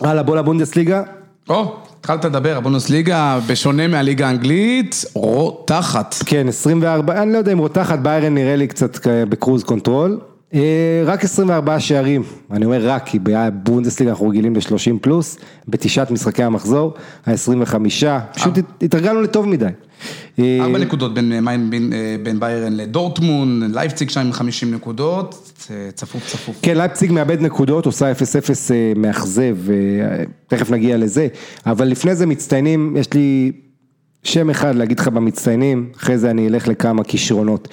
[0.00, 1.02] הלאה בוא לבונדסליגה,
[1.48, 6.14] או, התחלת לדבר, הבונדסליגה, בשונה מהליגה האנגלית, רותחת.
[6.26, 10.20] כן 24, אני לא יודע אם רותחת, ביירן נראה לי קצת כ- ב cruise control,
[10.20, 10.35] אה,
[11.06, 16.94] רק 24 שערים, אני אומר רק, כי בבונדסליגה אנחנו רגילים ל-30 פלוס, בתשעת משחקי המחזור,
[17.26, 17.74] ה-25,
[18.34, 19.66] פשוט הת- התרגלנו לטוב מדי.
[20.38, 24.74] אה, ארבע נקודות בין, אה, מיין- בין, אה, בין ביירן לדורטמון, לייפציג שם עם 50
[24.74, 26.56] נקודות, אה, צפוף צפוף.
[26.62, 29.74] כן, לייפציג מאבד נקודות, עושה 0-0 אה, מאכזב, אה,
[30.48, 31.28] תכף נגיע לזה,
[31.66, 33.52] אבל לפני זה מצטיינים, יש לי
[34.22, 37.68] שם אחד להגיד לך במצטיינים, אחרי זה אני אלך לכמה כישרונות.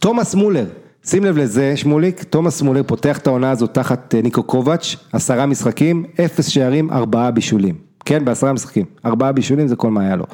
[0.00, 0.66] תומאס מולר,
[1.08, 5.46] שים לב לזה, שמוליק, תומאס מולר פותח את העונה הזאת תחת אה, ניקו קובץ', עשרה
[5.46, 7.74] משחקים, אפס שערים, ארבעה בישולים.
[8.04, 10.24] כן, בעשרה משחקים, ארבעה בישולים זה כל מה היה לו.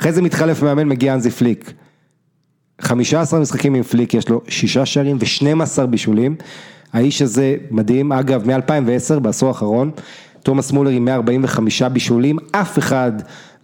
[0.00, 1.72] אחרי זה מתחלף מאמן, מגיע אנזי פליק.
[2.80, 6.36] 15 משחקים עם פליק, יש לו שישה שערים ו-12 בישולים.
[6.92, 9.90] האיש הזה מדהים, אגב, מ-2010, בעשור האחרון,
[10.42, 13.12] תומאס מולר עם 145 בישולים, אף אחד,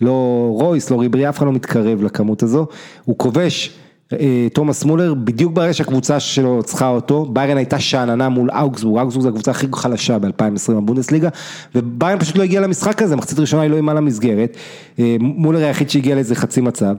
[0.01, 2.67] לא רויס, לא ריברי, אף אחד לא מתקרב לכמות הזו.
[3.05, 3.79] הוא כובש,
[4.53, 9.29] תומאס מולר, בדיוק ברגע שהקבוצה שלו צריכה אותו, ביירן הייתה שאננה מול אוגסבורג, אוגסבורג זו
[9.29, 11.29] הקבוצה הכי חלשה ב-2020 בבונדסליגה,
[11.75, 14.57] וביירן פשוט לא הגיע למשחק הזה, מחצית ראשונה היא לא אימה למסגרת,
[14.99, 16.95] אה, מולר היחיד שהגיע לאיזה חצי מצב,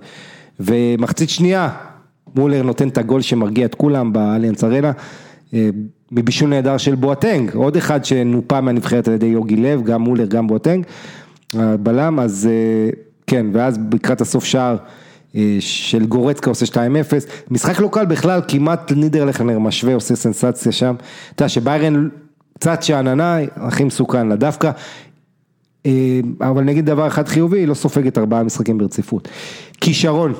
[0.59, 1.69] ומחצית שנייה,
[2.35, 4.91] מולר נותן את הגול שמרגיע את כולם באליאנס ארנה,
[5.53, 5.69] אה,
[6.11, 10.47] מבישול נהדר של בואטנג, עוד אחד שנופה מהנבחרת על ידי יוגי לב, גם מולר, גם
[10.47, 10.85] בואטנג,
[11.53, 12.89] הבלם, אז אה,
[13.27, 15.08] כן, ואז לקראת הסוף שער אה,
[15.59, 16.75] של גורצקה עושה 2-0,
[17.51, 20.95] משחק לא קל בכלל, כמעט נידרלכנר משווה, עושה סנסציה שם,
[21.35, 22.09] אתה יודע שביירן
[22.59, 24.71] קצת שאננה, הכי מסוכן לה דווקא,
[25.85, 29.27] אה, אבל נגיד דבר אחד חיובי, היא לא סופגת ארבעה משחקים ברציפות.
[29.81, 30.33] כישרון,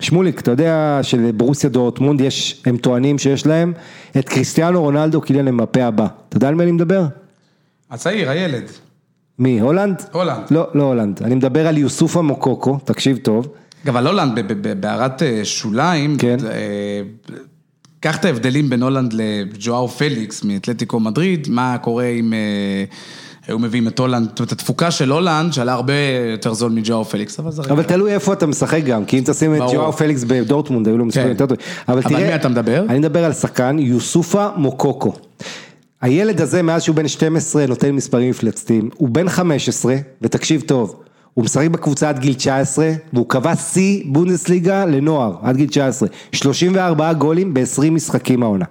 [0.00, 3.72] שמוליק, אתה יודע שלברוסיה דורטמונד יש, הם טוענים שיש להם
[4.18, 6.06] את קריסטיאנו רונלדו קיליאן אמבפה הבא.
[6.28, 7.04] אתה יודע על מי אני מדבר?
[7.90, 8.64] הצעיר, הילד,
[9.38, 10.02] מי, הולנד?
[10.12, 10.46] הולנד.
[10.50, 11.22] לא, לא הולנד.
[11.22, 13.48] אני מדבר על יוסופה מוקוקו, תקשיב טוב.
[13.84, 14.38] אגב, על הולנד,
[14.80, 16.36] בהערת אה, שוליים, כן.
[16.50, 17.00] אה,
[18.00, 22.84] קח את ההבדלים בין הולנד לג'ואאו פליקס מאתלטיקו מדריד, מה קורה עם אה,
[23.46, 25.92] היו מביאים את הולנד, זאת אומרת, התפוקה של הולנד, שעלה הרבה
[26.32, 27.62] יותר זול מג'או פליקס, אבל זה.
[27.62, 29.60] אבל תלוי איפה אתה משחק גם, כי אם תשים את.
[29.72, 31.32] ג'ואאו פליקס בדורטמונד, היו לו מספרים כן.
[31.32, 31.66] יותר טובים.
[31.88, 32.84] אבל אבל תראה, מי אתה מדבר?
[32.88, 35.12] אני מדבר על שחקן, יוסופה מוקוקו.
[36.00, 38.90] הילד הזה, מאז שהוא בן 12, נותן מספרים מפלצתיים.
[38.94, 41.02] הוא בן 15, ותקשיב טוב,
[41.40, 46.08] הוא משחק בקבוצה עד גיל 19, והוא קבע שיא בונדסליגה לנוער, עד גיל 19.
[46.32, 48.64] 34 גולים ב-20 משחקים העונה.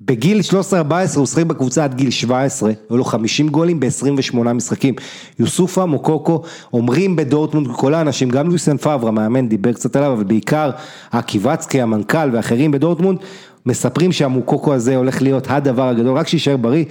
[0.00, 0.40] בגיל
[0.72, 0.74] 13-14
[1.16, 4.94] הוא שחק בקבוצה עד גיל 17, היו לו 50 גולים ב-28 משחקים.
[5.38, 10.70] יוסופה מוקוקו, אומרים בדורטמונד, כל האנשים, גם לויסן פאבר, המאמן, דיבר קצת עליו, אבל בעיקר
[11.12, 13.18] הקיבצקי, המנכ"ל ואחרים בדורטמונד,
[13.66, 16.84] מספרים שהמוקוקו הזה הולך להיות הדבר הגדול, רק שיישאר בריא,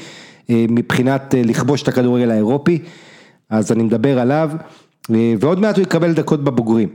[0.49, 2.79] אה, מבחינת אה, לכבוש את הכדורגל האירופי,
[3.49, 4.51] אז אני מדבר עליו.
[5.39, 6.89] ועוד מעט הוא יקבל דקות בבוגרים.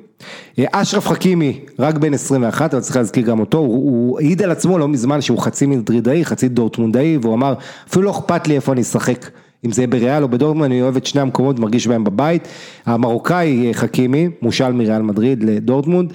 [0.59, 4.78] אה, אשרף חכימי, רק בן 21, אבל צריך להזכיר גם אותו, הוא, העיד על עצמו
[4.78, 7.55] לא מזמן שהוא חצי מדרידאי, חצי דורטמונדאי, והוא אמר,
[7.89, 9.31] אפילו לא אכפת לי איפה אני אשחק,
[9.66, 12.49] אם זה בריאל או בדורטמונד, אני אוהב את שני המקומות, מרגיש בהם בבית.
[12.86, 16.12] המרוקאי אה, חכימי, מושל מריאל מדריד לדורטמונד.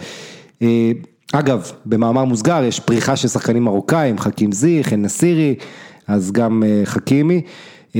[0.61, 0.91] אה,
[1.33, 5.55] אגב, במאמר מוסגר, יש פריחה של שחקנים מרוקאים, חכים זיך, אל נסירי,
[6.07, 7.41] אז גם חכימי.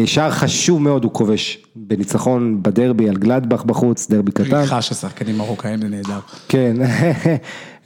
[0.08, 4.44] שער חשוב מאוד הוא כובש בניצחון בדרבי על גלדבך בחוץ, דרבי קטן.
[4.44, 6.20] פריחה של שחקנים מרוקאים, זה נהדר.
[6.48, 6.76] כן,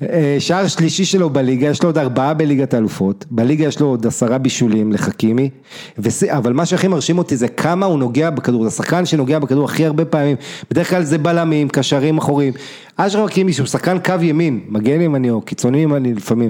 [0.01, 4.07] אה, שער שלישי שלו בליגה, יש לו עוד ארבעה בליגת האלופות, בליגה יש לו עוד
[4.07, 5.49] עשרה בישולים לחכימי,
[5.97, 6.23] וס...
[6.23, 9.85] אבל מה שהכי מרשים אותי זה כמה הוא נוגע בכדור, זה שחקן שנוגע בכדור הכי
[9.85, 10.35] הרבה פעמים,
[10.71, 12.53] בדרך כלל זה בלמים, קשרים אחוריים,
[12.97, 16.49] אשרף חכימי שהוא שחקן קו ימין, מגן ימני או קיצוני ימני לפעמים,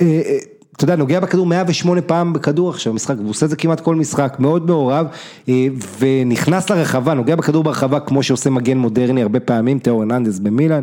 [0.00, 0.38] אה, אה,
[0.84, 3.94] אתה יודע, נוגע בכדור 108 פעם בכדור עכשיו במשחק, והוא עושה את זה כמעט כל
[3.94, 5.06] משחק, מאוד מעורב,
[5.48, 5.66] אה,
[5.98, 10.82] ונכנס לרחבה, נוגע בכדור ברחבה כמו שעושה מגן מודרני הרבה פעמים, תיאור הרננדס במילאן.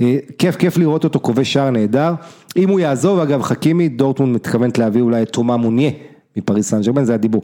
[0.00, 2.14] אה, כיף, כיף לראות אותו כובש שער נהדר.
[2.56, 5.90] אם הוא יעזוב, אגב, חכימי, דורטמונד מתכוונת להביא אולי את תומה מוניה
[6.36, 7.42] מפריס סן ג'רמן, זה הדיבור.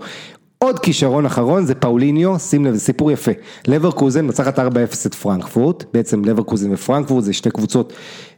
[0.58, 3.32] עוד כישרון אחרון זה פאוליניו, שים לב, זה סיפור יפה.
[3.68, 4.62] לברקוזן מנצחת 4-0
[5.06, 7.92] את פרנקפורט, בעצם לברקוזן ופרנקפורט זה שתי קבוצות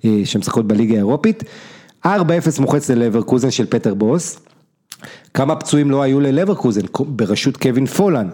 [0.05, 1.45] אה, שמשחקות בליגה האירופית.
[2.07, 2.09] 4-0
[2.61, 4.39] מוחץ ללברקוזן של פטר בוס.
[5.35, 8.31] כמה פצועים לא היו ללברקוזן בראשות קווין פולאנד.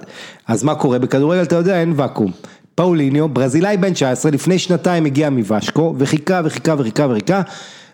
[0.46, 2.32] אז מה קורה בכדורגל, אתה יודע, אין ואקום.
[2.74, 7.42] פאוליניו, ברזילאי בן 19, לפני שנתיים הגיע מווסקו, וחיכה וחיכה וחיכה וחיכה.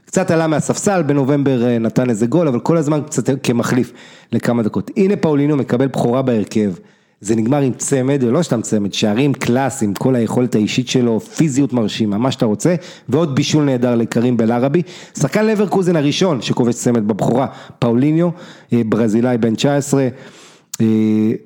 [0.06, 3.92] קצת עלה מהספסל, בנובמבר אה, נתן איזה גול, אבל כל הזמן קצת כמחליף
[4.32, 4.90] לכמה דקות.
[4.96, 6.72] הנה פאוליניו מקבל בכורה בהרכב.
[7.20, 12.18] זה נגמר עם צמד, ולא סתם צמד, שערים קלאסיים, כל היכולת האישית שלו, פיזיות מרשימה,
[12.18, 12.74] מה שאתה רוצה,
[13.08, 14.82] ועוד בישול נהדר לקרים בלערבי.
[15.18, 17.46] שחקן לברקוזן הראשון שכובש צמד בבכורה,
[17.78, 18.28] פאוליניו,
[18.72, 20.08] אה, ברזילאי בן 19,
[20.80, 20.86] אה,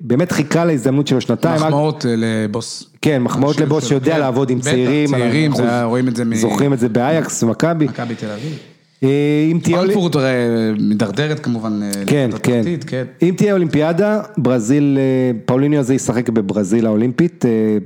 [0.00, 1.56] באמת חיכה להזדמנות שלו שנתיים.
[1.56, 2.84] מחמאות אה, לבוס.
[3.02, 5.10] כן, מחמאות לבוס שיודע כן, לעבוד עם בטח, צעירים.
[5.10, 7.84] צעירים, זה היה- רואים את זה מ- זוכרים את זה באייקס, מכבי.
[7.84, 8.58] מכבי תל אביב.
[9.02, 9.08] אה,
[9.52, 9.78] אם תהיה...
[9.78, 10.32] פרנקפורט הרי
[10.80, 11.80] מידרדרת כמובן.
[11.82, 12.62] אה, כן, כן.
[12.86, 13.04] כן.
[13.22, 17.78] אם תהיה אולימפיאדה, ברזיל, אה, פאוליניו הזה ישחק בברזיל האולימפית, אה,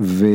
[0.00, 0.26] ו...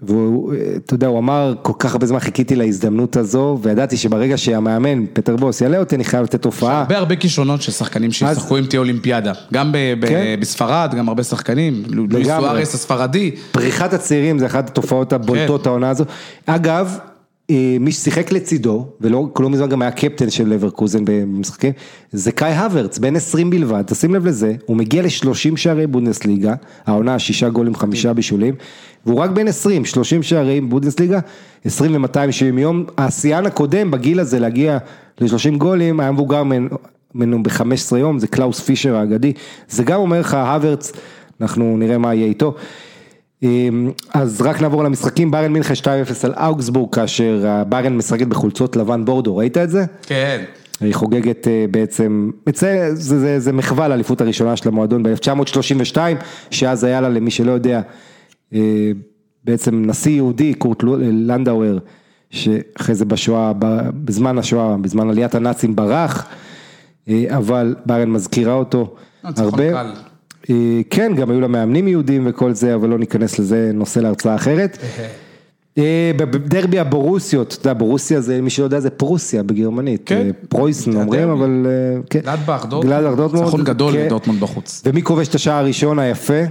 [0.00, 4.36] והוא, אה, אתה יודע, הוא אמר, כל כך הרבה זמן חיכיתי להזדמנות הזו, וידעתי שברגע
[4.36, 6.80] שהמאמן, פטר בוס, יעלה אותי, אני חייב לתת הופעה.
[6.80, 9.32] הרבה הרבה כישרונות של שחקנים שישחקו אם תהיה אולימפיאדה.
[9.52, 10.36] גם ב- כן.
[10.40, 11.82] בספרד, גם הרבה שחקנים.
[11.88, 12.26] לואיס.
[12.26, 13.30] סוארס הספרדי.
[13.52, 15.68] פריחת הצעירים זה אחת התופעות הבולטות כן.
[15.68, 16.04] העונה הזו.
[16.46, 17.15] אגב, אה,
[17.80, 21.72] מי ששיחק לצידו, ולא לא מזמן גם היה קפטן של לברקוזן במשחקים,
[22.12, 26.54] זה קאי הוורץ, בן 20 בלבד, תשים לב לזה, הוא מגיע ל-30 שערי בונדסליגה,
[26.86, 28.54] העונה שישה גולים, חמישה בישולים,
[29.06, 31.20] והוא רק בן 20, 30 שערי בונדסליגה,
[31.64, 34.78] 20 ו-270 יום, השיאן הקודם בגיל הזה להגיע
[35.20, 36.42] ל-30 גולים, היה מבוגר
[37.14, 39.32] ממנו ב-15 יום, זה קלאוס פישר האגדי,
[39.68, 40.92] זה גם אומר לך הוורץ,
[41.40, 42.54] אנחנו נראה מה יהיה איתו.
[43.42, 45.86] אמ, אז רק נעבור למשחקים, ביירן מינכן 2-0
[46.22, 49.84] על אוגסבורג, כאשר ביירן משחקת בחולצות לבן בורדו, ראית את זה?
[50.02, 50.44] כן.
[50.80, 55.96] היא חוגגת אה, בעצם, זה, זה, זה, זה מחווה לאליפות הראשונה של המועדון ב-1932,
[56.50, 57.80] שאז היה לה, למי שלא יודע,
[58.54, 58.60] אה,
[59.44, 61.78] בעצם נשיא יהודי, קורט לו- לנדאואר,
[62.30, 63.52] שאחרי זה בשואה,
[64.04, 66.26] בזמן השואה, בזמן עליית הנאצים ברח,
[67.08, 68.94] אה, אבל ביירן מזכירה אותו
[69.24, 69.64] הרבה.
[70.50, 74.34] אה, כן, גם היו לה מאמנים יהודים וכל זה, אבל לא ניכנס לזה, נושא להרצאה
[74.34, 74.78] אחרת.
[75.78, 80.02] אה, בדרבי הבורוסיות, אתה יודע, בורוסיה זה, מי שלא יודע, זה פרוסיה בגרמנית.
[80.06, 80.16] כן.
[80.26, 81.28] אה, פרויסן אומרים.
[81.30, 81.66] אבל...
[82.10, 82.20] כן.
[82.20, 82.96] גלדבך, דורטמונד.
[82.96, 83.44] גלדבך, דורטמונד.
[83.44, 84.06] ניצחון גדול כן.
[84.06, 84.82] לדורטמונד בחוץ.
[84.86, 86.42] ומי כובש את השער הראשון היפה?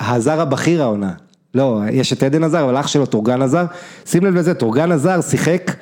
[0.00, 1.12] הזר הבכיר העונה.
[1.54, 3.64] לא, יש את אדן הזאר, אבל אח שלו תורגן הזאר.
[4.06, 5.72] שים לב לזה, טורגן עזר שיחק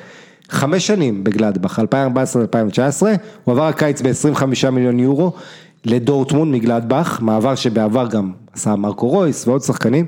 [0.48, 3.02] חמש שנים בגלדבך, 2014-2019,
[3.44, 5.32] הוא עבר הקיץ ב-25 מיליון יורו
[5.84, 10.06] לדורטמונד מגלדבך, מעבר שבעבר גם עשה מרקו רויס ועוד שחקנים.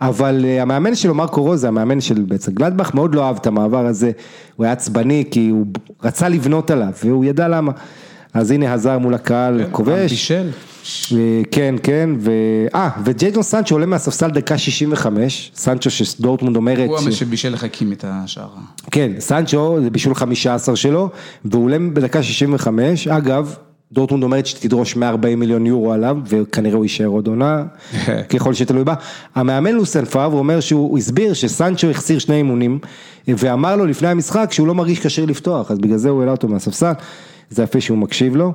[0.00, 3.46] אבל אה, המאמן שלו, מרקו רוז, זה המאמן של בעצם גלדבך, מאוד לא אהב את
[3.46, 4.10] המעבר הזה,
[4.56, 5.66] הוא היה עצבני כי הוא
[6.02, 7.72] רצה לבנות עליו, והוא ידע למה.
[8.34, 10.10] אז הנה הזר מול הקהל כובש.
[10.10, 10.50] בישל.
[11.12, 12.30] אה, כן, כן, ו...
[12.74, 16.88] אה, וג'יידון סנצ'ו עולה מהספסל דקה 65, סנצ'ו שדורטמונד אומרת...
[16.88, 18.48] הוא ש- שבישל לך קים את השער.
[18.90, 21.08] כן, סנצ'ו זה בישול 15 שלו,
[21.44, 23.54] והוא עולה בדקה 65, אגב,
[23.92, 27.64] דורטמונד אומרת שתדרוש 140 מיליון יורו עליו, וכנראה הוא יישאר עוד עונה,
[28.30, 28.94] ככל שתלוי בה.
[29.34, 32.78] המאמן לוסן פאב אומר שהוא הסביר שסנצ'ו החסיר שני אימונים,
[33.28, 36.48] ואמר לו לפני המשחק שהוא לא מרגיש כשיר לפתוח, אז בגלל זה הוא העלה אותו
[36.48, 36.92] מהספסל,
[37.50, 38.52] זה יפה שהוא מקשיב לו.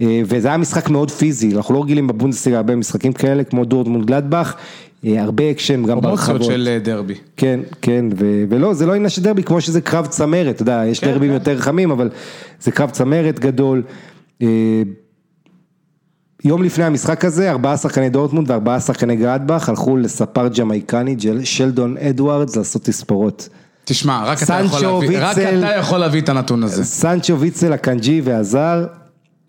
[0.00, 4.06] אה, וזה היה משחק מאוד פיזי, אנחנו לא רגילים בבונדסליגה הרבה משחקים כאלה, כמו דורטמונד
[4.06, 4.54] גלדבך,
[5.06, 6.44] אה, הרבה אקשן גם ברחבות.
[6.44, 7.14] של אה, דרבי.
[7.36, 10.82] כן, כן, ו- ולא, זה לא עניין של דרבי, כמו שזה קרב צמרת, אתה יודע,
[10.86, 11.34] יש כן, דרבים כן.
[11.34, 12.10] יותר חמים, אבל
[12.60, 13.82] זה קרב צמרת גדול.
[14.42, 14.82] אה,
[16.44, 22.56] יום לפני המשחק הזה, ארבעה שחקני דורטמונד וארבעה שחקני גלדבך הלכו לספר ג'מייקני, שלדון אדוארדס,
[22.56, 23.48] לעשות תספורות.
[23.84, 25.64] תשמע, רק אתה יכול להביא, רק ויצל.
[25.64, 26.84] אתה יכול להביא את הנתון הזה.
[26.84, 28.86] סנצ'ו ויצל, אקנג'י והזאר,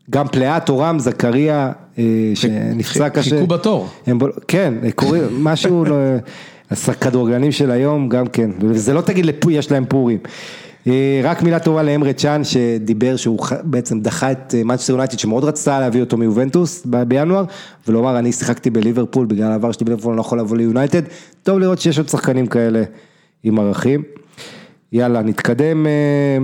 [0.10, 2.04] גם פלאת אורם, זכריה, אה,
[2.36, 3.30] שנפצע קשה.
[3.30, 3.90] חיכו בתור.
[4.08, 5.96] הם כן, קוראים, משהו, לא-
[6.88, 10.18] הכדורגלנים של היום גם כן, וזה לא תגיד יש להם פורים.
[10.88, 15.80] אה, רק מילה טובה לאמרה צ'אן שדיבר שהוא בעצם דחה את מנצ'סטר יונייטד שמאוד רצתה
[15.80, 17.44] להביא אותו מיובנטוס בינואר
[17.88, 21.02] ולומר אני שיחקתי בליברפול בגלל העבר שלי בליברפול אני לא יכול לבוא ליונייטד,
[21.44, 22.84] טוב לראות שיש עוד שחקנים כאלה
[23.44, 24.04] עם ערכים.
[24.92, 26.38] יאללה נתקדם, אה,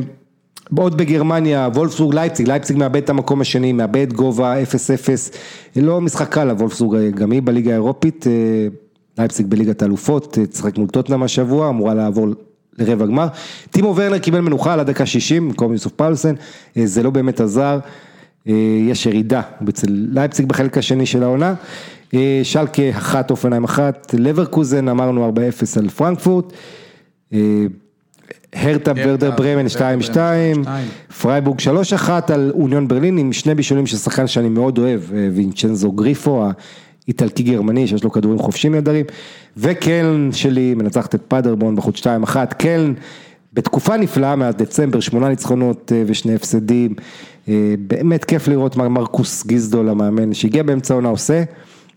[0.78, 5.32] עוד בגרמניה, וולפסבורג לייפציג, לייפציג מאבד את המקום השני, מאבד גובה 0-0,
[5.76, 8.68] לא משחק קל לוולפסבורג, גם היא בליגה האירופית, אה,
[9.18, 12.28] לייפציג בליגת האלופות, אה, תשחק מול טוטנאם השבוע, אמורה לעבור
[12.80, 13.27] לרבע גמר.
[13.72, 16.35] טימו ורנר קיבל מנוחה על הדקה 60, במקום יוסוף פאולסן,
[16.77, 17.80] אה, זה לא באמת עזר,
[18.47, 18.53] אה,
[18.89, 21.53] יש ירידה אצל לייפציג בחלק השני של העונה.
[22.14, 26.53] אה, שלקה אחת, הופנהיים אחת, לברקוזן אמרנו 4-0 על פרנקפורט.
[28.53, 30.18] הרטה ורדר ברמן 2-2,
[31.22, 35.01] פרייבורג 3-1 על אוניון ברלין עם שני בישולים של שחקן שאני מאוד אוהב,
[35.34, 36.45] וינצ'נזו גריפו,
[37.10, 39.06] האיטלקי גרמני שיש לו כדורים חופשיים נהדרים,
[39.57, 42.94] וקלן שלי מנצחת את פאדרבורן בחוץ 2-1, קלן
[43.53, 46.94] בתקופה נפלאה מאז דצמבר, שמונה ניצחונות אה, ושני הפסדים,
[47.48, 51.44] אה, באמת כיף לראות מרקוס גיזדול המאמן שהגיע באמצע העונה עושה.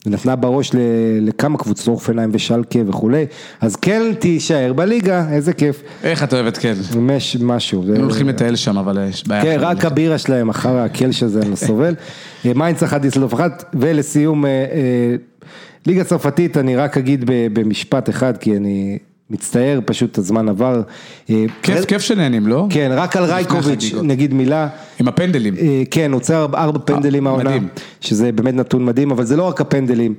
[0.06, 0.78] ונתן בראש ל-
[1.20, 3.26] לכמה קבוצות הופנהיים ושלקה וכולי,
[3.60, 5.82] אז כן תישאר בליגה, איזה כיף.
[6.04, 6.74] איך את קל?
[6.96, 7.84] ממש משהו.
[7.94, 9.42] הם הולכים לטייל שם, אבל יש בעיה.
[9.42, 9.56] כן.
[9.60, 11.94] רק הבירה שלהם אחר הקלש הזה אני סובל.
[12.46, 15.14] אה, מיינדס אחת, דיסלדורף אחת, ולסיום, אה, אה,
[15.86, 18.98] ליגה צרפתית, אני רק אגיד במשפט אחד, כי אני
[19.30, 20.82] מצטער, פשוט הזמן עבר.
[21.30, 22.66] אה, כיף, כיף שנהנים, לא?
[22.70, 23.92] כן, רק על רייקוביץ'.
[24.02, 24.68] נגיד מילה.
[25.00, 25.54] עם הפנדלים.
[25.56, 27.50] אה, כן, הוצא ארבע- ארבע פנדלים העונה.
[28.00, 30.14] שזה באמת נתון מדהים, אבל זה לא רק הפנדלים,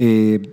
[0.00, 0.06] אה,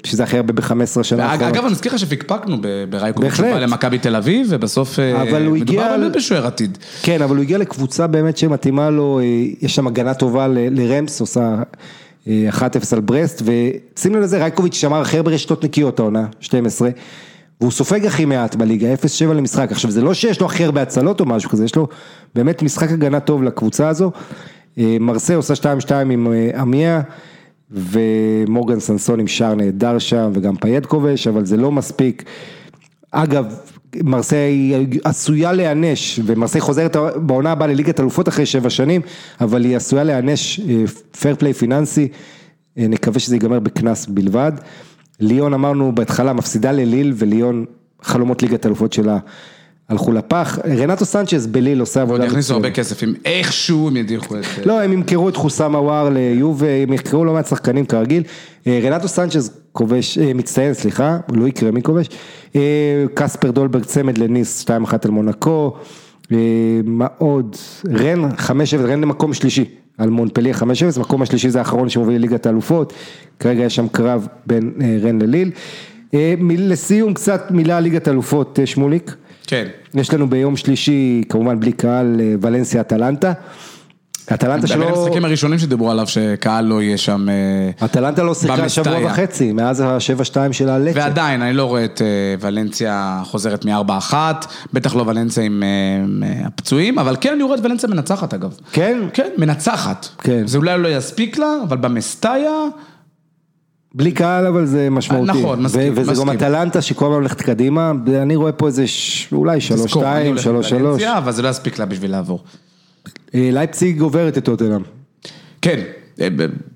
[0.03, 1.55] שזה הכי הרבה ב-15 שנה האחרונות.
[1.55, 2.57] אגב, אני מזכיר לך שפיקפקנו
[2.89, 3.45] ברייקוביץ', בהחלט.
[3.47, 6.77] הוא בא למכבי תל אביב, ובסוף אה, מדובר באמת בשוער עתיד.
[7.01, 9.25] כן, אבל הוא הגיע לקבוצה באמת שמתאימה לו, אה,
[9.61, 11.55] יש שם הגנה טובה לרמס, עושה
[12.27, 12.61] אה, 1-0
[12.93, 16.89] על ברסט, ושים לב לזה, רייקוביץ' שמר הכי הרבה רשתות נקיות העונה, 12,
[17.61, 19.71] והוא סופג הכי מעט בליגה, 0-7 למשחק.
[19.71, 21.87] עכשיו, זה לא שיש לו הכי הרבה הצלות או משהו כזה, יש לו
[22.35, 24.11] באמת משחק הגנה טוב לקבוצה הזו.
[24.77, 27.01] אה, מרסיי עושה 2-2 עם אה, אמיין.
[27.71, 32.23] ומורגן סנסון עם שער נהדר שם, וגם פייד כובש, אבל זה לא מספיק.
[33.11, 33.45] אגב,
[34.03, 39.01] מרסיי עשויה להיענש, ומרסיי חוזרת בעונה הבאה לליגת אלופות אחרי שבע שנים,
[39.41, 40.59] אבל היא עשויה להיענש
[41.19, 42.07] פייר פליי פיננסי,
[42.77, 44.51] אה, נקווה שזה ייגמר בקנס בלבד.
[45.19, 47.65] ליון אמרנו בהתחלה מפסידה לליל, וליון
[48.01, 49.17] חלומות ליגת אלופות שלה
[49.89, 50.59] הלכו לפח.
[50.65, 52.71] רנטו סנצ'ז בליל עושה ועוד עבודה יכניסו הרבה.
[52.71, 54.43] כסף, אם איכשהו הם ידיחו את...
[54.43, 58.23] אה, לא, הם ימכרו את חוסם עוואר ליוב, הם ימכרו לא מעט שחקנים כרגיל.
[58.67, 62.09] אה, רנטו סנצ'ז כובש, אה, מצטיין, סליחה, לא יקרה מי כובש.
[63.13, 65.73] קספר דולברג צמד לניס, 2-1 על מונקו.
[66.83, 67.55] מה עוד?
[67.89, 68.49] רן, 5-0,
[68.79, 69.65] רן למקום שלישי.
[69.97, 72.93] על מונפליה 5-0, מקום השלישי זה האחרון שמוביל לליגת האלופות,
[73.39, 75.51] כרגע יש שם קרב בין אה, רן לליל.
[76.13, 79.15] אה, לסיום קצת מילה על ליגת האלופות, אה, שמוליק.
[79.47, 79.67] כן.
[79.93, 83.33] יש לנו ביום שלישי, כמובן בלי קהל, אה, ולנסיה אטלנטה.
[84.33, 84.85] אטלנטה בין שלא...
[84.99, 88.69] המשחקים הראשונים שדיברו עליו שקהל לא יהיה שם, אה, אטלנטה לא שיחקה.
[88.69, 90.99] שבוע וחצי, מאז ה-7-2 של הלצ'ה.
[90.99, 92.07] ועדיין, אני לא רואה את אה,
[92.39, 94.13] ולנסיה חוזרת מ-4-1,
[94.73, 95.63] בטח לא ולנסיה עם
[96.23, 98.57] אה, הפצועים, אבל כן אני רואה את ולנסיה מנצחת אגב.
[98.71, 98.97] כן?
[99.13, 100.07] כן, מנצחת.
[100.17, 100.47] כן.
[100.47, 102.51] זה אולי לא יספיק לה, אבל במסטיה,
[103.95, 105.31] בלי קהל אבל זה משמעותי.
[105.39, 106.29] נכון, מסכים, ו- וזה גם מסכים.
[106.29, 107.91] אטלנטה שכל הזמן הולכת קדימה,
[108.21, 110.47] אני רואה פה איזה ש- אולי 3-2, תזכור, אני הולך 3-3.
[110.47, 112.43] לוולנסיה, אבל זה לא יספיק לה בשביל לעבור.
[113.35, 114.81] אה, לייפציג עוברת את טוטנאם.
[115.61, 115.79] כן,
[116.21, 116.27] אה,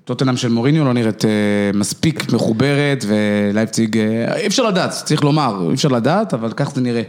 [0.04, 1.30] טוטנאם של מוריניו לא נראית אה,
[1.74, 3.96] מספיק מחוברת, ולייפציג,
[4.36, 7.02] אי אפשר לדעת, צריך לומר, אי אפשר לדעת, אבל כך זה נראה.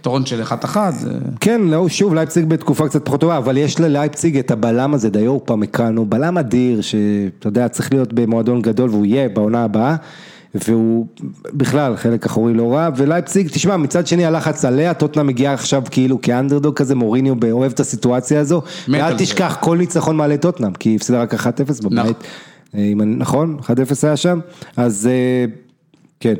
[0.00, 0.94] יתרון של אחת אחת.
[0.94, 1.10] זה-
[1.40, 5.42] כן, לא, שוב, לייפציג בתקופה קצת פחות טובה, אבל יש ללייפציג את הבלם הזה, דיור
[5.44, 9.96] פמקאנו, בלם אדיר, שאתה יודע, צריך להיות במועדון גדול, והוא יהיה בעונה הבאה,
[10.54, 11.06] והוא
[11.54, 16.22] בכלל חלק אחורי לא רע, ולייפציג, תשמע, מצד שני הלחץ עליה, טוטנה מגיעה עכשיו כאילו
[16.22, 19.24] כאנדרדוג כזה, מוריניו אוהב את הסיטואציה הזו, ואל על זה.
[19.24, 21.46] תשכח, כל ניצחון מעלה טוטנאם, כי היא הפסידה רק 1-0
[21.82, 22.12] בבית, נכון.
[22.74, 23.56] אה, אם אני- נכון?
[23.60, 23.66] 1-0
[24.04, 24.40] היה שם,
[24.76, 25.44] אז אה,
[26.22, 26.34] כן,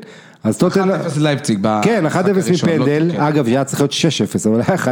[0.45, 0.91] אז טוטנאם...
[0.91, 1.67] 1-0 לייפציג.
[1.83, 3.11] כן, 1-0 במשחק הראשון, לא- מפנדל.
[3.17, 4.89] אגב, שהיה צריך להיות 6-0, אבל היה 1-0,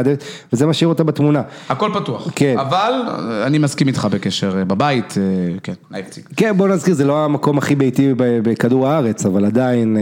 [0.53, 1.41] וזה משאיר אותה בתמונה.
[1.69, 2.27] הכל פתוח.
[2.35, 2.55] כן.
[2.59, 5.23] אבל אה, אני מסכים איתך בקשר אה, בבית, אה,
[5.63, 6.23] כן, לייפציג.
[6.35, 9.97] כן, בוא נזכיר, זה לא המקום הכי ביתי בכדור הארץ, אבל עדיין,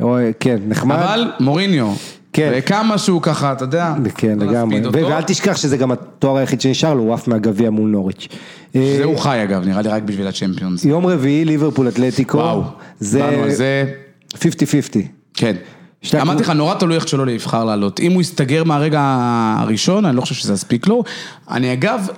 [0.40, 0.96] כן, נחמד.
[0.96, 1.92] אבל מוריניו.
[2.38, 4.80] וכמה שהוא ככה, אתה יודע, כן, לא לגמרי.
[4.92, 8.28] ואל תשכח שזה גם התואר היחיד שנשאר לו, הוא עף מהגביע מול נוריץ'.
[8.76, 10.84] אה, זה הוא חי אגב, נראה לי רק בשביל הצ'מפיונס.
[10.84, 12.38] יום רביעי, ליברפול אתלטיקו.
[12.38, 12.62] וואו,
[13.00, 13.84] זה דיברנו על זה,
[14.34, 14.38] 50-50.
[15.34, 15.56] כן.
[16.22, 18.00] אמרתי לך, נורא תלוי איך שלא יבחר לעלות.
[18.00, 19.00] אם הוא יסתגר מהרגע
[19.58, 21.04] הראשון, אני לא חושב שזה יספיק לו.
[21.50, 22.08] אני אגב,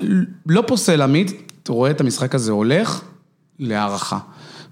[0.46, 1.32] לא פוסל עמית,
[1.62, 3.00] אתה רואה את המשחק הזה הולך
[3.58, 4.18] להערכה.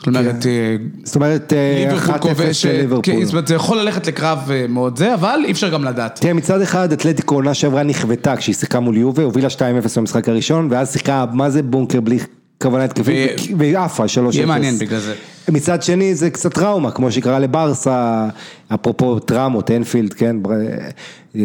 [0.04, 2.66] זאת אומרת, אה, זאת אומרת, אה, ליברפול 1-0 כובש.
[3.02, 6.20] כן, זאת אומרת, זה יכול ללכת לקרב אה, מאוד זה, אבל אי אפשר גם לדעת.
[6.20, 9.60] תראה, מצד אחד אתלטיקו עונה שעברה נכוותה כשהיא שיחקה מול יובה, הובילה 2-0
[9.96, 12.18] במשחק הראשון, ואז שיחקה, מה זה בונקר בלי
[12.62, 14.08] כוונה התקפית, ו- והיא עפה 3-0.
[14.32, 15.14] יהיה מעניין בגלל זה.
[15.48, 18.28] מצד שני זה קצת טראומה, כמו שקרה לברסה,
[18.74, 20.36] אפרופו טראומות, אנפילד, כן,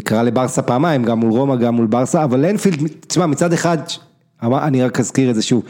[0.04, 3.78] קרה לברסה פעמיים, גם מול רומא, גם מול ברסה, אבל אנפילד, תשמע, מצד אחד,
[4.44, 5.64] אני רק אזכיר את זה שוב,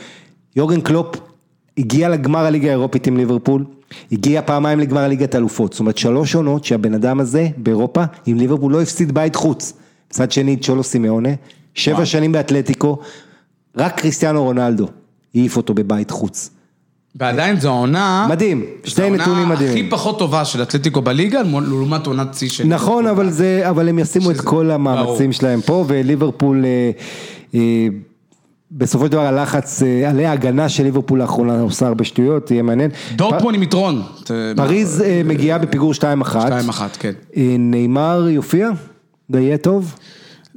[0.55, 1.28] יורגן קלופ
[1.79, 3.65] הגיע לגמר הליגה האירופית עם ליברפול,
[4.11, 8.71] הגיע פעמיים לגמר הליגת האלופות, זאת אומרת שלוש עונות שהבן אדם הזה באירופה עם ליברפול
[8.71, 9.73] לא הפסיד בית חוץ.
[10.09, 11.29] מצד שני צ'ולו סימאונה,
[11.73, 12.05] שבע וואו.
[12.05, 12.99] שנים באתלטיקו,
[13.75, 14.87] רק קריסטיאנו רונלדו
[15.35, 16.49] העיף אותו בבית חוץ.
[17.15, 18.27] ועדיין זו העונה...
[18.29, 19.85] מדהים, שתי זו נתונים העונה מדהימים.
[19.85, 22.63] הכי פחות טובה של אתלטיקו בליגה, לעומת עונת שיא של...
[22.63, 25.31] נכון, אבל זה, אבל הם ישימו את כל המאמצים ברור.
[25.31, 26.91] שלהם פה, וליברפול, אה,
[27.55, 27.87] אה,
[28.71, 32.91] בסופו של דבר הלחץ, אה, עלי ההגנה של ליברפול לאחרונה עושה הרבה שטויות, יהיה מעניין.
[33.15, 34.01] דורטמון עם יתרון.
[34.55, 36.01] פריז אה, מגיעה בפיגור 2-1.
[36.01, 37.11] 2-1, כן.
[37.37, 38.69] אה, נאמר יופיע?
[39.29, 39.95] זה יהיה טוב?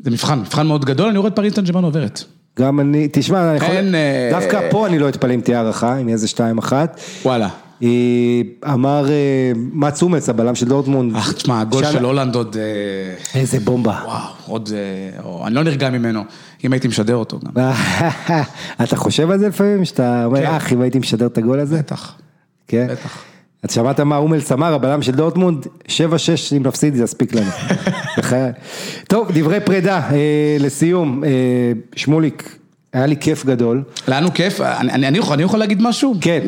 [0.05, 2.25] זה מבחן, מבחן מאוד גדול, אני רואה את פריז סן ג'רמן עוברת.
[2.59, 3.75] גם אני, תשמע, אני יכול,
[4.31, 6.73] דווקא פה אני לא אתפלא אם תהיה הערכה, אם יהיה איזה 2-1.
[7.25, 7.49] וואלה.
[7.83, 11.17] אה, אמר אה, מאץ אומץ, הבלם של דורטמונד.
[11.17, 12.57] אך, תשמע, הגול של הולנד עוד...
[12.57, 14.01] אה, איזה בומבה.
[14.05, 14.71] וואו, עוד...
[14.75, 16.25] אה, אני לא נרגע ממנו,
[16.65, 17.71] אם הייתי משדר אותו גם.
[18.83, 20.25] אתה חושב על זה לפעמים, שאתה כן.
[20.25, 21.79] אומר, אח, אם הייתי משדר את הגול הזה?
[21.79, 22.15] בטח.
[22.69, 22.87] כן.
[22.91, 23.19] בטח.
[23.65, 25.89] אתה שמעת מה אומלס אמר, הבלם של דורטמונד, 7-6
[26.57, 27.51] אם נפסיד זה יספיק לנו.
[29.09, 31.31] טוב, דברי פרידה, אה, לסיום, אה,
[31.97, 32.59] שמוליק,
[32.93, 33.83] היה לי כיף גדול.
[34.09, 36.15] לנו כיף, אני, אני, אני, יכול, אני יכול להגיד משהו?
[36.21, 36.41] כן.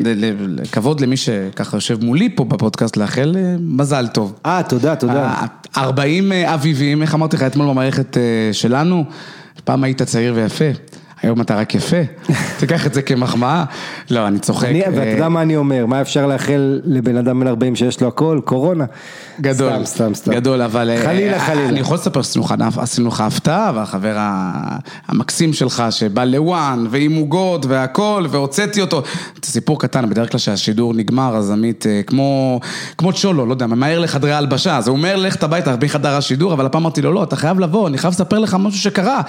[0.47, 4.33] לכבוד למי שככה יושב מולי פה בפודקאסט, לאחל אה, מזל טוב.
[4.45, 5.33] אה, תודה, תודה.
[5.77, 9.03] 40 אביבים, איך אמרתי לך אתמול במערכת אה, שלנו,
[9.63, 10.65] פעם היית צעיר ויפה,
[11.21, 11.97] היום אתה רק יפה,
[12.59, 13.63] תיקח את זה כמחמאה.
[14.11, 14.67] לא, אני צוחק.
[14.67, 18.01] אני- אה, ואתה יודע מה אני אומר, מה אפשר לאחל לבן אדם בן 40 שיש
[18.01, 18.39] לו הכל?
[18.45, 18.85] קורונה.
[19.41, 20.33] גדול, סתם, סתם, סתם.
[20.33, 20.89] גדול, אבל...
[20.89, 21.69] אה, חלילה, אה, חלילה.
[21.69, 24.15] אני יכול לספר שעשינו לך- הפתעה, והחבר
[25.07, 29.01] המקסים שלך שבא לוואן, ועם עוגות והכל, והוצאתי אותו.
[29.45, 32.59] זה סיפור קטן, בדרך כלל כשהשידור נגמר, אז עמית, אה, כמו
[32.97, 36.65] כמו צ'ולו, לא יודע, ממהר לחדרי ההלבשה, אז הוא אומר, לך הביתה מחדר השידור, אבל
[36.65, 39.21] הפעם אמרתי לו, לא, אתה חייב לבוא, אני חייב לספר לך משהו שקרה.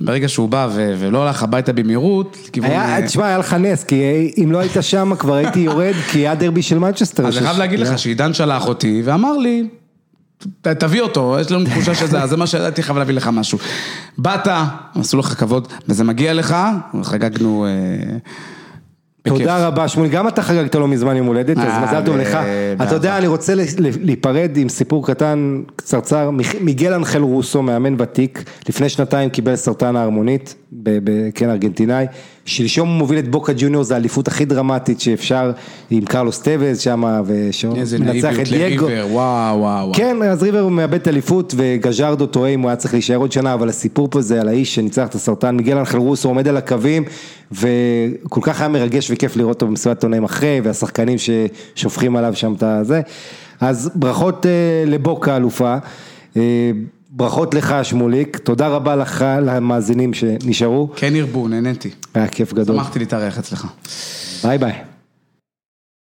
[0.00, 2.70] ברגע שהוא בא ו- ולא הלך הביתה במהירות, לכיוון...
[2.70, 3.94] היה, תשמע, היה לך נס, כי
[4.42, 7.26] אם לא היית שם כבר הייתי יורד, כי היה דרבי של מנצ'סטר.
[7.26, 9.43] אז אני חייב להגיד לך שעידן שלח אותי ואמר לי,
[10.62, 13.58] "ת- תביא אותו, יש לנו תחושה שזה, זה מה שהייתי חייב להביא לך משהו.
[14.18, 14.48] באת,
[14.94, 16.56] עשו לך כבוד, וזה מגיע לך,
[17.02, 17.66] חגגנו...
[17.66, 18.16] אה,
[19.26, 19.38] בכיף.
[19.38, 22.20] תודה רבה שמולי, גם אתה חגגת לא מזמן יום הולדת, אז אה, מזל טוב ב-
[22.20, 22.32] לך.
[22.34, 22.84] באהבה.
[22.84, 23.52] אתה יודע, אני רוצה
[24.00, 26.30] להיפרד עם סיפור קטן, קצרצר,
[26.60, 30.54] מיגל אנחל רוסו, מאמן ותיק, לפני שנתיים קיבל סרטן ב-
[31.34, 32.06] כן ארגנטינאי,
[32.44, 35.52] שלשום הוא מוביל את בוקה ג'וניור, זו האליפות הכי דרמטית שאפשר,
[35.90, 37.04] עם קרלוס טווז שם,
[37.76, 38.86] איזה ומנצח את דייגו.
[38.86, 39.92] וואו, וואו, וואו.
[39.94, 43.32] כן, אז ריבר הוא מאבד את האליפות וגז'רדו טועה אם הוא היה צריך להישאר עוד
[43.32, 46.56] שנה, אבל הסיפור פה זה על האיש שניצח את הסרטן, מיגל אנחל רוסו עומד על
[46.56, 47.04] הקווים,
[47.52, 52.62] וכל כך היה מרגש וכיף לראות אותו במסיבת עיתונאים אחרי, והשחקנים ששופכים עליו שם את
[52.62, 53.00] הזה.
[53.60, 54.50] אז ברכות אה,
[54.86, 55.76] לבוקה אלופה,
[56.36, 56.70] אה,
[57.16, 61.90] ברכות לך שמוליק, תודה רבה לך, למאזינים שנשארו, כן ירבו, נהניתי.
[62.14, 63.66] היה כיף גדול, שמחתי להתארח אצלך.
[64.44, 64.93] ביי ביי.